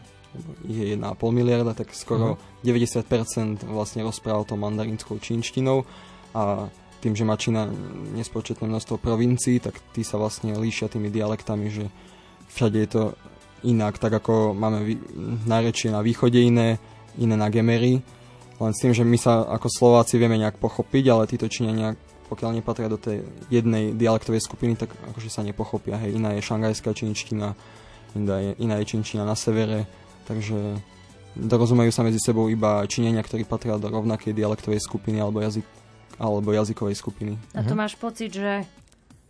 Je 0.63 0.95
1,5 0.95 1.35
miliarda, 1.35 1.75
tak 1.75 1.91
skoro 1.91 2.39
90% 2.63 3.67
vlastne 3.67 3.99
rozpráva 4.07 4.47
to 4.47 4.55
mandarínskou 4.55 5.19
čínštinou 5.19 5.83
a 6.31 6.71
tým, 6.99 7.15
že 7.15 7.23
má 7.27 7.35
Čína 7.35 7.67
nespočetné 8.15 8.67
množstvo 8.67 8.99
provincií, 8.99 9.59
tak 9.59 9.75
tí 9.91 10.03
sa 10.03 10.19
vlastne 10.19 10.55
líšia 10.55 10.87
tými 10.91 11.07
dialektami, 11.11 11.67
že 11.71 11.87
všade 12.49 12.77
je 12.79 12.89
to 12.89 13.03
inak, 13.63 13.99
tak 13.99 14.13
ako 14.13 14.55
máme 14.55 14.79
vý- 14.83 15.03
nárečie 15.45 15.91
na 15.91 15.99
východe 16.03 16.39
iné, 16.39 16.79
iné 17.19 17.35
na 17.35 17.51
Gemery, 17.51 17.99
len 18.59 18.71
s 18.75 18.81
tým, 18.83 18.91
že 18.91 19.07
my 19.07 19.15
sa 19.15 19.47
ako 19.47 19.67
Slováci 19.71 20.19
vieme 20.19 20.35
nejak 20.35 20.59
pochopiť, 20.59 21.03
ale 21.07 21.31
títo 21.31 21.47
Číňania, 21.47 21.95
pokiaľ 22.27 22.59
nepatria 22.59 22.91
do 22.91 22.99
tej 22.99 23.23
jednej 23.47 23.95
dialektovej 23.95 24.43
skupiny, 24.43 24.75
tak 24.75 24.91
akože 25.15 25.31
sa 25.31 25.41
nepochopia. 25.47 25.95
Hej, 25.95 26.19
iná 26.19 26.35
je 26.35 26.43
šangajská 26.43 26.91
čínština, 26.91 27.55
iná 28.19 28.35
je, 28.43 28.51
iná 28.59 28.75
je 28.83 28.85
čínština 28.85 29.23
na 29.23 29.39
severe, 29.39 29.87
takže 30.27 30.75
dorozumejú 31.39 31.91
sa 31.95 32.03
medzi 32.03 32.19
sebou 32.19 32.51
iba 32.51 32.83
Číňania, 32.83 33.23
ktorí 33.23 33.47
patria 33.47 33.79
do 33.79 33.87
rovnakej 33.87 34.35
dialektovej 34.35 34.83
skupiny 34.83 35.23
alebo, 35.23 35.39
jazyk, 35.39 35.63
alebo 36.19 36.51
jazykovej 36.51 36.95
skupiny. 36.99 37.39
A 37.55 37.63
to 37.63 37.79
máš 37.79 37.95
pocit, 37.95 38.35
že 38.35 38.67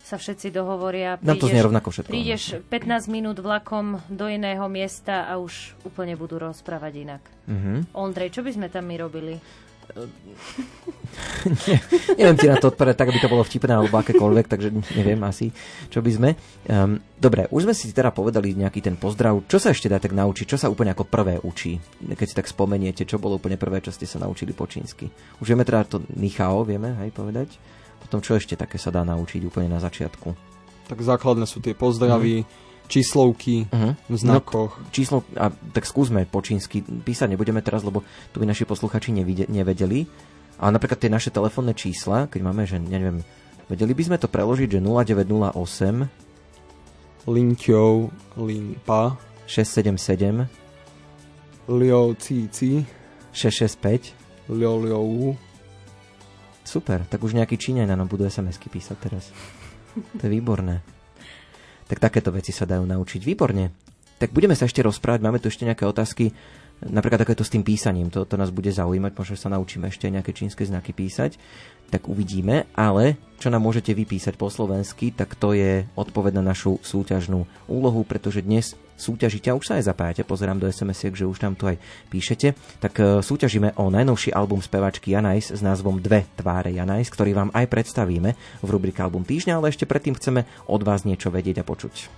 sa 0.00 0.16
všetci 0.16 0.50
dohovoria. 0.50 1.20
Nám 1.20 1.38
to 1.38 1.46
znie 1.46 1.62
rovnako 1.62 1.92
všetko, 1.92 2.10
Prídeš 2.10 2.58
15 2.66 3.06
minút 3.12 3.38
vlakom 3.38 4.00
do 4.08 4.26
iného 4.26 4.64
miesta 4.66 5.28
a 5.28 5.36
už 5.36 5.76
úplne 5.84 6.16
budú 6.16 6.40
rozprávať 6.40 6.92
inak. 7.04 7.22
Mhm. 7.46 7.94
Ondrej, 7.94 8.34
čo 8.34 8.42
by 8.42 8.50
sme 8.56 8.66
tam 8.72 8.88
my 8.88 8.96
robili? 8.98 9.36
Neviem 12.18 12.38
ti 12.38 12.46
na 12.46 12.62
to 12.62 12.70
odpovedať 12.70 12.94
tak, 12.94 13.10
aby 13.10 13.18
to 13.18 13.32
bolo 13.32 13.42
vtipné 13.42 13.74
alebo 13.74 13.98
akékoľvek, 13.98 14.46
takže 14.46 14.70
neviem 14.94 15.18
asi, 15.26 15.50
čo 15.90 15.98
by 15.98 16.10
sme. 16.14 16.30
Um, 16.70 17.02
dobre, 17.18 17.50
už 17.50 17.66
sme 17.66 17.74
si 17.74 17.90
teda 17.90 18.14
povedali 18.14 18.54
nejaký 18.54 18.86
ten 18.86 18.94
pozdrav. 18.94 19.42
Čo 19.50 19.58
sa 19.58 19.74
ešte 19.74 19.90
dá 19.90 19.98
tak 19.98 20.14
naučiť? 20.14 20.46
Čo 20.46 20.62
sa 20.62 20.70
úplne 20.70 20.94
ako 20.94 21.10
prvé 21.10 21.42
učí? 21.42 21.82
Keď 22.06 22.26
si 22.26 22.38
tak 22.38 22.46
spomeniete, 22.46 23.02
čo 23.02 23.18
bolo 23.18 23.42
úplne 23.42 23.58
prvé, 23.58 23.82
čo 23.82 23.90
ste 23.90 24.06
sa 24.06 24.22
naučili 24.22 24.54
po 24.54 24.70
čínsky? 24.70 25.10
Už 25.42 25.50
vieme 25.50 25.66
teda 25.66 25.82
to 25.82 26.06
nichao, 26.14 26.62
vieme 26.62 26.94
aj 26.94 27.10
povedať? 27.10 27.50
Potom 28.10 28.26
čo 28.26 28.34
ešte 28.34 28.58
také 28.58 28.74
sa 28.74 28.90
dá 28.90 29.06
naučiť 29.06 29.46
úplne 29.46 29.70
na 29.70 29.78
začiatku? 29.78 30.34
Tak 30.90 30.98
základné 30.98 31.46
sú 31.46 31.62
tie 31.62 31.78
pozdravy, 31.78 32.42
číslovky 32.90 33.70
Mhm. 33.70 33.90
v 34.10 34.16
znakoch. 34.18 34.82
No, 34.82 34.90
číslo, 34.90 35.22
a 35.38 35.54
tak 35.54 35.86
skúsme 35.86 36.26
po 36.26 36.42
čínsky 36.42 36.82
písať, 36.82 37.30
nebudeme 37.30 37.62
teraz, 37.62 37.86
lebo 37.86 38.02
to 38.34 38.42
by 38.42 38.50
naši 38.50 38.66
posluchači 38.66 39.14
nevide, 39.14 39.46
nevedeli. 39.46 40.10
Ale 40.58 40.74
napríklad 40.74 40.98
tie 40.98 41.06
naše 41.06 41.30
telefónne 41.30 41.70
čísla, 41.70 42.26
keď 42.26 42.40
máme, 42.42 42.66
že 42.66 42.82
neviem, 42.82 43.22
vedeli 43.70 43.94
by 43.94 44.02
sme 44.10 44.18
to 44.18 44.26
preložiť, 44.26 44.74
že 44.74 44.80
0908 44.82 46.10
Linťou, 47.30 48.10
Limpa, 48.42 49.14
677 49.46 50.50
Liou, 51.70 52.18
Cici, 52.18 52.82
665 53.30 54.18
Liou, 54.50 54.82
Liou. 54.82 55.38
Super, 56.70 57.02
tak 57.02 57.26
už 57.26 57.34
nejaký 57.34 57.58
Číňaj 57.58 57.90
nám 57.90 58.06
budú 58.06 58.22
SMS-ky 58.22 58.70
písať 58.70 58.96
teraz. 59.02 59.34
To 59.90 60.22
je 60.22 60.30
výborné. 60.30 60.86
Tak 61.90 61.98
takéto 61.98 62.30
veci 62.30 62.54
sa 62.54 62.62
dajú 62.62 62.86
naučiť. 62.86 63.26
Výborne. 63.26 63.74
Tak 64.22 64.30
budeme 64.30 64.54
sa 64.54 64.70
ešte 64.70 64.78
rozprávať, 64.78 65.18
máme 65.18 65.42
tu 65.42 65.50
ešte 65.50 65.66
nejaké 65.66 65.82
otázky, 65.82 66.30
napríklad 66.86 67.26
takéto 67.26 67.42
s 67.42 67.50
tým 67.50 67.66
písaním, 67.66 68.06
to, 68.06 68.22
to 68.22 68.38
nás 68.38 68.54
bude 68.54 68.70
zaujímať, 68.70 69.18
možno 69.18 69.34
sa 69.34 69.50
naučíme 69.50 69.90
ešte 69.90 70.12
nejaké 70.12 70.30
čínske 70.30 70.62
znaky 70.62 70.94
písať, 70.94 71.42
tak 71.90 72.06
uvidíme, 72.06 72.70
ale 72.78 73.18
čo 73.42 73.50
nám 73.50 73.66
môžete 73.66 73.90
vypísať 73.90 74.38
po 74.38 74.46
slovensky, 74.46 75.10
tak 75.10 75.34
to 75.34 75.56
je 75.56 75.88
odpoveď 75.98 76.38
na 76.38 76.54
našu 76.54 76.78
súťažnú 76.86 77.50
úlohu, 77.66 78.06
pretože 78.06 78.46
dnes 78.46 78.78
súťažíte 79.00 79.48
a 79.48 79.56
už 79.56 79.72
sa 79.72 79.74
aj 79.80 79.88
zapájate, 79.88 80.22
pozerám 80.28 80.60
do 80.60 80.68
sms 80.68 81.16
že 81.16 81.24
už 81.24 81.40
tam 81.40 81.56
tu 81.56 81.64
aj 81.64 81.80
píšete, 82.12 82.52
tak 82.78 82.92
e, 83.00 83.24
súťažíme 83.24 83.80
o 83.80 83.88
najnovší 83.88 84.36
album 84.36 84.60
spevačky 84.60 85.16
Janajs 85.16 85.56
s 85.56 85.60
názvom 85.64 85.98
Dve 85.98 86.28
tváre 86.36 86.70
Janajs, 86.76 87.08
ktorý 87.08 87.32
vám 87.32 87.50
aj 87.56 87.66
predstavíme 87.72 88.36
v 88.60 88.68
rubrike 88.68 89.00
Album 89.00 89.24
týždňa, 89.24 89.56
ale 89.56 89.72
ešte 89.72 89.88
predtým 89.88 90.14
chceme 90.20 90.44
od 90.68 90.80
vás 90.84 91.08
niečo 91.08 91.32
vedieť 91.32 91.64
a 91.64 91.64
počuť. 91.64 92.12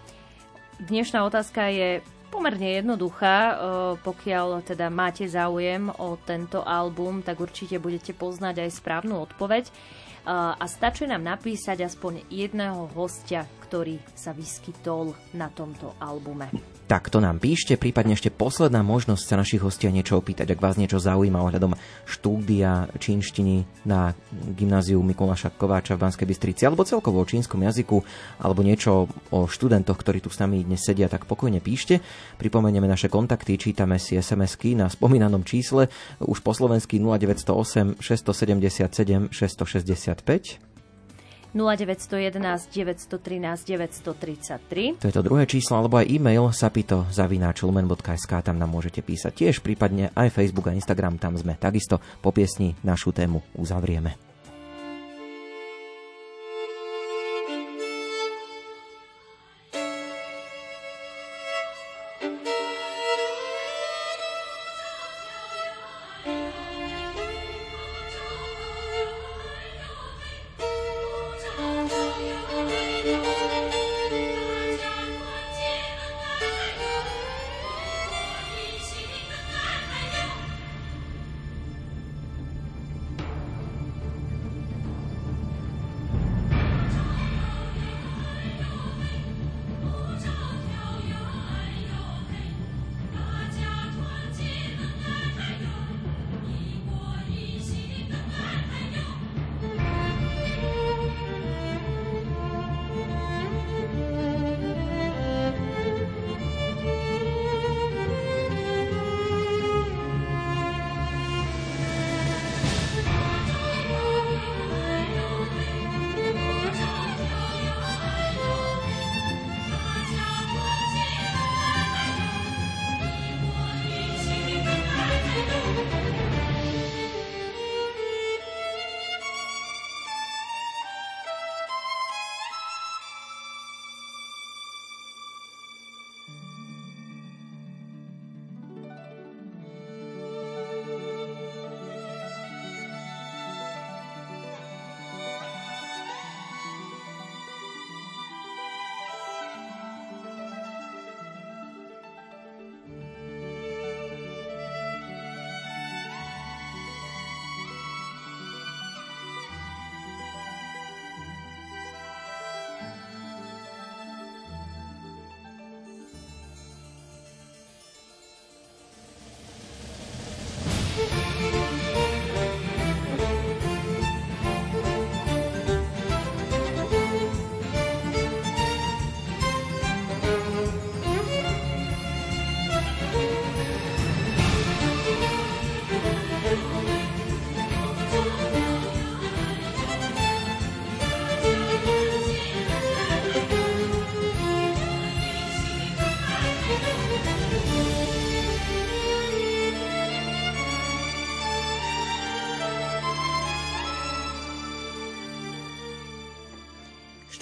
Dnešná 0.82 1.22
otázka 1.22 1.70
je 1.70 2.02
pomerne 2.32 2.80
jednoduchá. 2.80 3.36
E, 3.36 3.54
pokiaľ 4.00 4.64
teda 4.64 4.88
máte 4.88 5.28
záujem 5.28 5.92
o 6.00 6.16
tento 6.16 6.64
album, 6.64 7.20
tak 7.20 7.38
určite 7.38 7.76
budete 7.76 8.16
poznať 8.16 8.64
aj 8.64 8.70
správnu 8.80 9.20
odpoveď. 9.20 9.68
E, 9.68 9.72
a 10.32 10.64
stačí 10.64 11.04
nám 11.04 11.22
napísať 11.22 11.84
aspoň 11.84 12.24
jedného 12.32 12.88
hostia, 12.96 13.44
ktorý 13.68 14.00
sa 14.16 14.32
vyskytol 14.32 15.12
na 15.36 15.52
tomto 15.52 15.92
albume 16.00 16.71
tak 16.90 17.08
to 17.08 17.22
nám 17.22 17.38
píšte, 17.38 17.78
prípadne 17.78 18.12
ešte 18.18 18.28
posledná 18.28 18.84
možnosť 18.84 19.24
sa 19.24 19.40
našich 19.40 19.62
hostia 19.62 19.88
niečo 19.88 20.18
opýtať, 20.18 20.52
ak 20.52 20.60
vás 20.60 20.76
niečo 20.76 21.00
zaujíma 21.00 21.40
ohľadom 21.40 21.72
štúdia 22.04 22.90
čínštiny 22.98 23.86
na 23.86 24.12
gymnáziu 24.52 25.00
Mikuláša 25.00 25.54
Kováča 25.54 25.94
v 25.96 26.04
Banskej 26.04 26.26
Bystrici, 26.28 26.62
alebo 26.66 26.84
celkovo 26.84 27.22
o 27.22 27.28
čínskom 27.28 27.62
jazyku, 27.62 28.02
alebo 28.42 28.60
niečo 28.66 29.06
o 29.30 29.46
študentoch, 29.46 29.96
ktorí 29.96 30.20
tu 30.20 30.28
s 30.28 30.42
nami 30.42 30.66
dnes 30.66 30.82
sedia, 30.82 31.06
tak 31.06 31.24
pokojne 31.24 31.62
píšte. 31.62 32.02
Pripomenieme 32.36 32.90
naše 32.90 33.06
kontakty, 33.06 33.56
čítame 33.56 33.96
si 34.02 34.18
SMS-ky 34.18 34.74
na 34.74 34.90
spomínanom 34.90 35.46
čísle, 35.46 35.88
už 36.18 36.42
po 36.42 36.52
slovensky 36.52 36.98
0908 36.98 38.02
677 38.02 39.30
665 39.30 40.71
0911 41.52 42.72
913 42.72 43.68
933. 43.68 45.00
To 45.00 45.06
je 45.08 45.14
to 45.14 45.22
druhé 45.22 45.44
číslo, 45.44 45.84
alebo 45.84 46.00
aj 46.00 46.08
e-mail 46.08 46.48
sapito 46.50 47.04
zavináčlumen.sk, 47.12 48.32
tam 48.40 48.56
nám 48.56 48.72
môžete 48.72 49.04
písať 49.04 49.32
tiež, 49.36 49.60
prípadne 49.60 50.08
aj 50.16 50.32
Facebook 50.32 50.72
a 50.72 50.76
Instagram, 50.76 51.20
tam 51.20 51.36
sme 51.36 51.60
takisto 51.60 52.00
po 52.24 52.32
piesni 52.32 52.72
našu 52.80 53.12
tému 53.12 53.44
uzavrieme. 53.56 54.31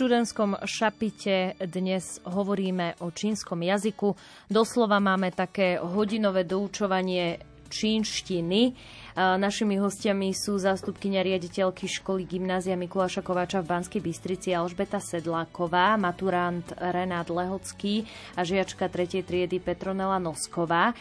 Študentskom 0.01 0.57
šapite 0.64 1.61
dnes 1.61 2.24
hovoríme 2.24 3.05
o 3.05 3.12
čínskom 3.12 3.61
jazyku. 3.61 4.16
Doslova 4.48 4.96
máme 4.96 5.28
také 5.28 5.76
hodinové 5.76 6.48
doučovanie 6.48 7.36
čínštiny. 7.68 8.72
Našimi 9.20 9.76
hostiami 9.76 10.32
sú 10.32 10.57
zástupkynia 10.57 11.20
riaditeľky 11.20 11.84
školy 11.84 12.24
Gymnázia 12.24 12.80
Mikuláša 12.80 13.20
Kováča 13.20 13.61
v 13.61 13.76
Banskej 13.76 14.01
Bystrici 14.01 14.57
Alžbeta 14.57 15.05
Sedláková, 15.05 16.01
maturant 16.01 16.64
Renát 16.80 17.28
Lehocký 17.28 18.09
a 18.40 18.40
žiačka 18.40 18.88
3. 18.88 19.20
triedy 19.20 19.61
Petronela 19.61 20.16
Nosková. 20.16 20.96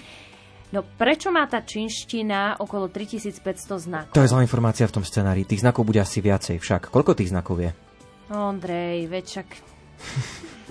No 0.76 0.84
prečo 0.84 1.32
má 1.32 1.48
tá 1.48 1.64
čínština 1.64 2.60
okolo 2.60 2.92
3500 2.92 3.80
znakov? 3.80 4.12
To 4.20 4.20
je 4.20 4.28
zlá 4.28 4.44
informácia 4.44 4.84
v 4.84 5.00
tom 5.00 5.08
scenári. 5.08 5.48
Tých 5.48 5.64
znakov 5.64 5.88
bude 5.88 6.04
asi 6.04 6.20
viacej 6.20 6.60
však. 6.60 6.92
Koľko 6.92 7.16
tých 7.16 7.32
znakov 7.32 7.64
je? 7.64 7.72
Ondrej, 8.30 9.10
veď 9.10 9.24
však... 9.26 9.48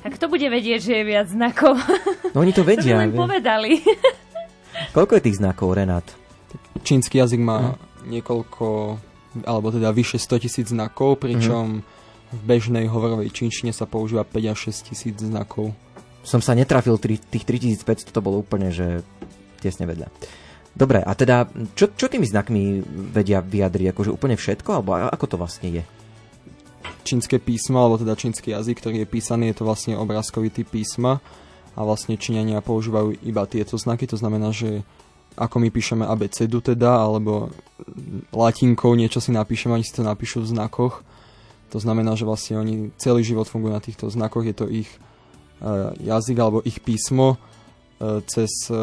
A 0.07 0.15
kto 0.15 0.31
bude 0.31 0.47
vedieť, 0.47 0.79
že 0.79 0.93
je 1.03 1.05
viac 1.05 1.27
znakov? 1.27 1.75
No 2.31 2.47
oni 2.47 2.55
to 2.55 2.63
vedia. 2.63 2.95
to 2.95 3.03
len 3.03 3.13
povedali. 3.19 3.83
Koľko 4.95 5.19
je 5.19 5.23
tých 5.27 5.39
znakov, 5.43 5.75
Renát? 5.75 6.07
Čínsky 6.87 7.19
jazyk 7.19 7.43
má 7.43 7.75
hm. 7.75 8.15
niekoľko, 8.15 8.67
alebo 9.43 9.75
teda 9.75 9.91
vyše 9.91 10.23
100 10.23 10.45
tisíc 10.47 10.67
znakov, 10.71 11.19
pričom 11.19 11.83
hm. 11.83 11.85
v 12.31 12.41
bežnej 12.47 12.87
hovorovej 12.87 13.35
čínštine 13.35 13.75
sa 13.75 13.91
používa 13.91 14.23
5 14.23 14.53
až 14.55 14.59
6 14.71 14.89
tisíc 14.95 15.17
znakov. 15.19 15.75
Som 16.23 16.39
sa 16.39 16.55
netrafil, 16.55 16.95
tých 17.03 17.43
3500 17.43 18.15
to 18.15 18.23
bolo 18.23 18.47
úplne, 18.47 18.71
že 18.71 19.03
tesne 19.59 19.91
vedľa. 19.91 20.07
Dobre, 20.79 21.03
a 21.03 21.11
teda, 21.19 21.51
čo, 21.75 21.91
čo 21.91 22.07
tými 22.07 22.23
znakmi 22.23 22.87
vedia 23.11 23.43
vyjadriť? 23.43 23.91
Akože 23.91 24.15
úplne 24.15 24.39
všetko? 24.39 24.79
Alebo 24.79 24.95
ako 24.95 25.27
to 25.27 25.37
vlastne 25.41 25.75
je? 25.75 25.83
Čínske 27.03 27.41
písmo, 27.41 27.81
alebo 27.81 28.01
teda 28.01 28.19
čínsky 28.19 28.53
jazyk, 28.53 28.83
ktorý 28.83 29.03
je 29.05 29.09
písaný, 29.09 29.51
je 29.53 29.63
to 29.63 29.69
vlastne 29.69 29.95
obrázkový 29.97 30.53
typ 30.53 30.69
písma 30.69 31.23
a 31.79 31.81
vlastne 31.87 32.19
Číňania 32.19 32.59
používajú 32.61 33.23
iba 33.23 33.47
tieto 33.47 33.79
znaky, 33.79 34.11
to 34.11 34.19
znamená, 34.19 34.51
že 34.51 34.83
ako 35.39 35.63
my 35.63 35.69
píšeme 35.71 36.03
abecedu 36.03 36.59
teda, 36.59 36.99
alebo 36.99 37.55
latinkou 38.35 38.99
niečo 38.99 39.23
si 39.23 39.31
napíšeme, 39.31 39.79
oni 39.79 39.87
si 39.87 39.95
to 39.95 40.03
napíšu 40.03 40.43
v 40.43 40.51
znakoch. 40.51 41.07
To 41.71 41.79
znamená, 41.79 42.19
že 42.19 42.27
vlastne 42.27 42.59
oni 42.59 42.91
celý 42.99 43.23
život 43.23 43.47
fungujú 43.47 43.71
na 43.71 43.79
týchto 43.79 44.11
znakoch, 44.11 44.43
je 44.43 44.57
to 44.57 44.67
ich 44.67 44.91
uh, 45.63 45.95
jazyk 46.03 46.37
alebo 46.43 46.59
ich 46.67 46.83
písmo 46.83 47.39
cez, 48.31 48.71
e, 48.71 48.79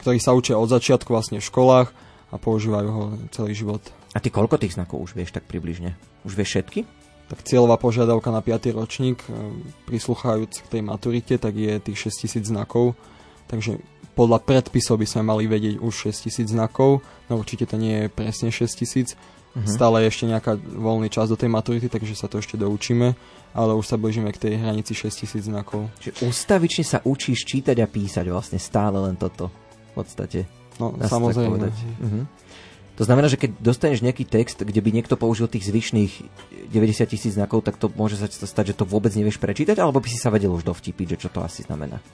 ktorí 0.00 0.18
sa 0.18 0.32
učia 0.32 0.56
od 0.56 0.68
začiatku 0.72 1.12
vlastne 1.12 1.38
v 1.38 1.48
školách 1.48 1.88
a 2.32 2.36
používajú 2.40 2.88
ho 2.88 3.04
celý 3.28 3.52
život. 3.52 3.84
A 4.16 4.20
ty 4.20 4.32
koľko 4.32 4.56
tých 4.56 4.76
znakov 4.76 5.04
už 5.04 5.12
vieš 5.16 5.36
tak 5.36 5.44
približne? 5.44 5.96
Už 6.24 6.36
vieš 6.36 6.56
všetky? 6.56 7.01
Tak 7.30 7.44
cieľová 7.46 7.78
požiadavka 7.80 8.28
na 8.28 8.40
5. 8.44 8.72
ročník, 8.76 9.22
e, 9.24 9.30
prislúchajúc 9.88 10.64
k 10.64 10.70
tej 10.78 10.82
maturite, 10.84 11.34
tak 11.38 11.54
je 11.56 11.78
tých 11.80 12.10
6000 12.10 12.48
znakov. 12.48 12.98
Takže 13.48 13.80
podľa 14.12 14.44
predpisov 14.44 15.00
by 15.00 15.06
sme 15.08 15.22
mali 15.24 15.48
vedieť 15.48 15.80
už 15.80 16.12
6000 16.12 16.52
znakov, 16.52 17.00
no 17.28 17.40
určite 17.40 17.64
to 17.64 17.80
nie 17.80 18.04
je 18.04 18.08
presne 18.12 18.48
6000. 18.52 19.16
Uh-huh. 19.52 19.68
Stále 19.68 20.04
je 20.04 20.08
ešte 20.08 20.24
nejaká 20.28 20.56
voľný 20.56 21.12
čas 21.12 21.28
do 21.28 21.36
tej 21.36 21.52
maturity, 21.52 21.88
takže 21.88 22.16
sa 22.16 22.28
to 22.28 22.40
ešte 22.40 22.56
doučíme, 22.56 23.12
ale 23.52 23.72
už 23.76 23.84
sa 23.84 24.00
blížime 24.00 24.32
k 24.32 24.48
tej 24.48 24.52
hranici 24.56 24.96
6000 24.96 25.52
znakov. 25.52 25.92
Čiže 26.00 26.24
ustavične 26.24 26.84
sa 26.84 26.98
učíš 27.04 27.44
čítať 27.44 27.76
a 27.80 27.86
písať 27.88 28.32
vlastne 28.32 28.56
stále 28.56 28.96
len 29.00 29.16
toto 29.16 29.52
v 29.92 30.00
podstate. 30.00 30.48
No, 30.80 30.96
samozrejme. 30.96 31.68
Uh-huh. 31.68 32.24
To 33.00 33.08
znamená, 33.08 33.24
že 33.32 33.40
keď 33.40 33.56
dostaneš 33.56 34.04
nejaký 34.04 34.28
text, 34.28 34.60
kde 34.60 34.84
by 34.84 34.90
niekto 34.92 35.16
použil 35.16 35.48
tých 35.48 35.64
zvyšných 35.64 36.12
90 36.68 37.08
tisíc 37.08 37.32
znakov, 37.32 37.64
tak 37.64 37.80
to 37.80 37.88
môže 37.88 38.20
sa 38.20 38.28
stať, 38.28 38.76
že 38.76 38.78
to 38.78 38.84
vôbec 38.84 39.08
nevieš 39.16 39.40
prečítať, 39.40 39.80
alebo 39.80 39.96
by 39.96 40.08
si 40.12 40.20
sa 40.20 40.28
vedel 40.28 40.52
už 40.52 40.68
dovtipiť, 40.68 41.16
že 41.16 41.20
čo 41.24 41.28
to 41.32 41.40
asi 41.40 41.64
znamená? 41.64 42.04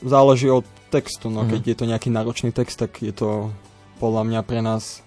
Záleží 0.00 0.48
od 0.48 0.64
textu, 0.88 1.28
no 1.28 1.44
keď 1.44 1.62
je 1.74 1.76
to 1.76 1.84
nejaký 1.84 2.08
náročný 2.08 2.54
text, 2.54 2.80
tak 2.80 2.96
je 3.04 3.12
to 3.12 3.52
podľa 4.00 4.22
mňa 4.24 4.40
pre 4.46 4.64
nás 4.64 5.04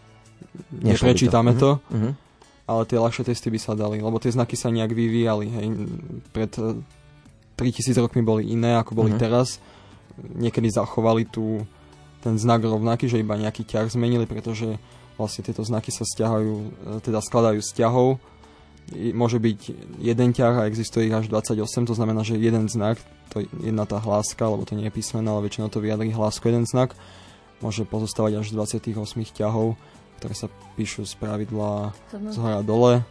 neprečítame 0.69 1.57
to, 1.57 1.81
to 1.81 1.93
uh-huh. 1.93 2.13
ale 2.69 2.81
tie 2.85 3.01
ľahšie 3.01 3.25
testy 3.25 3.49
by 3.49 3.59
sa 3.61 3.73
dali, 3.73 3.97
lebo 3.97 4.21
tie 4.21 4.33
znaky 4.33 4.53
sa 4.53 4.69
nejak 4.69 4.93
vyvíjali, 4.93 5.45
hej, 5.49 5.65
pred 6.33 6.51
3000 7.57 7.57
eh, 7.57 7.97
rokmi 7.97 8.21
boli 8.21 8.53
iné, 8.53 8.77
ako 8.77 8.93
boli 8.93 9.15
uh-huh. 9.15 9.21
teraz, 9.21 9.57
niekedy 10.17 10.69
zachovali 10.69 11.25
tú 11.25 11.65
ten 12.27 12.35
znak 12.35 12.67
rovnaký, 12.67 13.07
že 13.07 13.23
iba 13.23 13.39
nejaký 13.39 13.63
ťah 13.63 13.87
zmenili, 13.87 14.27
pretože 14.27 14.75
vlastne 15.15 15.47
tieto 15.47 15.63
znaky 15.63 15.95
sa 15.95 16.03
stiahajú, 16.03 16.53
e, 16.59 16.69
teda 16.99 17.23
skladajú 17.23 17.63
z 17.63 17.71
ťahov. 17.79 18.19
Môže 19.15 19.39
byť 19.39 19.59
jeden 19.99 20.29
ťah 20.35 20.63
a 20.63 20.67
existuje 20.67 21.07
ich 21.07 21.15
až 21.15 21.31
28, 21.31 21.87
to 21.87 21.95
znamená, 21.95 22.23
že 22.23 22.39
jeden 22.39 22.67
znak, 22.67 22.99
to 23.31 23.43
je 23.43 23.47
jedna 23.63 23.83
tá 23.83 23.99
hláska, 23.99 24.47
lebo 24.47 24.63
to 24.63 24.75
nie 24.75 24.87
je 24.87 24.95
písmené, 24.95 25.27
ale 25.27 25.43
väčšinou 25.47 25.67
to 25.71 25.83
vyjadrí 25.83 26.11
hlásku 26.11 26.43
jeden 26.47 26.63
znak, 26.63 26.95
môže 27.59 27.83
pozostávať 27.83 28.43
až 28.43 28.55
z 28.55 28.83
28 28.91 29.35
ťahov, 29.35 29.75
ktoré 30.23 30.35
sa 30.35 30.47
píšu 30.79 31.03
z 31.03 31.19
pravidla 31.19 31.91
z 32.11 32.37
hora 32.39 32.63
dole 32.63 33.03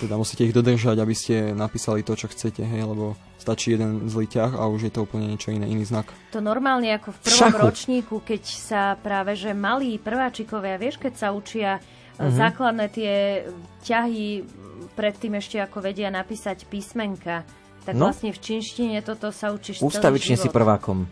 teda 0.00 0.16
musíte 0.16 0.42
ich 0.48 0.56
dodržať, 0.56 0.96
aby 0.98 1.14
ste 1.14 1.52
napísali 1.52 2.00
to, 2.00 2.16
čo 2.16 2.30
chcete, 2.32 2.64
hej, 2.64 2.82
lebo 2.88 3.18
stačí 3.42 3.74
jeden 3.74 4.06
zlý 4.06 4.30
ťah 4.30 4.54
a 4.54 4.70
už 4.70 4.86
je 4.86 4.92
to 4.94 5.02
úplne 5.02 5.26
niečo 5.26 5.50
iné, 5.50 5.66
iný 5.66 5.82
znak. 5.82 6.06
To 6.30 6.38
normálne 6.38 6.94
ako 6.94 7.10
v 7.10 7.18
prvom 7.26 7.50
Šachu. 7.50 7.58
ročníku, 7.66 8.16
keď 8.22 8.42
sa 8.46 8.82
práve, 8.94 9.34
že 9.34 9.50
malí 9.50 9.98
prváčikovia, 9.98 10.78
vieš, 10.78 11.02
keď 11.02 11.12
sa 11.18 11.28
učia 11.34 11.82
uh-huh. 11.82 12.30
základné 12.30 12.86
tie 12.94 13.42
ťahy 13.82 14.46
predtým 14.94 15.34
ešte 15.34 15.58
ako 15.58 15.82
vedia 15.82 16.14
napísať 16.14 16.70
písmenka, 16.70 17.42
tak 17.82 17.98
no. 17.98 18.06
vlastne 18.06 18.30
v 18.30 18.38
čínštine 18.38 19.02
toto 19.02 19.34
sa 19.34 19.50
učíš 19.50 19.82
Ústavične 19.82 20.38
si 20.38 20.46
prvákom 20.46 21.10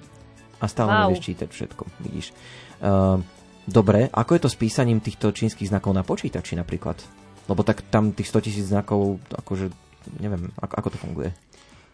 a 0.63 0.67
stále 0.71 0.89
wow. 0.93 1.01
nevieš 1.11 1.27
čítať 1.27 1.49
všetko, 1.51 1.83
vidíš. 2.07 2.27
Uh, 2.79 3.19
dobre, 3.67 4.07
ako 4.13 4.31
je 4.39 4.41
to 4.47 4.51
s 4.53 4.57
písaním 4.61 5.03
týchto 5.03 5.35
čínskych 5.35 5.67
znakov 5.67 5.97
na 5.97 6.07
počítači 6.07 6.55
napríklad? 6.55 7.01
Lebo 7.51 7.67
tak 7.67 7.83
tam 7.91 8.15
tých 8.15 8.31
100 8.31 8.47
tisíc 8.47 8.67
znakov, 8.71 9.19
akože 9.35 9.73
neviem, 10.23 10.55
ako, 10.63 10.75
ako 10.79 10.89
to 10.95 10.99
funguje. 11.03 11.31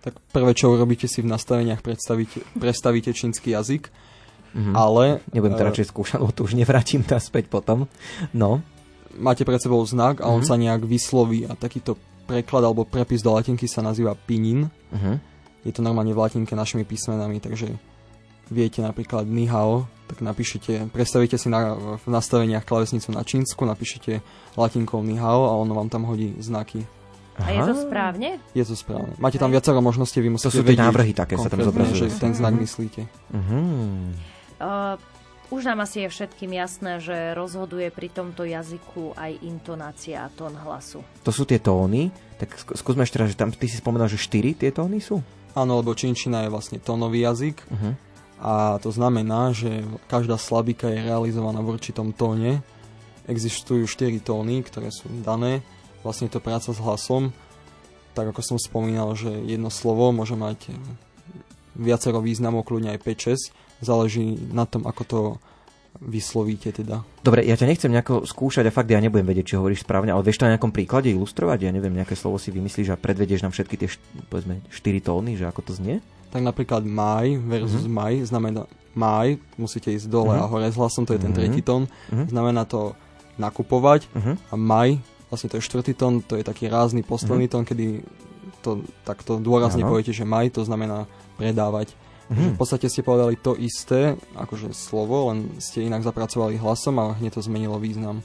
Tak 0.07 0.23
prvé, 0.31 0.55
čo 0.55 0.71
urobíte 0.71 1.11
si 1.11 1.19
v 1.19 1.27
nastaveniach, 1.27 1.83
predstavíte, 1.83 3.11
čínsky 3.11 3.59
jazyk, 3.59 3.91
mm-hmm. 3.91 4.75
ale... 4.79 5.19
Nebudem 5.35 5.59
to 5.59 5.67
uh, 5.67 5.69
radšej 5.75 5.91
skúšať, 5.91 6.23
lebo 6.23 6.31
to 6.31 6.47
už 6.47 6.55
nevrátim 6.55 7.03
tá 7.11 7.19
späť 7.19 7.51
potom. 7.51 7.91
No. 8.31 8.63
Máte 9.19 9.43
pred 9.43 9.59
sebou 9.59 9.83
znak 9.83 10.23
a 10.23 10.31
mm-hmm. 10.31 10.35
on 10.39 10.43
mhm. 10.47 10.49
sa 10.49 10.55
nejak 10.55 10.83
vysloví 10.87 11.43
a 11.51 11.59
takýto 11.59 11.99
preklad 12.31 12.63
alebo 12.63 12.87
prepis 12.87 13.23
do 13.27 13.35
latinky 13.35 13.67
sa 13.67 13.83
nazýva 13.83 14.15
pinin. 14.15 14.71
Mm-hmm. 14.95 15.17
Je 15.67 15.75
to 15.75 15.83
normálne 15.83 16.15
v 16.15 16.23
latinke 16.23 16.55
našimi 16.55 16.87
písmenami, 16.87 17.43
takže 17.43 17.75
viete 18.47 18.79
napríklad 18.79 19.27
Nihao, 19.27 19.91
tak 20.07 20.23
napíšete, 20.23 20.95
predstavíte 20.95 21.35
si 21.35 21.51
na, 21.51 21.75
v 21.99 22.07
nastaveniach 22.07 22.63
klavesnicu 22.63 23.11
na 23.11 23.27
čínsku, 23.27 23.67
napíšete 23.67 24.23
latinkou 24.55 25.03
Nihao 25.03 25.51
a 25.51 25.59
ono 25.59 25.75
vám 25.75 25.91
tam 25.91 26.07
hodí 26.07 26.39
znaky. 26.39 26.87
Aha. 27.37 27.47
A 27.47 27.49
je 27.53 27.61
to 27.69 27.75
správne? 27.85 28.31
Je 28.57 28.65
to 28.65 28.75
správne. 28.77 29.13
Máte 29.21 29.37
tam 29.37 29.53
viacero 29.53 29.81
možností, 29.85 30.25
vy 30.25 30.33
musíte 30.33 30.49
To 30.49 30.57
sú 30.61 30.65
tie 30.65 30.77
návrhy 30.77 31.13
také, 31.13 31.37
sa 31.37 31.53
tam 31.53 31.61
zobrazujú. 31.61 32.09
že 32.09 32.17
ten 32.17 32.33
znak 32.33 32.57
mm-hmm. 32.57 32.65
myslíte. 32.65 33.01
Uh-huh. 33.33 33.61
Uh, 34.57 34.97
už 35.53 35.69
nám 35.69 35.85
asi 35.85 36.05
je 36.05 36.09
všetkým 36.09 36.57
jasné, 36.57 36.99
že 36.99 37.37
rozhoduje 37.37 37.93
pri 37.93 38.09
tomto 38.09 38.49
jazyku 38.49 39.13
aj 39.15 39.37
intonácia 39.45 40.25
a 40.25 40.33
tón 40.33 40.57
hlasu. 40.57 41.05
To 41.23 41.31
sú 41.31 41.45
tie 41.45 41.61
tóny, 41.61 42.09
tak 42.41 42.57
skúsme 42.57 43.05
ešte 43.05 43.21
raz, 43.21 43.31
že 43.31 43.39
tam 43.39 43.53
ty 43.53 43.69
si 43.69 43.77
spomenul, 43.77 44.09
že 44.09 44.17
štyri 44.17 44.57
tie 44.57 44.73
tóny 44.73 45.05
sú? 45.05 45.21
Áno, 45.53 45.81
lebo 45.81 45.93
čínčina 45.93 46.45
je 46.45 46.53
vlastne 46.53 46.81
tónový 46.81 47.25
jazyk. 47.25 47.57
Uh-huh 47.69 47.95
a 48.37 48.77
to 48.85 48.93
znamená, 48.93 49.57
že 49.57 49.81
každá 50.13 50.37
slabika 50.37 50.93
je 50.93 51.01
realizovaná 51.01 51.65
v 51.65 51.73
určitom 51.77 52.13
tóne. 52.13 52.61
Existujú 53.25 53.89
4 53.89 54.21
tóny, 54.21 54.61
ktoré 54.61 54.93
sú 54.93 55.09
dané. 55.25 55.65
Vlastne 56.07 56.31
to 56.31 56.39
práca 56.39 56.71
s 56.71 56.79
hlasom. 56.79 57.35
Tak 58.15 58.31
ako 58.31 58.41
som 58.47 58.59
spomínal, 58.63 59.19
že 59.19 59.29
jedno 59.43 59.75
slovo 59.75 60.15
môže 60.15 60.39
mať 60.39 60.71
viacero 61.75 62.23
významov, 62.23 62.63
kľudne 62.63 62.95
aj 62.95 63.03
5-6. 63.03 63.83
Záleží 63.83 64.39
na 64.55 64.65
tom, 64.65 64.87
ako 64.87 65.03
to 65.03 65.21
vyslovíte 65.99 66.71
teda. 66.71 67.03
Dobre, 67.25 67.43
ja 67.43 67.57
ťa 67.57 67.69
nechcem 67.69 67.91
nejako 67.91 68.29
skúšať 68.29 68.69
a 68.69 68.73
fakt 68.73 68.89
ja 68.89 69.01
nebudem 69.01 69.27
vedieť, 69.27 69.53
či 69.53 69.59
hovoríš 69.59 69.83
správne, 69.83 70.13
ale 70.13 70.25
vieš 70.25 70.41
to 70.41 70.47
na 70.47 70.57
nejakom 70.57 70.73
príklade 70.73 71.09
ilustrovať? 71.09 71.69
Ja 71.69 71.73
neviem, 71.73 71.97
nejaké 71.97 72.13
slovo 72.13 72.37
si 72.37 72.53
vymyslíš 72.53 72.93
a 72.93 73.01
predvedieš 73.01 73.45
nám 73.45 73.53
všetky 73.57 73.77
tie, 73.81 73.89
povedzme, 74.29 74.61
4 74.69 75.09
tóny, 75.09 75.41
že 75.41 75.49
ako 75.49 75.61
to 75.65 75.73
znie? 75.73 76.05
tak 76.37 76.45
napríklad 76.45 76.83
maj 76.85 77.33
versus 77.49 77.89
mm-hmm. 77.89 77.97
maj 77.97 78.15
znamená 78.29 78.63
maj, 78.93 79.41
musíte 79.57 79.89
ísť 79.89 80.09
dole 80.09 80.37
mm-hmm. 80.37 80.49
a 80.49 80.53
hore 80.53 80.69
s 80.69 80.77
hlasom, 80.77 81.09
to 81.09 81.17
je 81.17 81.21
ten 81.25 81.33
mm-hmm. 81.33 81.49
tretí 81.49 81.61
tón. 81.65 81.89
Mm-hmm. 81.89 82.27
Znamená 82.29 82.63
to 82.69 82.93
nakupovať 83.41 84.09
mm-hmm. 84.13 84.35
a 84.53 84.55
maj, 84.57 84.89
vlastne 85.37 85.53
to 85.53 85.61
je 85.61 85.69
štvrtý 85.69 85.93
tón, 85.93 86.25
to 86.25 86.41
je 86.41 86.45
taký 86.45 86.73
rázny 86.73 87.05
posledný 87.05 87.47
mm-hmm. 87.47 87.53
tón, 87.53 87.69
kedy 87.69 87.87
to 88.65 88.81
takto 89.05 89.37
dôrazne 89.37 89.85
ano. 89.85 89.93
poviete, 89.93 90.17
že 90.17 90.25
maj, 90.25 90.49
to 90.49 90.65
znamená 90.65 91.05
predávať. 91.37 91.93
Mm-hmm. 92.27 92.57
v 92.57 92.59
podstate 92.59 92.91
ste 92.91 93.07
povedali 93.07 93.39
to 93.39 93.55
isté, 93.55 94.19
akože 94.35 94.75
slovo, 94.75 95.31
len 95.31 95.61
ste 95.63 95.87
inak 95.87 96.03
zapracovali 96.03 96.59
hlasom 96.59 96.99
a 96.99 97.15
hneď 97.15 97.39
to 97.39 97.45
zmenilo 97.45 97.79
význam. 97.79 98.25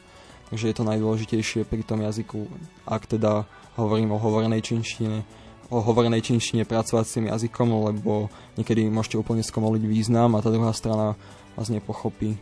Takže 0.49 0.72
je 0.72 0.76
to 0.76 0.88
najdôležitejšie 0.88 1.70
pri 1.70 1.86
tom 1.86 2.01
jazyku, 2.01 2.49
ak 2.89 3.05
teda 3.05 3.45
hovorím 3.78 4.16
o 4.16 4.20
hovorenej 4.20 4.64
činštine 4.64 5.22
o 5.72 5.80
hovorenej 5.80 6.20
čínštine 6.20 6.68
pracovať 6.68 7.05
s 7.07 7.16
tým 7.16 7.26
jazykom, 7.32 7.68
lebo 7.88 8.28
niekedy 8.59 8.91
môžete 8.91 9.16
úplne 9.16 9.39
skomoliť 9.39 9.88
význam 9.88 10.36
a 10.36 10.43
tá 10.43 10.51
druhá 10.51 10.76
strana 10.76 11.16
vás 11.55 11.72
nepochopí. 11.72 12.36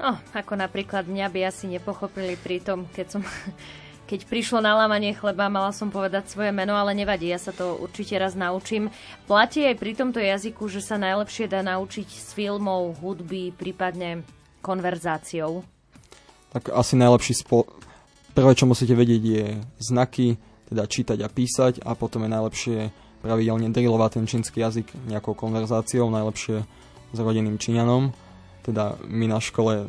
No, 0.00 0.16
ako 0.32 0.56
napríklad 0.56 1.04
mňa 1.04 1.28
by 1.28 1.40
asi 1.44 1.68
nepochopili 1.68 2.40
pri 2.40 2.64
tom, 2.64 2.88
keď 2.88 3.06
som 3.20 3.22
keď 4.10 4.26
prišlo 4.26 4.58
na 4.58 4.74
lámanie 4.74 5.14
chleba, 5.14 5.46
mala 5.46 5.70
som 5.70 5.86
povedať 5.92 6.26
svoje 6.26 6.50
meno, 6.50 6.74
ale 6.74 6.98
nevadí, 6.98 7.30
ja 7.30 7.38
sa 7.38 7.54
to 7.54 7.78
určite 7.78 8.18
raz 8.18 8.34
naučím. 8.34 8.90
Platí 9.30 9.62
aj 9.62 9.78
pri 9.78 9.92
tomto 9.94 10.18
jazyku, 10.18 10.66
že 10.66 10.82
sa 10.82 10.98
najlepšie 10.98 11.46
dá 11.46 11.62
naučiť 11.62 12.08
s 12.10 12.34
filmov, 12.34 12.98
hudby, 12.98 13.54
prípadne 13.54 14.26
konverzáciou? 14.66 15.62
Tak 16.50 16.74
asi 16.74 16.98
najlepší 16.98 17.46
spo... 17.46 17.70
Prvé, 18.34 18.54
čo 18.58 18.66
musíte 18.66 18.98
vedieť, 18.98 19.22
je 19.22 19.46
znaky, 19.78 20.38
teda 20.70 20.86
čítať 20.86 21.18
a 21.22 21.28
písať 21.30 21.82
a 21.82 21.94
potom 21.94 22.26
je 22.26 22.30
najlepšie 22.34 22.78
pravidelne 23.22 23.68
drillovať 23.70 24.10
ten 24.16 24.26
čínsky 24.26 24.62
jazyk 24.62 24.90
nejakou 25.06 25.38
konverzáciou, 25.38 26.10
najlepšie 26.10 26.62
s 27.10 27.18
rodinným 27.18 27.58
Číňanom, 27.58 28.14
teda 28.64 29.00
my 29.06 29.26
na 29.30 29.38
škole 29.42 29.88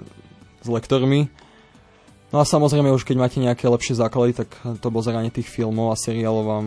s 0.62 0.68
lektormi. 0.68 1.28
No 2.32 2.40
a 2.40 2.48
samozrejme 2.48 2.88
už 2.96 3.04
keď 3.04 3.18
máte 3.20 3.38
nejaké 3.44 3.68
lepšie 3.68 4.00
základy, 4.00 4.32
tak 4.32 4.56
to 4.80 4.88
pozeranie 4.88 5.34
tých 5.34 5.52
filmov 5.52 5.92
a 5.92 6.00
seriálov 6.00 6.44
vám, 6.48 6.66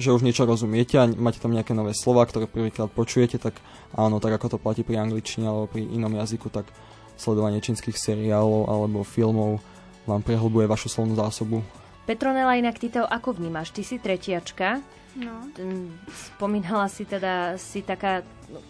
že 0.00 0.08
už 0.08 0.24
niečo 0.24 0.48
rozumiete 0.48 0.96
a 0.96 1.04
máte 1.04 1.36
tam 1.36 1.52
nejaké 1.52 1.76
nové 1.76 1.92
slova, 1.92 2.24
ktoré 2.24 2.48
prvýkrát 2.48 2.88
počujete, 2.88 3.36
tak 3.36 3.60
áno, 3.92 4.16
tak 4.24 4.40
ako 4.40 4.56
to 4.56 4.58
platí 4.62 4.80
pri 4.80 5.04
angličtine 5.04 5.44
alebo 5.44 5.68
pri 5.68 5.84
inom 5.84 6.16
jazyku, 6.16 6.48
tak 6.48 6.64
sledovanie 7.20 7.60
čínskych 7.60 7.96
seriálov 7.96 8.72
alebo 8.72 9.04
filmov 9.04 9.60
vám 10.08 10.24
prehlbuje 10.24 10.64
vašu 10.64 10.88
slovnú 10.88 11.12
zásobu 11.12 11.60
Petronela, 12.06 12.54
inak 12.54 12.78
ty 12.78 12.86
to 12.86 13.02
ako 13.02 13.34
vnímaš? 13.34 13.74
Ty 13.74 13.82
si 13.82 13.98
tretiačka. 13.98 14.78
No. 15.16 15.48
Spomínala 16.36 16.92
si 16.92 17.08
teda, 17.08 17.56
si 17.56 17.80
taká 17.80 18.20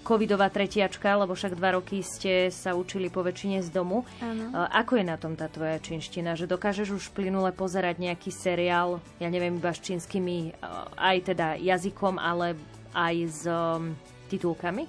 covidová 0.07 0.49
tretiačka, 0.49 1.18
lebo 1.18 1.34
však 1.34 1.59
dva 1.59 1.76
roky 1.76 2.01
ste 2.01 2.49
sa 2.49 2.72
učili 2.72 3.12
po 3.12 3.20
väčšine 3.20 3.61
z 3.61 3.70
domu. 3.74 4.07
Ano. 4.22 4.55
Ako 4.72 4.97
je 4.97 5.05
na 5.05 5.18
tom 5.20 5.36
tá 5.36 5.51
tvoja 5.51 5.76
čínština? 5.82 6.38
Že 6.38 6.57
dokážeš 6.57 6.88
už 6.94 7.05
plynule 7.12 7.53
pozerať 7.53 8.01
nejaký 8.01 8.30
seriál, 8.32 9.03
ja 9.20 9.28
neviem, 9.28 9.59
iba 9.59 9.74
s 9.74 9.82
čínskymi, 9.82 10.57
aj 10.97 11.16
teda 11.34 11.59
jazykom, 11.61 12.16
ale 12.16 12.57
aj 12.97 13.14
s 13.26 13.42
um, 13.44 13.92
titulkami? 14.32 14.88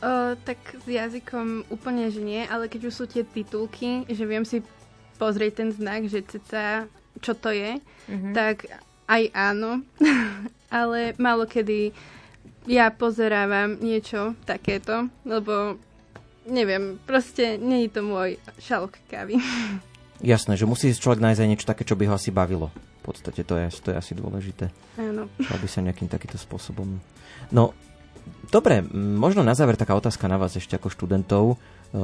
O, 0.00 0.36
tak 0.44 0.58
s 0.80 0.86
jazykom 0.86 1.68
úplne, 1.68 2.08
že 2.08 2.22
nie, 2.24 2.44
ale 2.46 2.70
keď 2.70 2.88
už 2.88 2.94
sú 2.94 3.04
tie 3.08 3.24
titulky, 3.24 4.06
že 4.08 4.24
viem 4.24 4.44
si 4.44 4.62
pozrieť 5.16 5.64
ten 5.64 5.70
znak, 5.72 6.08
že 6.08 6.24
ceca, 6.24 6.88
čo 7.20 7.32
to 7.32 7.48
je, 7.48 7.80
mm-hmm. 7.80 8.32
tak 8.36 8.68
aj 9.08 9.22
áno, 9.32 9.80
ale 10.70 11.14
málo 11.18 11.46
kedy 11.46 11.94
ja 12.66 12.90
pozerávam 12.90 13.78
niečo 13.78 14.34
takéto, 14.42 15.06
lebo 15.22 15.78
neviem, 16.46 16.98
proste 17.06 17.58
nie 17.58 17.86
je 17.86 17.90
to 17.98 18.00
môj 18.02 18.38
šalok 18.58 18.98
kávy. 19.10 19.38
Jasné, 20.16 20.56
že 20.56 20.64
musí 20.64 20.88
človek 20.96 21.20
nájsť 21.20 21.40
aj 21.42 21.48
niečo 21.48 21.68
také, 21.68 21.84
čo 21.84 21.98
by 21.98 22.08
ho 22.08 22.16
asi 22.16 22.32
bavilo. 22.32 22.72
V 23.04 23.12
podstate 23.12 23.44
to 23.44 23.60
je, 23.60 23.68
to 23.84 23.92
je 23.92 24.00
asi 24.00 24.16
dôležité. 24.16 24.72
Áno. 24.96 25.28
Aby 25.54 25.66
sa 25.68 25.84
nejakým 25.84 26.08
takýmto 26.08 26.40
spôsobom... 26.40 26.98
No, 27.52 27.76
dobre, 28.48 28.80
možno 28.96 29.44
na 29.44 29.52
záver 29.52 29.76
taká 29.76 29.92
otázka 29.92 30.24
na 30.26 30.40
vás 30.40 30.56
ešte 30.56 30.74
ako 30.74 30.88
študentov. 30.88 31.44
E, 31.52 31.56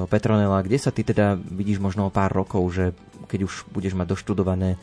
Petronela, 0.07 0.61
kde 0.61 0.77
sa 0.77 0.93
ty 0.93 1.03
teda 1.09 1.41
vidíš 1.41 1.81
možno 1.81 2.07
o 2.07 2.15
pár 2.15 2.31
rokov, 2.37 2.63
že 2.71 2.93
keď 3.33 3.49
už 3.49 3.73
budeš 3.73 3.97
mať 3.97 4.13
doštudované, 4.13 4.77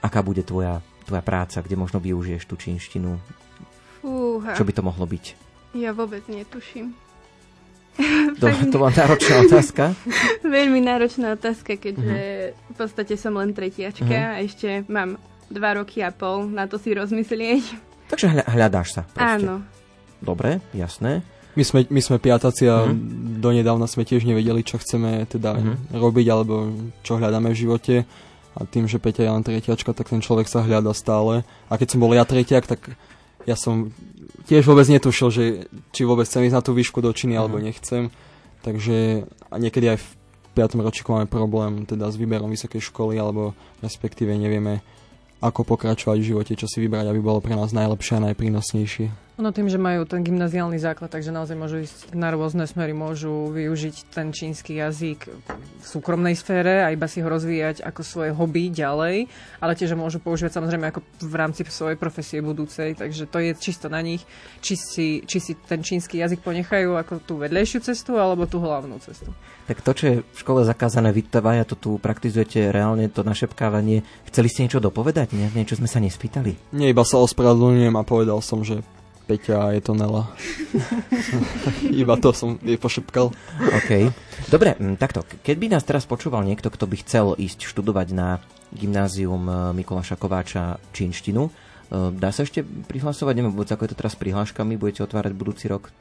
aká 0.00 0.24
bude 0.24 0.40
tvoja, 0.40 0.80
tvoja 1.12 1.20
práca, 1.20 1.60
kde 1.60 1.76
možno 1.76 2.00
využiješ 2.00 2.48
tú 2.48 2.56
čínštinu? 2.56 3.20
Fúha. 4.00 4.56
Čo 4.56 4.64
by 4.64 4.72
to 4.72 4.80
mohlo 4.80 5.04
byť? 5.04 5.24
Ja 5.76 5.92
vôbec 5.92 6.24
netuším. 6.24 6.96
To, 8.40 8.48
to 8.48 8.80
bola 8.80 8.88
náročná 8.96 9.36
otázka? 9.46 9.92
Veľmi 10.40 10.80
náročná 10.80 11.36
otázka, 11.36 11.76
keďže 11.76 12.16
uh-huh. 12.56 12.72
v 12.72 12.74
podstate 12.80 13.14
som 13.20 13.36
len 13.36 13.52
tretiačka 13.52 14.08
uh-huh. 14.08 14.32
a 14.32 14.40
ešte 14.40 14.88
mám 14.88 15.20
dva 15.52 15.76
roky 15.76 16.00
a 16.00 16.08
pol 16.08 16.48
na 16.48 16.64
to 16.64 16.80
si 16.80 16.96
rozmyslieť. 16.96 17.60
Takže 18.08 18.48
hľadáš 18.48 18.96
sa. 18.96 19.02
Proste. 19.04 19.44
Áno. 19.44 19.60
Dobre, 20.24 20.64
jasné. 20.72 21.20
My 21.52 21.62
sme, 21.68 21.84
my 21.92 22.00
sme 22.00 22.16
piataci 22.16 22.64
a 22.64 22.88
uh-huh. 22.88 22.96
donedávna 23.44 23.84
sme 23.84 24.08
tiež 24.08 24.24
nevedeli, 24.24 24.64
čo 24.64 24.80
chceme 24.80 25.28
teda 25.28 25.60
uh-huh. 25.60 25.76
robiť 25.92 26.26
alebo 26.32 26.72
čo 27.04 27.20
hľadáme 27.20 27.52
v 27.52 27.60
živote. 27.60 27.94
A 28.52 28.68
tým, 28.68 28.84
že 28.84 29.00
Peťa 29.00 29.24
je 29.24 29.32
len 29.32 29.44
tretiačka, 29.44 29.96
tak 29.96 30.12
ten 30.12 30.20
človek 30.20 30.44
sa 30.44 30.60
hľada 30.60 30.92
stále. 30.92 31.44
A 31.72 31.80
keď 31.80 31.96
som 31.96 32.00
bol 32.04 32.12
ja 32.12 32.28
tretiak, 32.28 32.68
tak 32.68 32.92
ja 33.48 33.56
som 33.56 33.90
tiež 34.46 34.68
vôbec 34.68 34.86
netušil, 34.86 35.28
že 35.32 35.44
či 35.90 36.04
vôbec 36.04 36.28
chcem 36.28 36.44
ísť 36.46 36.56
na 36.56 36.62
tú 36.62 36.76
výšku 36.76 37.00
do 37.00 37.10
Číny, 37.10 37.34
mm. 37.36 37.40
alebo 37.40 37.56
mhm. 37.58 37.64
nechcem. 37.64 38.02
Takže 38.62 39.26
a 39.50 39.54
niekedy 39.58 39.96
aj 39.96 39.98
v 39.98 40.08
5. 40.54 40.84
ročíku 40.84 41.16
máme 41.16 41.26
problém 41.26 41.88
teda 41.88 42.12
s 42.12 42.20
výberom 42.20 42.52
vysokej 42.52 42.92
školy, 42.92 43.16
alebo 43.16 43.56
respektíve 43.80 44.30
nevieme, 44.36 44.84
ako 45.42 45.66
pokračovať 45.66 46.16
v 46.22 46.28
živote, 46.28 46.52
čo 46.54 46.70
si 46.70 46.78
vybrať, 46.84 47.10
aby 47.10 47.18
bolo 47.18 47.42
pre 47.42 47.56
nás 47.58 47.74
najlepšie 47.74 48.20
a 48.20 48.24
najprínosnejšie. 48.30 49.31
Ono 49.40 49.48
tým, 49.48 49.64
že 49.64 49.80
majú 49.80 50.04
ten 50.04 50.20
gymnaziálny 50.20 50.76
základ, 50.76 51.08
takže 51.08 51.32
naozaj 51.32 51.56
môžu 51.56 51.80
ísť 51.80 52.12
na 52.12 52.28
rôzne 52.28 52.68
smery, 52.68 52.92
môžu 52.92 53.48
využiť 53.48 54.12
ten 54.12 54.28
čínsky 54.28 54.76
jazyk 54.76 55.24
v 55.24 55.84
súkromnej 55.88 56.36
sfére 56.36 56.84
a 56.84 56.92
iba 56.92 57.08
si 57.08 57.24
ho 57.24 57.32
rozvíjať 57.32 57.80
ako 57.80 58.04
svoje 58.04 58.30
hobby 58.36 58.68
ďalej, 58.68 59.32
ale 59.56 59.72
tiež 59.72 59.96
môžu 59.96 60.20
používať 60.20 60.60
samozrejme 60.60 60.92
ako 60.92 61.00
v 61.24 61.34
rámci 61.34 61.64
svojej 61.64 61.96
profesie 61.96 62.44
budúcej, 62.44 62.92
takže 62.92 63.24
to 63.24 63.40
je 63.40 63.56
čisto 63.56 63.88
na 63.88 64.04
nich, 64.04 64.20
či 64.60 64.76
si, 64.76 65.08
či 65.24 65.40
si 65.40 65.56
ten 65.56 65.80
čínsky 65.80 66.20
jazyk 66.20 66.44
ponechajú 66.44 66.92
ako 67.00 67.24
tú 67.24 67.40
vedlejšiu 67.40 67.80
cestu 67.88 68.20
alebo 68.20 68.44
tú 68.44 68.60
hlavnú 68.60 69.00
cestu. 69.00 69.32
Tak 69.64 69.80
to, 69.80 69.96
čo 69.96 70.04
je 70.04 70.16
v 70.20 70.38
škole 70.38 70.60
zakázané, 70.68 71.08
vy 71.08 71.24
to 71.24 71.74
tu 71.80 71.96
praktizujete 71.96 72.68
reálne, 72.68 73.08
to 73.08 73.24
našepkávanie. 73.24 74.04
Chceli 74.28 74.48
ste 74.52 74.68
niečo 74.68 74.84
dopovedať? 74.84 75.32
Nie? 75.32 75.48
Niečo 75.56 75.80
sme 75.80 75.88
sa 75.88 76.04
nespýtali? 76.04 76.76
Nie, 76.76 76.92
iba 76.92 77.00
sa 77.08 77.16
ospravedlňujem 77.24 77.96
a 77.96 78.04
povedal 78.04 78.44
som, 78.44 78.60
že 78.60 78.84
Peťa 79.22 79.70
a 79.70 79.72
je 79.72 79.82
to 79.82 79.94
Nela. 79.94 80.26
Iba 82.02 82.18
to 82.18 82.34
som 82.34 82.58
jej 82.58 82.74
pošepkal. 82.74 83.30
OK. 83.62 83.90
Dobre, 84.50 84.74
takto. 84.98 85.22
Keď 85.22 85.56
by 85.56 85.66
nás 85.70 85.86
teraz 85.86 86.04
počúval 86.04 86.42
niekto, 86.42 86.68
kto 86.68 86.90
by 86.90 86.96
chcel 87.06 87.26
ísť 87.38 87.70
študovať 87.70 88.08
na 88.12 88.42
gymnázium 88.74 89.46
e, 89.46 89.54
Mikuláša 89.78 90.18
Kováča 90.18 90.82
čínštinu, 90.90 91.48
e, 91.48 91.50
dá 92.18 92.34
sa 92.34 92.42
ešte 92.42 92.66
prihlasovať? 92.66 93.34
Neviem 93.38 93.54
ako 93.54 93.82
je 93.86 93.90
to 93.94 93.98
teraz 93.98 94.18
s 94.18 94.20
prihláškami. 94.20 94.74
Budete 94.74 95.06
otvárať 95.06 95.32
budúci 95.38 95.70
rok? 95.70 95.94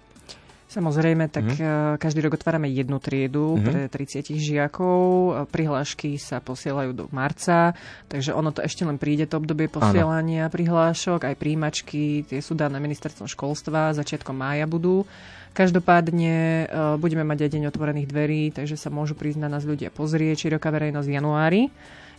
Samozrejme, 0.72 1.28
tak 1.28 1.52
uh-huh. 1.52 2.00
každý 2.00 2.24
rok 2.24 2.40
otvárame 2.40 2.72
jednu 2.72 2.96
triedu 3.04 3.60
uh-huh. 3.60 3.92
pre 3.92 4.08
30 4.08 4.32
žiakov. 4.40 5.04
Prihlášky 5.52 6.16
sa 6.16 6.40
posielajú 6.40 6.96
do 6.96 7.06
marca, 7.12 7.76
takže 8.08 8.32
ono 8.32 8.56
to 8.56 8.64
ešte 8.64 8.88
len 8.88 8.96
príde, 8.96 9.28
to 9.28 9.36
obdobie 9.36 9.68
posielania 9.68 10.48
ano. 10.48 10.54
prihlášok, 10.56 11.28
aj 11.28 11.36
príjimačky, 11.36 12.24
tie 12.24 12.40
sú 12.40 12.56
dané 12.56 12.80
ministerstvom 12.80 13.28
školstva, 13.28 13.92
začiatkom 14.00 14.32
mája 14.32 14.64
budú. 14.64 15.04
Každopádne 15.52 16.36
uh, 16.72 16.96
budeme 16.96 17.28
mať 17.28 17.44
aj 17.44 17.50
deň 17.52 17.64
otvorených 17.68 18.08
dverí, 18.08 18.56
takže 18.56 18.80
sa 18.80 18.88
môžu 18.88 19.20
prísť 19.20 19.44
na 19.44 19.52
nás 19.52 19.68
ľudia 19.68 19.92
pozrieť, 19.92 20.48
široká 20.48 20.72
verejnosť 20.72 21.08
v 21.12 21.16
januári. 21.20 21.62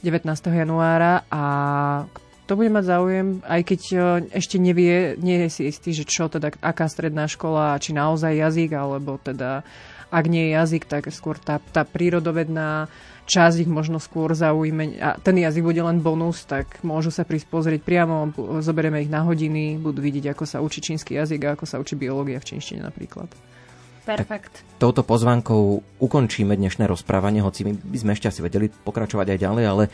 19. 0.04 0.28
januára 0.52 1.24
a 1.32 1.42
to 2.46 2.58
bude 2.58 2.74
mať 2.74 2.84
záujem, 2.84 3.26
aj 3.46 3.60
keď 3.62 3.80
e, 3.90 3.96
ešte 4.34 4.56
nevie, 4.58 5.14
nie 5.22 5.46
je 5.46 5.48
si 5.48 5.62
istý, 5.70 5.94
že 5.94 6.04
čo 6.04 6.26
teda, 6.26 6.50
aká 6.58 6.90
stredná 6.90 7.30
škola, 7.30 7.78
či 7.78 7.94
naozaj 7.94 8.34
jazyk, 8.34 8.70
alebo 8.74 9.16
teda 9.22 9.62
ak 10.12 10.24
nie 10.28 10.50
je 10.50 10.56
jazyk, 10.58 10.84
tak 10.84 11.08
skôr 11.08 11.40
tá, 11.40 11.56
tá 11.72 11.88
prírodovedná 11.88 12.92
časť 13.24 13.64
ich 13.64 13.70
možno 13.70 14.02
skôr 14.02 14.34
zaujme 14.34 14.98
a 15.00 15.16
ten 15.16 15.38
jazyk 15.38 15.62
bude 15.62 15.80
len 15.80 16.02
bonus, 16.02 16.44
tak 16.44 16.82
môžu 16.84 17.08
sa 17.14 17.22
prísť 17.22 17.48
pozrieť 17.48 17.80
priamo, 17.80 18.34
zoberieme 18.60 19.00
ich 19.00 19.08
na 19.08 19.24
hodiny, 19.24 19.78
budú 19.78 20.02
vidieť, 20.02 20.34
ako 20.34 20.44
sa 20.44 20.60
učí 20.60 20.82
čínsky 20.82 21.16
jazyk 21.16 21.40
a 21.46 21.52
ako 21.54 21.64
sa 21.64 21.80
učí 21.80 21.94
biológia 21.94 22.42
v 22.42 22.48
čínštine 22.52 22.82
napríklad. 22.82 23.30
Perfekt. 24.02 24.66
Tak 24.66 24.82
touto 24.82 25.06
pozvánkou 25.06 25.78
ukončíme 26.02 26.58
dnešné 26.58 26.90
rozprávanie, 26.90 27.38
hoci 27.38 27.62
my 27.62 27.72
by 27.78 27.98
sme 28.02 28.12
ešte 28.18 28.34
asi 28.34 28.40
vedeli 28.42 28.66
pokračovať 28.66 29.26
aj 29.30 29.38
ďalej, 29.38 29.64
ale 29.64 29.84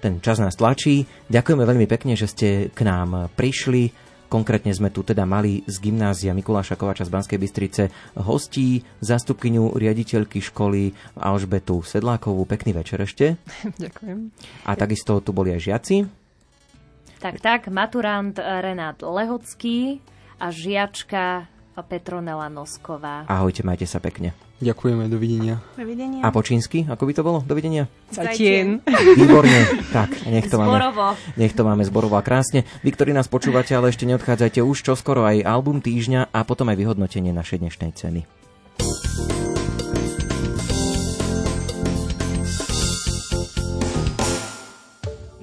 ten 0.00 0.24
čas 0.24 0.40
nás 0.40 0.56
tlačí. 0.56 1.04
Ďakujeme 1.28 1.68
veľmi 1.68 1.84
pekne, 1.84 2.16
že 2.16 2.32
ste 2.32 2.48
k 2.72 2.80
nám 2.88 3.28
prišli. 3.36 4.08
Konkrétne 4.28 4.72
sme 4.76 4.92
tu 4.92 5.00
teda 5.04 5.24
mali 5.24 5.64
z 5.64 5.76
gymnázia 5.80 6.36
Mikuláša 6.36 6.76
Kovača 6.76 7.08
z 7.08 7.12
Banskej 7.12 7.40
Bystrice 7.40 7.82
hostí, 8.16 8.84
zástupkyňu 9.00 9.72
riaditeľky 9.76 10.44
školy 10.44 10.92
Alžbetu 11.16 11.80
Sedlákovú. 11.80 12.44
Pekný 12.44 12.76
večer 12.76 13.00
ešte. 13.04 13.40
Ďakujem. 13.84 14.32
A 14.68 14.70
takisto 14.76 15.20
tu 15.24 15.32
boli 15.32 15.52
aj 15.56 15.60
žiaci. 15.64 15.96
Tak, 17.18 17.40
tak, 17.40 17.68
maturant 17.72 18.36
Renát 18.36 19.00
Lehocký 19.00 19.98
a 20.38 20.54
žiačka 20.54 21.50
Petronela 21.82 22.46
Nosková. 22.52 23.24
Ahojte, 23.26 23.66
majte 23.66 23.84
sa 23.84 23.98
pekne. 23.98 24.34
Ďakujeme, 24.58 25.06
dovidenia. 25.06 25.62
Dovidenia. 25.78 26.26
A 26.26 26.34
po 26.34 26.42
čínsky, 26.42 26.82
ako 26.90 27.06
by 27.06 27.12
to 27.14 27.22
bolo? 27.22 27.38
Dovidenia. 27.46 27.86
Zajtien. 28.10 28.82
Výborne. 29.14 29.86
Tak, 29.94 30.26
nech 30.26 30.50
to 30.50 30.58
zborovo. 30.58 31.14
máme. 31.14 31.38
Nech 31.38 31.54
to 31.54 31.62
máme 31.62 31.82
zborovo 31.86 32.18
a 32.18 32.22
krásne. 32.26 32.66
Vy, 32.82 32.90
ktorí 32.94 33.14
nás 33.14 33.30
počúvate, 33.30 33.74
ale 33.78 33.94
ešte 33.94 34.06
neodchádzajte 34.06 34.58
už 34.62 34.82
čoskoro 34.82 35.22
aj 35.22 35.46
album 35.46 35.78
týždňa 35.78 36.34
a 36.34 36.40
potom 36.42 36.66
aj 36.70 36.76
vyhodnotenie 36.78 37.30
našej 37.30 37.62
dnešnej 37.62 37.94
ceny. 37.94 38.37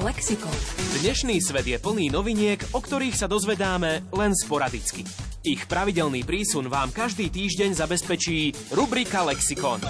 Lexikon. 0.00 0.56
Dnešný 1.04 1.44
svet 1.44 1.68
je 1.68 1.76
plný 1.76 2.08
noviniek, 2.08 2.56
o 2.72 2.80
ktorých 2.80 3.12
sa 3.12 3.28
dozvedáme 3.28 4.08
len 4.16 4.32
sporadicky. 4.32 5.04
Ich 5.44 5.68
pravidelný 5.68 6.24
prísun 6.24 6.72
vám 6.72 6.88
každý 6.88 7.28
týždeň 7.28 7.76
zabezpečí 7.76 8.72
rubrika 8.72 9.20
Lexikon. 9.28 9.84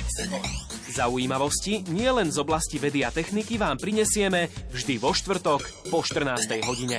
Zaujímavosti 0.90 1.86
nie 1.94 2.10
len 2.10 2.34
z 2.34 2.42
oblasti 2.42 2.82
vedy 2.82 3.06
a 3.06 3.14
techniky 3.14 3.54
vám 3.54 3.78
prinesieme 3.78 4.50
vždy 4.74 4.98
vo 4.98 5.14
štvrtok 5.14 5.94
po 5.94 6.02
14. 6.02 6.58
hodine. 6.66 6.98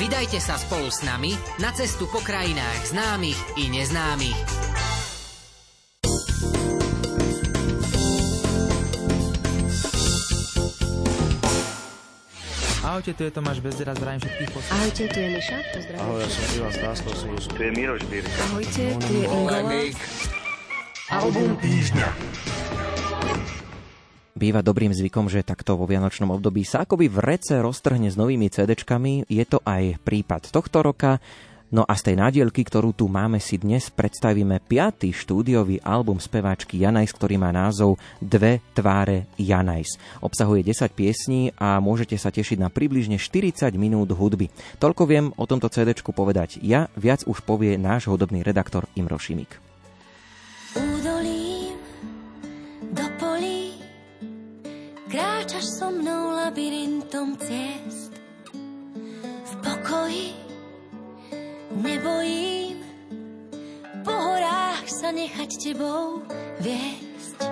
Vydajte 0.00 0.40
sa 0.40 0.56
spolu 0.56 0.88
s 0.88 1.04
nami 1.04 1.36
na 1.60 1.76
cestu 1.76 2.08
po 2.08 2.24
krajinách 2.24 2.88
známych 2.88 3.36
i 3.60 3.68
neznámych. 3.68 4.38
Ahojte, 12.80 13.12
tu 13.12 13.28
je 13.28 13.30
Tomáš 13.30 13.60
Bezdera, 13.60 13.92
zdravím 13.92 14.24
všetkých 14.24 14.50
posledných. 14.56 14.80
Ahojte, 14.80 15.02
tu 15.04 15.18
je 15.20 15.28
Miša, 15.36 15.58
pozdravím. 15.68 16.00
Ahoj, 16.00 16.18
ja 16.24 16.28
som 16.32 16.44
Ivan 16.56 16.72
Stáslo, 16.72 17.10
Tu 17.44 17.60
je 17.60 17.70
Miroš 17.76 18.02
Birka. 18.08 18.40
Ahojte, 18.48 18.84
tu 19.04 19.12
je 19.12 19.24
Ingola. 19.28 19.60
Album 21.12 21.50
týždňa. 21.60 22.08
Býva 24.40 24.64
dobrým 24.64 24.88
zvykom, 24.88 25.28
že 25.28 25.44
takto 25.44 25.76
vo 25.76 25.84
vianočnom 25.84 26.32
období 26.32 26.64
sa 26.64 26.88
akoby 26.88 27.12
v 27.12 27.18
rece 27.20 27.60
roztrhne 27.60 28.08
s 28.08 28.16
novými 28.16 28.48
CDčkami. 28.48 29.28
Je 29.28 29.44
to 29.44 29.60
aj 29.68 30.00
prípad 30.00 30.48
tohto 30.48 30.80
roka. 30.80 31.20
No 31.68 31.84
a 31.84 31.92
z 31.92 32.08
tej 32.08 32.16
nádielky, 32.16 32.64
ktorú 32.64 32.96
tu 32.96 33.04
máme, 33.04 33.36
si 33.36 33.60
dnes 33.60 33.92
predstavíme 33.92 34.64
piatý 34.64 35.12
štúdiový 35.12 35.84
album 35.84 36.16
speváčky 36.16 36.80
Janajs, 36.80 37.12
ktorý 37.12 37.36
má 37.36 37.52
názov 37.52 38.00
Dve 38.16 38.64
tváre 38.72 39.28
Janajs. 39.36 40.00
Obsahuje 40.24 40.64
10 40.64 40.88
piesní 40.96 41.52
a 41.60 41.76
môžete 41.76 42.16
sa 42.16 42.32
tešiť 42.32 42.64
na 42.64 42.72
približne 42.72 43.20
40 43.20 43.76
minút 43.76 44.08
hudby. 44.16 44.48
Toľko 44.80 45.02
viem 45.04 45.26
o 45.36 45.44
tomto 45.44 45.68
CDčku 45.68 46.16
povedať 46.16 46.64
ja, 46.64 46.88
viac 46.96 47.28
už 47.28 47.44
povie 47.44 47.76
náš 47.76 48.08
hudobný 48.08 48.40
redaktor 48.40 48.88
Imro 48.96 49.20
Šimik. 49.20 49.69
So 55.80 55.88
mnou 55.90 56.36
labyrintom 56.36 57.40
ciest. 57.40 58.12
V 59.48 59.52
pokoji 59.64 60.36
nebojím 61.72 62.76
Po 64.04 64.12
horách 64.12 64.84
sa 64.84 65.08
nechať 65.08 65.50
tebou 65.56 66.20
viesť. 66.60 67.48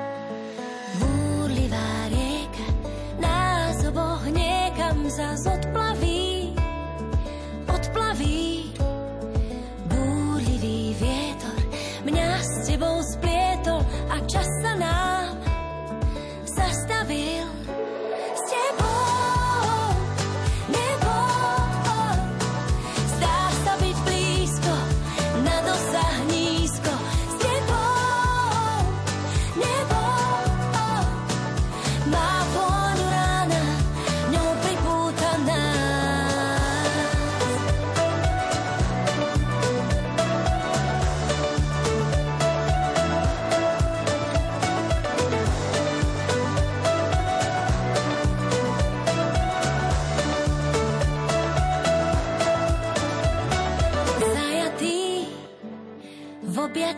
Búrlivá 1.00 1.88
rieka 2.12 2.68
nás 3.16 3.80
oboch 3.88 4.24
niekam 4.28 5.08
zas 5.08 5.48
odplaví 5.48 6.52
Odplaví. 7.64 8.76
Búrlivý 9.88 10.92
vietor 11.00 11.60
mňa 12.04 12.28
s 12.44 12.52
tebou 12.68 13.00
splietol 13.00 13.80
a 14.12 14.20
čas 14.28 14.57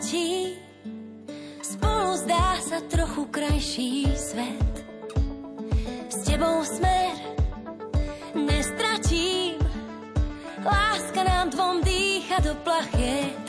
objatí 0.01 0.57
Spolu 1.61 2.17
zdá 2.17 2.57
sa 2.57 2.81
trochu 2.89 3.25
krajší 3.29 4.09
svet. 4.17 4.73
S 6.09 6.17
tebou 6.25 6.65
smer 6.65 7.13
nestratím. 8.33 9.61
Láska 10.65 11.21
nám 11.23 11.49
dvom 11.49 11.85
dýcha 11.85 12.41
do 12.41 12.53
plachiet 12.65 13.45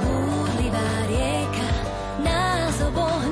Búrlivá 0.00 0.90
rieka 1.08 1.68
nás 2.24 2.76
oboch 2.88 3.24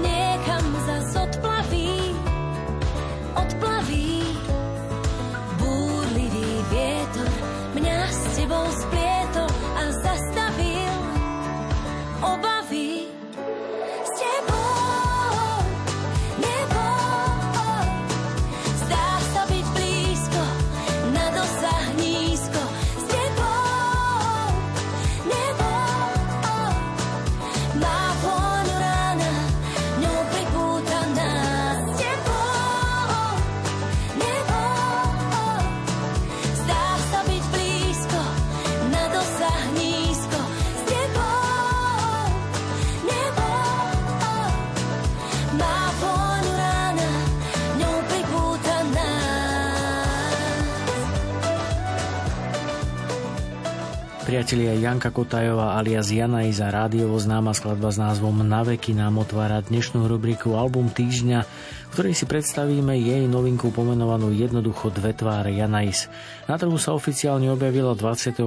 Priatelia 54.36 54.76
Janka 54.76 55.08
Kotajová 55.16 55.80
alias 55.80 56.12
Jana 56.12 56.44
Iza 56.44 56.68
rádiovo 56.68 57.16
známa 57.16 57.56
skladba 57.56 57.88
s 57.88 57.96
názvom 57.96 58.44
Naveky 58.44 58.92
nám 58.92 59.16
otvára 59.16 59.64
dnešnú 59.64 60.04
rubriku 60.04 60.60
Album 60.60 60.92
týždňa, 60.92 61.40
v 61.40 61.90
ktorej 61.96 62.12
si 62.12 62.28
predstavíme 62.28 63.00
jej 63.00 63.24
novinku 63.32 63.72
pomenovanú 63.72 64.28
jednoducho 64.36 64.92
Dve 64.92 65.16
tváre 65.16 65.56
Janais. 65.56 66.12
Na 66.52 66.60
trhu 66.60 66.76
sa 66.76 66.92
oficiálne 66.92 67.48
objavila 67.48 67.96
25. 67.96 68.44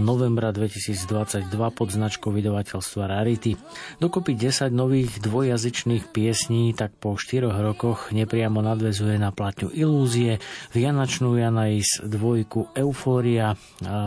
novembra 0.00 0.56
2022 0.56 1.04
pod 1.52 1.88
značkou 1.92 2.32
vydavateľstva 2.32 3.04
Rarity. 3.04 3.60
Dokopy 4.00 4.40
10 4.40 4.72
nových 4.72 5.20
dvojazyčných 5.20 6.16
piesní 6.16 6.72
tak 6.72 6.96
po 6.96 7.12
4 7.12 7.52
rokoch 7.52 8.08
nepriamo 8.08 8.64
nadvezuje 8.64 9.20
na 9.20 9.36
platňu 9.36 9.68
Ilúzie, 9.68 10.40
Vianočnú 10.72 11.36
Janais, 11.36 12.00
dvojku 12.00 12.72
Eufória 12.72 13.52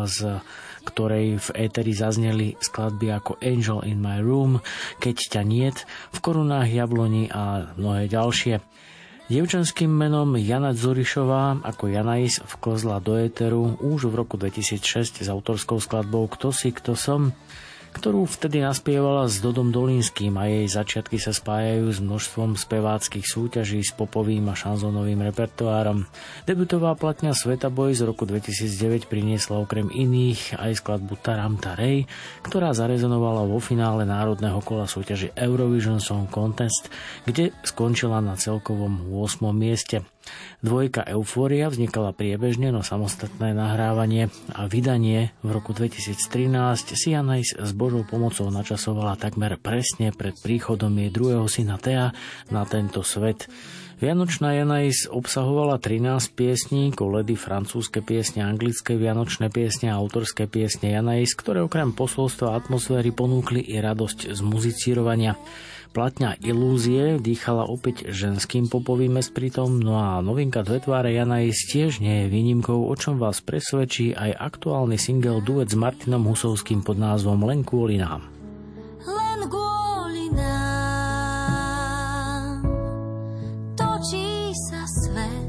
z 0.10 0.42
ktorej 0.90 1.38
v 1.38 1.50
éteri 1.70 1.94
zazneli 1.94 2.58
skladby 2.58 3.14
ako 3.14 3.38
Angel 3.46 3.86
in 3.86 4.02
my 4.02 4.20
room, 4.20 4.60
Keď 4.98 5.38
ťa 5.38 5.42
niet, 5.46 5.78
v 6.10 6.18
korunách 6.20 6.68
jabloni 6.74 7.30
a 7.30 7.70
mnohé 7.78 8.10
ďalšie. 8.10 8.60
Dievčanským 9.30 9.94
menom 9.94 10.34
Jana 10.42 10.74
Zurišová 10.74 11.62
ako 11.62 11.86
Janais 11.94 12.42
vklzla 12.42 12.98
do 12.98 13.14
éteru 13.14 13.78
už 13.78 14.10
v 14.10 14.18
roku 14.26 14.42
2006 14.42 15.22
s 15.22 15.28
autorskou 15.30 15.78
skladbou 15.78 16.26
Kto 16.34 16.50
si, 16.50 16.74
kto 16.74 16.98
som. 16.98 17.30
Ktorú 17.94 18.30
vtedy 18.30 18.62
naspievala 18.62 19.26
s 19.26 19.42
Dodom 19.42 19.74
Dolínským 19.74 20.38
a 20.38 20.46
jej 20.46 20.66
začiatky 20.70 21.18
sa 21.18 21.34
spájajú 21.34 21.90
s 21.90 22.00
množstvom 22.00 22.56
speváckých 22.56 23.26
súťaží 23.26 23.82
s 23.82 23.92
popovým 23.96 24.48
a 24.50 24.56
šanzónovým 24.56 25.26
repertoárom. 25.26 26.06
Debutová 26.46 26.94
platňa 26.94 27.34
Sveta 27.34 27.74
Boj 27.74 27.98
z 27.98 28.06
roku 28.06 28.30
2009 28.30 29.10
priniesla 29.10 29.60
okrem 29.60 29.90
iných 29.90 30.62
aj 30.62 30.82
skladbu 30.86 31.18
Taram 31.20 31.58
Tarej, 31.58 32.06
ktorá 32.46 32.72
zarezonovala 32.78 33.50
vo 33.50 33.58
finále 33.58 34.06
národného 34.06 34.62
kola 34.62 34.86
súťaže 34.86 35.34
Eurovision 35.34 35.98
Song 35.98 36.30
Contest, 36.30 36.88
kde 37.26 37.52
skončila 37.66 38.22
na 38.22 38.38
celkovom 38.38 39.10
8. 39.12 39.50
mieste. 39.52 40.06
Dvojka 40.60 41.08
Eufória 41.08 41.72
vznikala 41.72 42.12
priebežne, 42.12 42.76
no 42.76 42.84
samostatné 42.84 43.56
nahrávanie 43.56 44.28
a 44.52 44.68
vydanie 44.68 45.32
v 45.40 45.50
roku 45.56 45.72
2013 45.72 47.00
si 47.00 47.16
Anais 47.16 47.56
s 47.56 47.72
Božou 47.72 48.04
pomocou 48.04 48.52
načasovala 48.52 49.16
takmer 49.16 49.56
presne 49.56 50.12
pred 50.12 50.36
príchodom 50.36 50.92
jej 51.00 51.10
druhého 51.16 51.48
syna 51.48 51.80
Tea 51.80 52.12
na 52.52 52.68
tento 52.68 53.08
svet. 53.08 53.48
Vianočná 54.00 54.56
Janais 54.56 55.12
obsahovala 55.12 55.76
13 55.76 56.32
piesní, 56.32 56.96
koledy, 56.96 57.36
francúzske 57.36 58.00
piesne, 58.00 58.48
anglické 58.48 58.96
vianočné 58.96 59.52
piesne 59.52 59.92
a 59.92 60.00
autorské 60.00 60.48
piesne 60.48 60.96
Janais, 60.96 61.36
ktoré 61.36 61.60
okrem 61.60 61.92
posolstva 61.92 62.56
atmosféry 62.56 63.12
ponúkli 63.12 63.60
i 63.60 63.76
radosť 63.76 64.32
z 64.32 64.40
muzicírovania. 64.40 65.36
Platňa 65.90 66.38
Ilúzie 66.46 67.18
dýchala 67.18 67.66
opäť 67.66 68.14
ženským 68.14 68.70
popovým 68.70 69.18
espritom, 69.18 69.82
no 69.82 69.98
a 69.98 70.22
novinka 70.22 70.62
Dve 70.62 70.86
tváre 70.86 71.18
Janais 71.18 71.66
tiež 71.66 71.98
nie 71.98 72.24
je 72.24 72.32
výnimkou, 72.32 72.86
o 72.86 72.94
čom 72.94 73.18
vás 73.18 73.42
presvedčí 73.42 74.14
aj 74.14 74.38
aktuálny 74.38 75.02
single 75.02 75.42
duet 75.42 75.74
s 75.74 75.76
Martinom 75.76 76.30
Husovským 76.30 76.86
pod 76.86 77.02
názvom 77.02 77.42
Len 77.42 77.66
kvôli 77.66 77.98
nám. 77.98 78.30
Len 79.02 79.40
kvôli 79.50 80.30
nám 80.38 81.50
točí 83.74 84.54
sa 84.70 84.86
svet. 84.86 85.49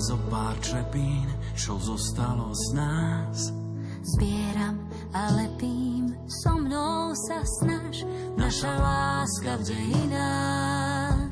Zo 0.00 0.16
pár 0.32 0.56
črepín, 0.64 1.28
čo 1.52 1.76
zostalo 1.76 2.56
z 2.56 2.66
nás. 2.72 3.38
Zbieram 4.16 4.80
a 5.12 5.28
lepím, 5.36 6.16
so 6.40 6.56
mnou 6.56 7.12
sa 7.28 7.44
snaž, 7.60 8.08
naša 8.40 8.72
láska 8.80 9.60
v 9.60 9.62
dejinách 9.76 11.29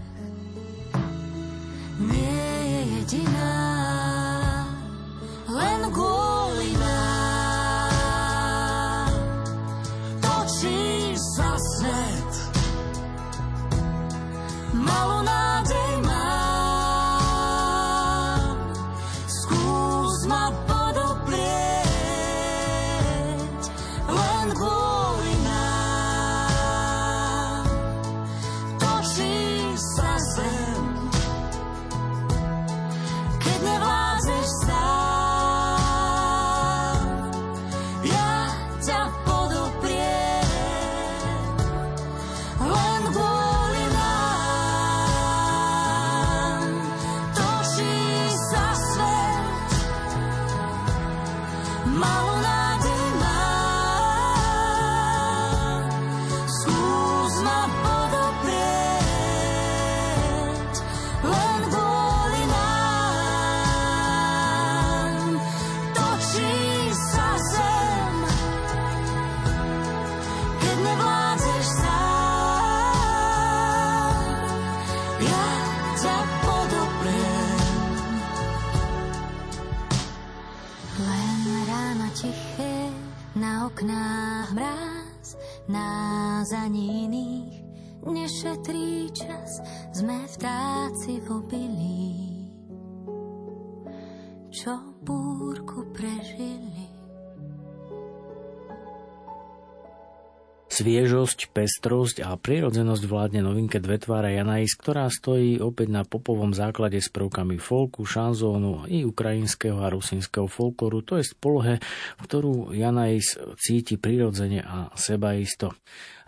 Sviežosť, 100.78 101.50
pestrosť 101.50 102.22
a 102.22 102.38
prirodzenosť 102.38 103.02
vládne 103.10 103.42
novinke 103.42 103.82
Dve 103.82 103.98
tváre 103.98 104.38
Janais, 104.38 104.78
ktorá 104.78 105.10
stojí 105.10 105.58
opäť 105.58 105.90
na 105.90 106.06
popovom 106.06 106.54
základe 106.54 107.02
s 107.02 107.10
prvkami 107.10 107.58
folku, 107.58 108.06
šanzónu 108.06 108.86
i 108.86 109.02
ukrajinského 109.02 109.74
a 109.82 109.90
rusínskeho 109.90 110.46
folkloru, 110.46 111.02
to 111.02 111.18
je 111.18 111.34
polohe, 111.34 111.82
ktorú 112.22 112.70
Janais 112.78 113.34
cíti 113.58 113.98
prirodzene 113.98 114.62
a 114.62 114.94
sebaisto. 114.94 115.74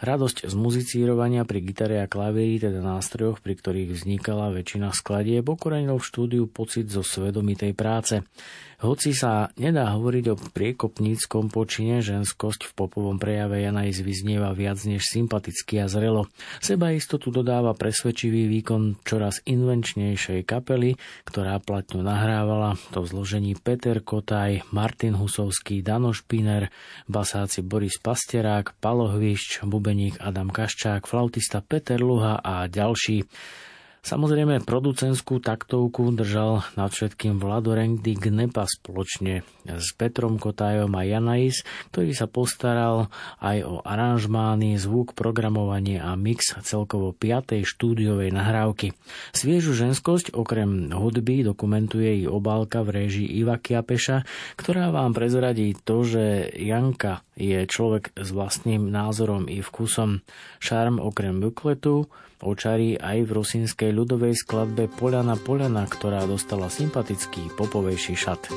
Radosť 0.03 0.51
z 0.51 0.55
muzicírovania 0.59 1.47
pri 1.47 1.63
gitare 1.63 2.03
a 2.03 2.11
klavíri, 2.11 2.59
teda 2.59 2.83
nástrojoch, 2.83 3.39
pri 3.39 3.55
ktorých 3.55 4.03
vznikala 4.03 4.51
väčšina 4.51 4.91
skladieb, 4.91 5.47
okorenil 5.47 6.03
v 6.03 6.09
štúdiu 6.11 6.45
pocit 6.51 6.91
zo 6.91 7.07
svedomitej 7.07 7.71
práce. 7.79 8.27
Hoci 8.81 9.13
sa 9.13 9.53
nedá 9.61 9.93
hovoriť 9.93 10.25
o 10.33 10.41
priekopníckom 10.41 11.53
počine, 11.53 12.01
ženskosť 12.01 12.65
v 12.65 12.73
popovom 12.73 13.21
prejave 13.21 13.61
Janais 13.61 14.01
vyznieva 14.01 14.57
viac 14.57 14.81
než 14.89 15.05
sympaticky 15.05 15.85
a 15.85 15.87
zrelo. 15.87 16.33
Seba 16.65 16.89
istotu 16.89 17.29
dodáva 17.29 17.77
presvedčivý 17.77 18.49
výkon 18.49 19.05
čoraz 19.05 19.45
invenčnejšej 19.45 20.49
kapely, 20.49 20.97
ktorá 21.29 21.61
platňu 21.61 22.01
nahrávala 22.01 22.81
to 22.89 23.05
v 23.05 23.11
zložení 23.13 23.53
Peter 23.61 24.01
Kotaj, 24.01 24.65
Martin 24.73 25.13
Husovský, 25.13 25.85
Dano 25.85 26.17
Špiner, 26.17 26.73
basáci 27.05 27.61
Boris 27.61 28.01
Pasterák, 28.01 28.81
Palo 28.81 29.13
Hvišč, 29.13 29.61
bubeník 29.61 30.25
Adam 30.25 30.49
Kaščák, 30.49 31.05
flautista 31.05 31.61
Peter 31.61 32.01
Luha 32.01 32.41
a 32.41 32.65
ďalší. 32.65 33.29
Samozrejme, 34.01 34.65
producentskú 34.65 35.45
taktovku 35.45 36.09
držal 36.17 36.65
nad 36.73 36.89
všetkým 36.89 37.37
Vladoreng 37.37 38.01
Di 38.01 38.17
Gnepa 38.17 38.65
spoločne 38.65 39.45
s 39.69 39.93
Petrom 39.93 40.41
Kotajom 40.41 40.89
a 40.97 41.05
Janais, 41.05 41.61
ktorý 41.93 42.17
sa 42.17 42.25
postaral 42.25 43.13
aj 43.45 43.59
o 43.61 43.85
aranžmány, 43.85 44.81
zvuk, 44.81 45.13
programovanie 45.13 46.01
a 46.01 46.17
mix 46.17 46.57
celkovo 46.65 47.13
5. 47.13 47.61
štúdiovej 47.61 48.33
nahrávky. 48.33 48.97
Sviežu 49.37 49.77
ženskosť 49.77 50.33
okrem 50.33 50.89
hudby 50.97 51.45
dokumentuje 51.45 52.25
i 52.25 52.31
obálka 52.31 52.81
v 52.81 53.05
réžii 53.05 53.29
Iva 53.37 53.61
Kiapeša, 53.61 54.25
ktorá 54.57 54.89
vám 54.89 55.13
prezradí 55.13 55.77
to, 55.77 56.09
že 56.09 56.49
Janka 56.57 57.21
je 57.41 57.65
človek 57.65 58.13
s 58.13 58.29
vlastným 58.37 58.93
názorom 58.93 59.49
i 59.49 59.65
vkusom. 59.65 60.21
Šarm 60.61 61.01
okrem 61.01 61.41
bukletu 61.41 62.13
očarí 62.45 63.01
aj 63.01 63.25
v 63.25 63.31
rusínskej 63.33 63.91
ľudovej 63.97 64.37
skladbe 64.37 64.93
Poľana 64.93 65.41
Poľana, 65.41 65.89
ktorá 65.89 66.29
dostala 66.29 66.69
sympatický 66.69 67.49
popovejší 67.57 68.15
šat. 68.17 68.53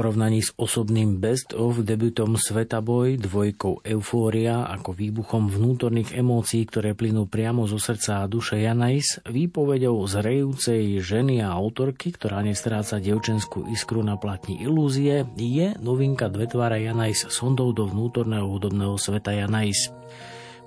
Porovnaní 0.00 0.40
s 0.40 0.56
osobným 0.56 1.20
Best 1.20 1.52
of 1.52 1.84
debutom 1.84 2.40
Svetaboj, 2.40 3.20
dvojkou 3.20 3.84
Eufória 3.84 4.64
ako 4.64 4.96
výbuchom 4.96 5.52
vnútorných 5.52 6.16
emócií, 6.16 6.64
ktoré 6.64 6.96
plynú 6.96 7.28
priamo 7.28 7.68
zo 7.68 7.76
srdca 7.76 8.24
a 8.24 8.30
duše 8.30 8.64
Janais, 8.64 9.20
výpovedou 9.28 10.00
zrejúcej 10.08 11.04
ženy 11.04 11.44
a 11.44 11.52
autorky, 11.52 12.16
ktorá 12.16 12.40
nestráca 12.40 12.96
devčenskú 12.96 13.68
iskru 13.68 14.00
na 14.00 14.16
platni 14.16 14.64
ilúzie, 14.64 15.28
je 15.36 15.76
novinka 15.76 16.32
Dvetvára 16.32 16.80
Janais 16.80 17.28
sondou 17.28 17.76
do 17.76 17.84
vnútorného 17.84 18.48
hudobného 18.48 18.96
sveta 18.96 19.36
Janais. 19.36 19.92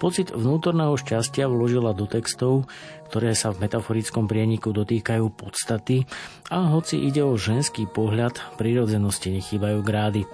Pocit 0.01 0.33
vnútorného 0.33 0.93
šťastia 0.97 1.47
vložila 1.47 1.95
do 1.95 2.09
textov, 2.09 2.69
ktoré 3.13 3.37
sa 3.37 3.53
v 3.53 3.69
metaforickom 3.69 4.25
prieniku 4.25 4.73
dotýkajú 4.73 5.25
podstaty 5.37 6.03
a 6.49 6.73
hoci 6.73 6.97
ide 6.97 7.21
o 7.21 7.37
ženský 7.37 7.85
pohľad, 7.85 8.57
prirodzenosti 8.57 9.29
nechýbajú 9.29 9.79
grády. 9.85 10.25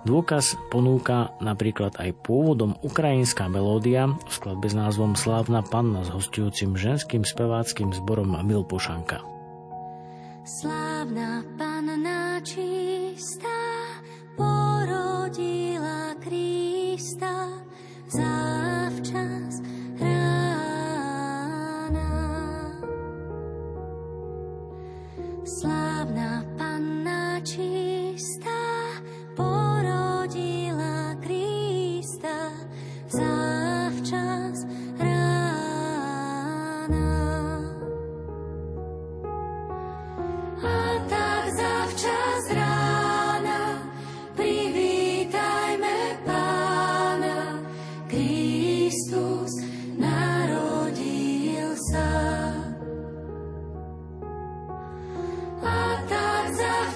Dôkaz 0.00 0.56
ponúka 0.72 1.36
napríklad 1.44 2.00
aj 2.00 2.24
pôvodom 2.24 2.72
ukrajinská 2.80 3.52
melódia 3.52 4.08
v 4.08 4.32
skladbe 4.32 4.72
s 4.72 4.72
názvom 4.72 5.12
Slávna 5.12 5.60
panna 5.60 6.00
s 6.00 6.08
hostujúcim 6.08 6.72
ženským 6.72 7.20
speváckým 7.20 7.92
zborom 7.92 8.32
Milpošanka. 8.32 9.20
Slávna 10.40 11.44
panna 11.60 12.40
čistá 12.40 13.60
porodila 14.40 16.16
Krista 16.16 17.60
zavčas 18.10 19.62
rána. 20.00 20.42
Slávna 25.46 26.42
porodila 29.38 31.14
Krista 31.22 32.50
zavčas. 33.08 34.66
A 40.60 40.98
tak 41.08 41.44
zavčas 41.54 42.44
rána 42.50 42.69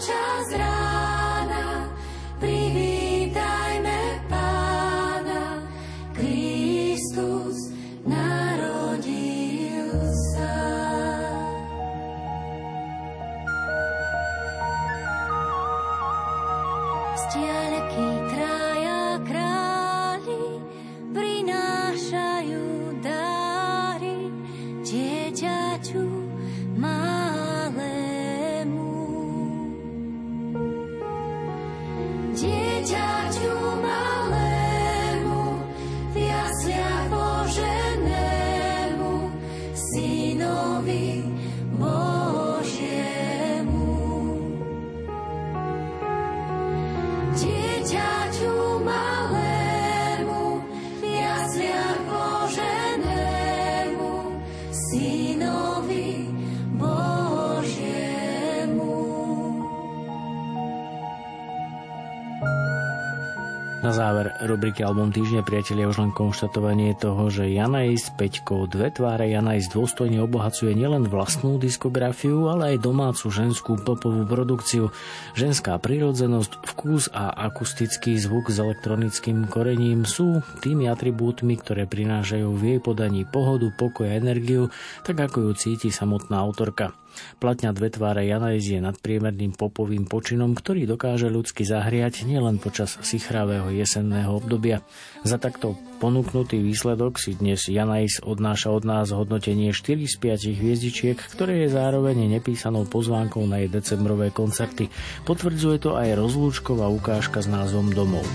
zavčas 0.04 0.52
rána 0.52 0.83
záver 64.14 64.46
rubriky 64.46 64.86
Album 64.86 65.10
týždne, 65.10 65.42
priatelia, 65.42 65.90
už 65.90 65.98
len 65.98 66.14
konštatovanie 66.14 66.94
toho, 66.94 67.34
že 67.34 67.50
Janajs 67.50 68.14
Peťko, 68.14 68.70
dve 68.70 68.94
tváre 68.94 69.26
Janajs 69.26 69.74
dôstojne 69.74 70.22
obohacuje 70.22 70.70
nielen 70.70 71.10
vlastnú 71.10 71.58
diskografiu, 71.58 72.46
ale 72.46 72.78
aj 72.78 72.86
domácu 72.86 73.26
ženskú 73.26 73.74
popovú 73.82 74.22
produkciu. 74.22 74.94
Ženská 75.34 75.82
prírodzenosť, 75.82 76.62
vkus 76.62 77.10
a 77.10 77.34
akustický 77.50 78.14
zvuk 78.14 78.54
s 78.54 78.62
elektronickým 78.62 79.50
korením 79.50 80.06
sú 80.06 80.46
tými 80.62 80.86
atribútmi, 80.86 81.58
ktoré 81.58 81.90
prinášajú 81.90 82.54
v 82.54 82.62
jej 82.70 82.78
podaní 82.78 83.26
pohodu, 83.26 83.66
pokoj 83.74 84.06
a 84.06 84.14
energiu, 84.14 84.70
tak 85.02 85.18
ako 85.18 85.50
ju 85.50 85.58
cíti 85.58 85.90
samotná 85.90 86.38
autorka. 86.38 86.94
Platňa 87.38 87.70
dve 87.76 87.88
tváre 87.92 88.24
Janajs 88.24 88.64
je 88.64 88.80
nadpriemerným 88.80 89.54
popovým 89.54 90.08
počinom, 90.08 90.56
ktorý 90.56 90.88
dokáže 90.88 91.30
ľudsky 91.30 91.66
zahriať 91.66 92.24
nielen 92.24 92.62
počas 92.62 92.96
sichravého 93.02 93.68
jesenného 93.70 94.38
obdobia. 94.38 94.80
Za 95.22 95.36
takto 95.36 95.78
ponúknutý 96.02 96.60
výsledok 96.60 97.16
si 97.16 97.36
dnes 97.36 97.64
Janajs 97.68 98.24
odnáša 98.24 98.72
od 98.72 98.84
nás 98.84 99.12
hodnotenie 99.12 99.72
4 99.72 100.04
z 100.04 100.16
5 100.20 100.58
hviezdičiek, 100.60 101.18
ktoré 101.18 101.64
je 101.64 101.74
zároveň 101.74 102.28
nepísanou 102.28 102.88
pozvánkou 102.88 103.44
na 103.44 103.62
jej 103.62 103.70
decembrové 103.70 104.32
koncerty. 104.32 104.88
Potvrdzuje 105.28 105.76
to 105.80 105.96
aj 105.96 106.16
rozlúčková 106.16 106.88
ukážka 106.90 107.44
s 107.44 107.48
názvom 107.48 107.92
Domov. 107.92 108.26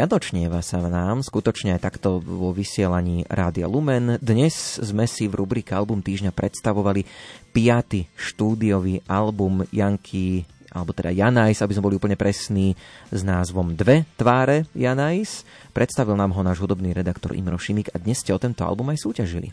Zviadočnieva 0.00 0.64
sa 0.64 0.80
v 0.80 0.88
nám, 0.88 1.20
skutočne 1.20 1.76
aj 1.76 1.84
takto 1.84 2.24
vo 2.24 2.56
vysielaní 2.56 3.28
Rádia 3.28 3.68
Lumen. 3.68 4.16
Dnes 4.16 4.80
sme 4.80 5.04
si 5.04 5.28
v 5.28 5.36
rubrike 5.36 5.76
Album 5.76 6.00
týždňa 6.00 6.32
predstavovali 6.32 7.04
piaty 7.52 8.08
štúdiový 8.16 9.04
album 9.04 9.60
Janky 9.68 10.48
alebo 10.72 10.96
teda 10.96 11.12
Janajs, 11.12 11.60
aby 11.60 11.76
sme 11.76 11.84
boli 11.84 12.00
úplne 12.00 12.16
presní, 12.16 12.72
s 13.12 13.20
názvom 13.20 13.76
Dve 13.76 14.08
tváre 14.16 14.64
Janajs. 14.72 15.44
Predstavil 15.76 16.16
nám 16.16 16.32
ho 16.32 16.40
náš 16.40 16.64
hudobný 16.64 16.96
redaktor 16.96 17.36
Imro 17.36 17.60
Šimik 17.60 17.92
a 17.92 18.00
dnes 18.00 18.24
ste 18.24 18.32
o 18.32 18.40
tento 18.40 18.64
album 18.64 18.88
aj 18.96 19.04
súťažili. 19.04 19.52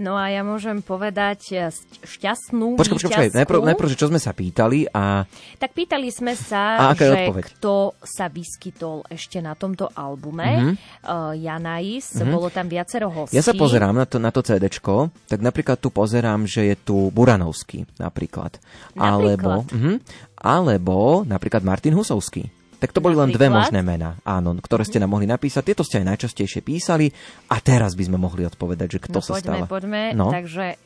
No 0.00 0.16
a 0.16 0.32
ja 0.32 0.40
môžem 0.40 0.80
povedať 0.80 1.40
eh, 1.52 1.68
šťastnú 2.08 2.80
Počkaj, 2.80 2.96
počkaj, 2.96 3.10
počkaj. 3.12 3.28
Najprv, 3.36 3.60
najprv, 3.68 3.88
že 3.92 4.00
čo 4.00 4.08
sme 4.08 4.16
sa 4.16 4.32
pýtali 4.32 4.88
a... 4.88 5.28
Tak 5.60 5.76
pýtali 5.76 6.08
sme 6.08 6.32
sa, 6.32 6.88
a 6.88 6.96
že 6.96 7.28
odpoveď? 7.28 7.44
kto 7.60 7.92
sa 8.00 8.32
vyskytol 8.32 9.04
ešte 9.12 9.44
na 9.44 9.52
tomto 9.52 9.92
albume. 9.92 10.50
Mm-hmm. 10.56 10.74
Uh, 11.04 11.36
Janais, 11.36 12.16
mm-hmm. 12.16 12.32
bolo 12.32 12.48
tam 12.48 12.72
viacero 12.72 13.12
hostí. 13.12 13.36
Ja 13.36 13.44
sa 13.44 13.52
pozerám 13.52 13.92
na 13.92 14.08
to, 14.08 14.16
na 14.16 14.32
to 14.32 14.40
CDčko, 14.40 15.12
tak 15.28 15.44
napríklad 15.44 15.76
tu 15.76 15.92
pozerám, 15.92 16.48
že 16.48 16.72
je 16.72 16.76
tu 16.80 17.12
Buranovský 17.12 17.84
napríklad. 18.00 18.56
napríklad. 18.96 19.04
Alebo, 19.04 19.52
mm-hmm, 19.68 19.96
alebo 20.40 21.28
napríklad 21.28 21.60
Martin 21.60 21.92
Husovský. 21.92 22.59
Tak 22.80 22.96
to 22.96 23.04
boli 23.04 23.12
len 23.12 23.28
dve 23.28 23.52
možné 23.52 23.84
mená, 23.84 24.16
áno, 24.24 24.56
ktoré 24.56 24.88
ste 24.88 24.96
nám 24.96 25.12
mohli 25.12 25.28
napísať. 25.28 25.70
Tieto 25.70 25.84
ste 25.84 26.00
aj 26.00 26.16
najčastejšie 26.16 26.64
písali 26.64 27.12
a 27.52 27.60
teraz 27.60 27.92
by 27.92 28.08
sme 28.08 28.16
mohli 28.16 28.48
odpovedať, 28.48 28.96
že 28.96 29.00
kto 29.04 29.18
no, 29.20 29.24
sa 29.24 29.32
poďme, 29.36 29.44
stáva. 29.44 29.64
Poďme, 29.68 30.02
no. 30.16 30.32
takže 30.32 30.80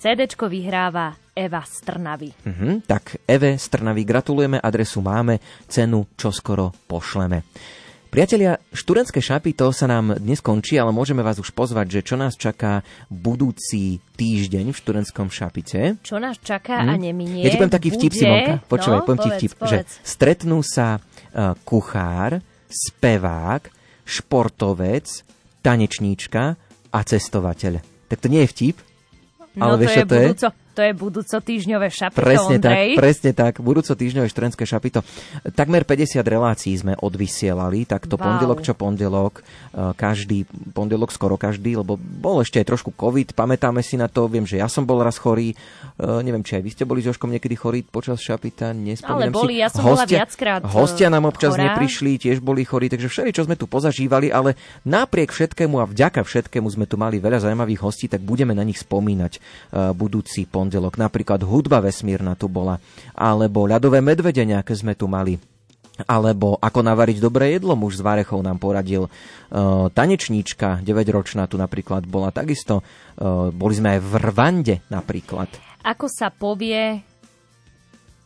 CDčko 0.00 0.50
vyhráva 0.50 1.14
Eva 1.36 1.62
Strnavy. 1.62 2.32
Uh-huh, 2.42 2.80
tak 2.82 3.20
Eve 3.28 3.60
Strnavy 3.60 4.02
gratulujeme, 4.02 4.58
adresu 4.58 5.04
máme, 5.04 5.38
cenu 5.70 6.10
čoskoro 6.18 6.74
pošleme. 6.90 7.46
Priatelia, 8.10 8.58
študentské 8.74 9.22
šapito 9.22 9.70
sa 9.70 9.86
nám 9.86 10.18
dnes 10.18 10.42
končí, 10.42 10.74
ale 10.74 10.90
môžeme 10.90 11.22
vás 11.22 11.38
už 11.38 11.54
pozvať, 11.54 11.86
že 11.94 12.00
čo 12.10 12.18
nás 12.18 12.34
čaká 12.34 12.82
budúci 13.06 14.02
týždeň 14.18 14.74
v 14.74 14.80
študentskom 14.82 15.30
šapite. 15.30 15.94
Čo 16.02 16.18
nás 16.18 16.34
čaká 16.42 16.82
hm? 16.82 16.90
a 16.90 16.94
neminie. 16.98 17.46
Ja 17.46 17.54
ti 17.54 17.62
poviem 17.62 17.70
taký 17.70 17.94
vtip, 17.94 18.10
bude... 18.10 18.18
Simonka. 18.18 18.54
Počúvaj, 18.66 18.98
no, 18.98 19.06
poviem 19.06 19.20
povedz, 19.22 19.30
ti 19.30 19.46
vtip, 19.46 19.52
povedz. 19.54 19.70
že 19.70 19.78
stretnú 20.02 20.58
sa 20.66 20.98
uh, 20.98 21.54
kuchár, 21.62 22.42
spevák, 22.66 23.62
športovec, 24.02 25.06
tanečníčka 25.62 26.58
a 26.90 26.98
cestovateľ. 27.06 27.78
Tak 28.10 28.18
to 28.18 28.26
nie 28.26 28.42
je 28.42 28.50
vtip, 28.50 28.76
No 29.54 29.66
ale 29.66 29.74
to 29.74 29.80
vieš, 29.82 29.90
je 29.90 30.02
čo 30.02 30.06
to 30.06 30.14
je? 30.14 30.28
To 30.80 30.88
je 30.88 30.96
budúco 30.96 31.36
týždňové 31.36 31.92
šapito, 31.92 32.24
Presne 32.24 32.56
tak, 32.56 32.72
Ondrej. 32.72 32.90
presne 32.96 33.30
tak. 33.36 33.60
Budúco 33.60 33.92
týždňové 33.92 34.32
študentské 34.32 34.64
šapito. 34.64 35.04
Takmer 35.52 35.84
50 35.84 36.24
relácií 36.24 36.72
sme 36.72 36.96
odvysielali, 36.96 37.84
takto 37.84 38.16
Wow. 38.16 38.24
pondelok 38.32 38.58
čo 38.64 38.72
pondelok, 38.72 39.44
e, 39.70 39.92
každý 39.92 40.48
pondelok, 40.72 41.12
skoro 41.12 41.36
každý, 41.36 41.76
lebo 41.76 42.00
bol 42.00 42.40
ešte 42.40 42.56
aj 42.56 42.66
trošku 42.66 42.96
COVID, 42.96 43.36
pamätáme 43.36 43.84
si 43.84 44.00
na 44.00 44.08
to, 44.08 44.24
viem, 44.24 44.48
že 44.48 44.56
ja 44.56 44.72
som 44.72 44.88
bol 44.88 45.04
raz 45.04 45.20
chorý, 45.20 45.52
E, 46.00 46.24
neviem, 46.24 46.40
či 46.40 46.56
aj 46.56 46.62
vy 46.64 46.70
ste 46.72 46.88
boli 46.88 47.04
s 47.04 47.12
Jožkom 47.12 47.28
niekedy 47.28 47.52
chorí 47.52 47.84
počas 47.84 48.24
šapita, 48.24 48.72
nespomínam 48.72 49.28
Ale 49.28 49.36
boli, 49.36 49.52
si. 49.52 49.60
ja 49.60 49.68
som 49.68 49.84
bola 49.84 50.08
viackrát, 50.08 50.64
e, 50.64 50.72
Hostia 50.72 51.12
nám 51.12 51.28
občas 51.28 51.52
chorá. 51.52 51.76
neprišli, 51.76 52.16
tiež 52.16 52.40
boli 52.40 52.64
chorí, 52.64 52.88
takže 52.88 53.12
všeli, 53.12 53.36
čo 53.36 53.44
sme 53.44 53.52
tu 53.52 53.68
pozažívali, 53.68 54.32
ale 54.32 54.56
napriek 54.82 55.28
všetkému 55.28 55.76
a 55.76 55.84
vďaka 55.84 56.24
všetkému 56.24 56.72
sme 56.72 56.88
tu 56.88 56.96
mali 56.96 57.20
veľa 57.20 57.44
zaujímavých 57.44 57.84
hostí, 57.84 58.08
tak 58.08 58.24
budeme 58.24 58.56
na 58.56 58.64
nich 58.64 58.80
spomínať 58.80 59.44
budúci 59.92 60.46
pondelok. 60.46 60.69
Napríklad 60.78 61.42
hudba 61.42 61.82
vesmírna 61.82 62.38
tu 62.38 62.46
bola, 62.46 62.78
alebo 63.16 63.66
ľadové 63.66 63.98
medvede 63.98 64.46
nejaké 64.46 64.76
sme 64.78 64.94
tu 64.94 65.10
mali. 65.10 65.40
Alebo 66.06 66.56
ako 66.56 66.80
navariť 66.80 67.18
dobré 67.20 67.58
jedlo, 67.58 67.76
muž 67.76 68.00
z 68.00 68.04
Varechov 68.06 68.40
nám 68.40 68.56
poradil. 68.56 69.04
E, 69.04 69.10
tanečníčka, 69.92 70.80
9-ročná 70.80 71.44
tu 71.44 71.60
napríklad 71.60 72.08
bola 72.08 72.32
takisto. 72.32 72.80
E, 72.80 72.82
boli 73.52 73.74
sme 73.76 73.98
aj 73.98 74.00
v 74.00 74.12
Rvande 74.16 74.76
napríklad. 74.88 75.50
Ako 75.84 76.08
sa 76.08 76.32
povie 76.32 77.09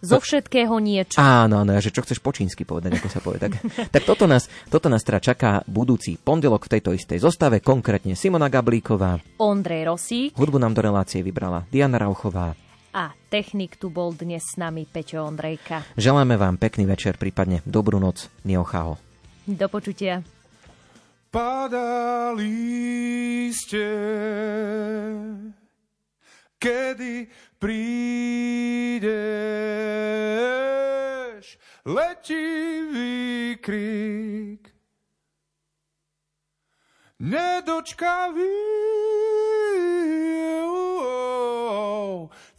Zo 0.04 0.20
všetkého 0.20 0.76
niečo. 0.84 1.16
Áno, 1.16 1.64
áno, 1.64 1.72
že 1.80 1.88
čo 1.88 2.04
chceš 2.04 2.20
po 2.20 2.30
čínsky 2.30 2.68
povedať, 2.68 3.00
ako 3.00 3.08
sa 3.08 3.20
povie. 3.24 3.40
Tak, 3.40 3.52
tak 3.94 4.02
toto, 4.04 4.28
nás, 4.28 4.52
toto 4.68 4.92
nás 4.92 5.00
teda 5.00 5.24
čaká 5.24 5.64
budúci 5.64 6.20
pondelok 6.20 6.68
v 6.68 6.72
tejto 6.78 6.92
istej 6.92 7.24
zostave, 7.24 7.64
konkrétne 7.64 8.12
Simona 8.12 8.52
Gablíková. 8.52 9.24
Ondrej 9.40 9.88
Rosík. 9.88 10.36
Hudbu 10.36 10.60
nám 10.60 10.76
do 10.76 10.84
relácie 10.84 11.24
vybrala 11.24 11.64
Diana 11.72 11.96
Rauchová. 11.96 12.52
A 12.94 13.10
technik 13.26 13.74
tu 13.74 13.90
bol 13.90 14.14
dnes 14.14 14.46
s 14.46 14.54
nami 14.54 14.86
Peťo 14.86 15.26
Ondrejka. 15.26 15.82
Želáme 15.98 16.38
vám 16.38 16.54
pekný 16.62 16.86
večer, 16.86 17.18
prípadne 17.18 17.58
dobrú 17.66 17.98
noc. 17.98 18.30
Niochao. 18.46 18.94
Do 19.50 19.66
počutia. 19.66 20.22
Padá 21.34 22.30
líste, 22.30 23.82
kedy 26.62 27.26
prídeš, 27.64 29.08
letí 31.88 32.44
výkrik. 32.92 34.68
Nedočkavý, 37.24 38.52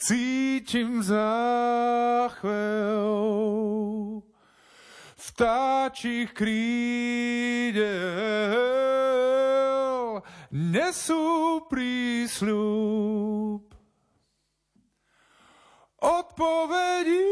cítim 0.01 1.05
záchvev 1.05 2.49
vtáčich 5.21 6.33
krídel 6.33 7.85
nesú 10.49 11.61
prísľub 11.69 13.74
odpovedí. 16.05 17.25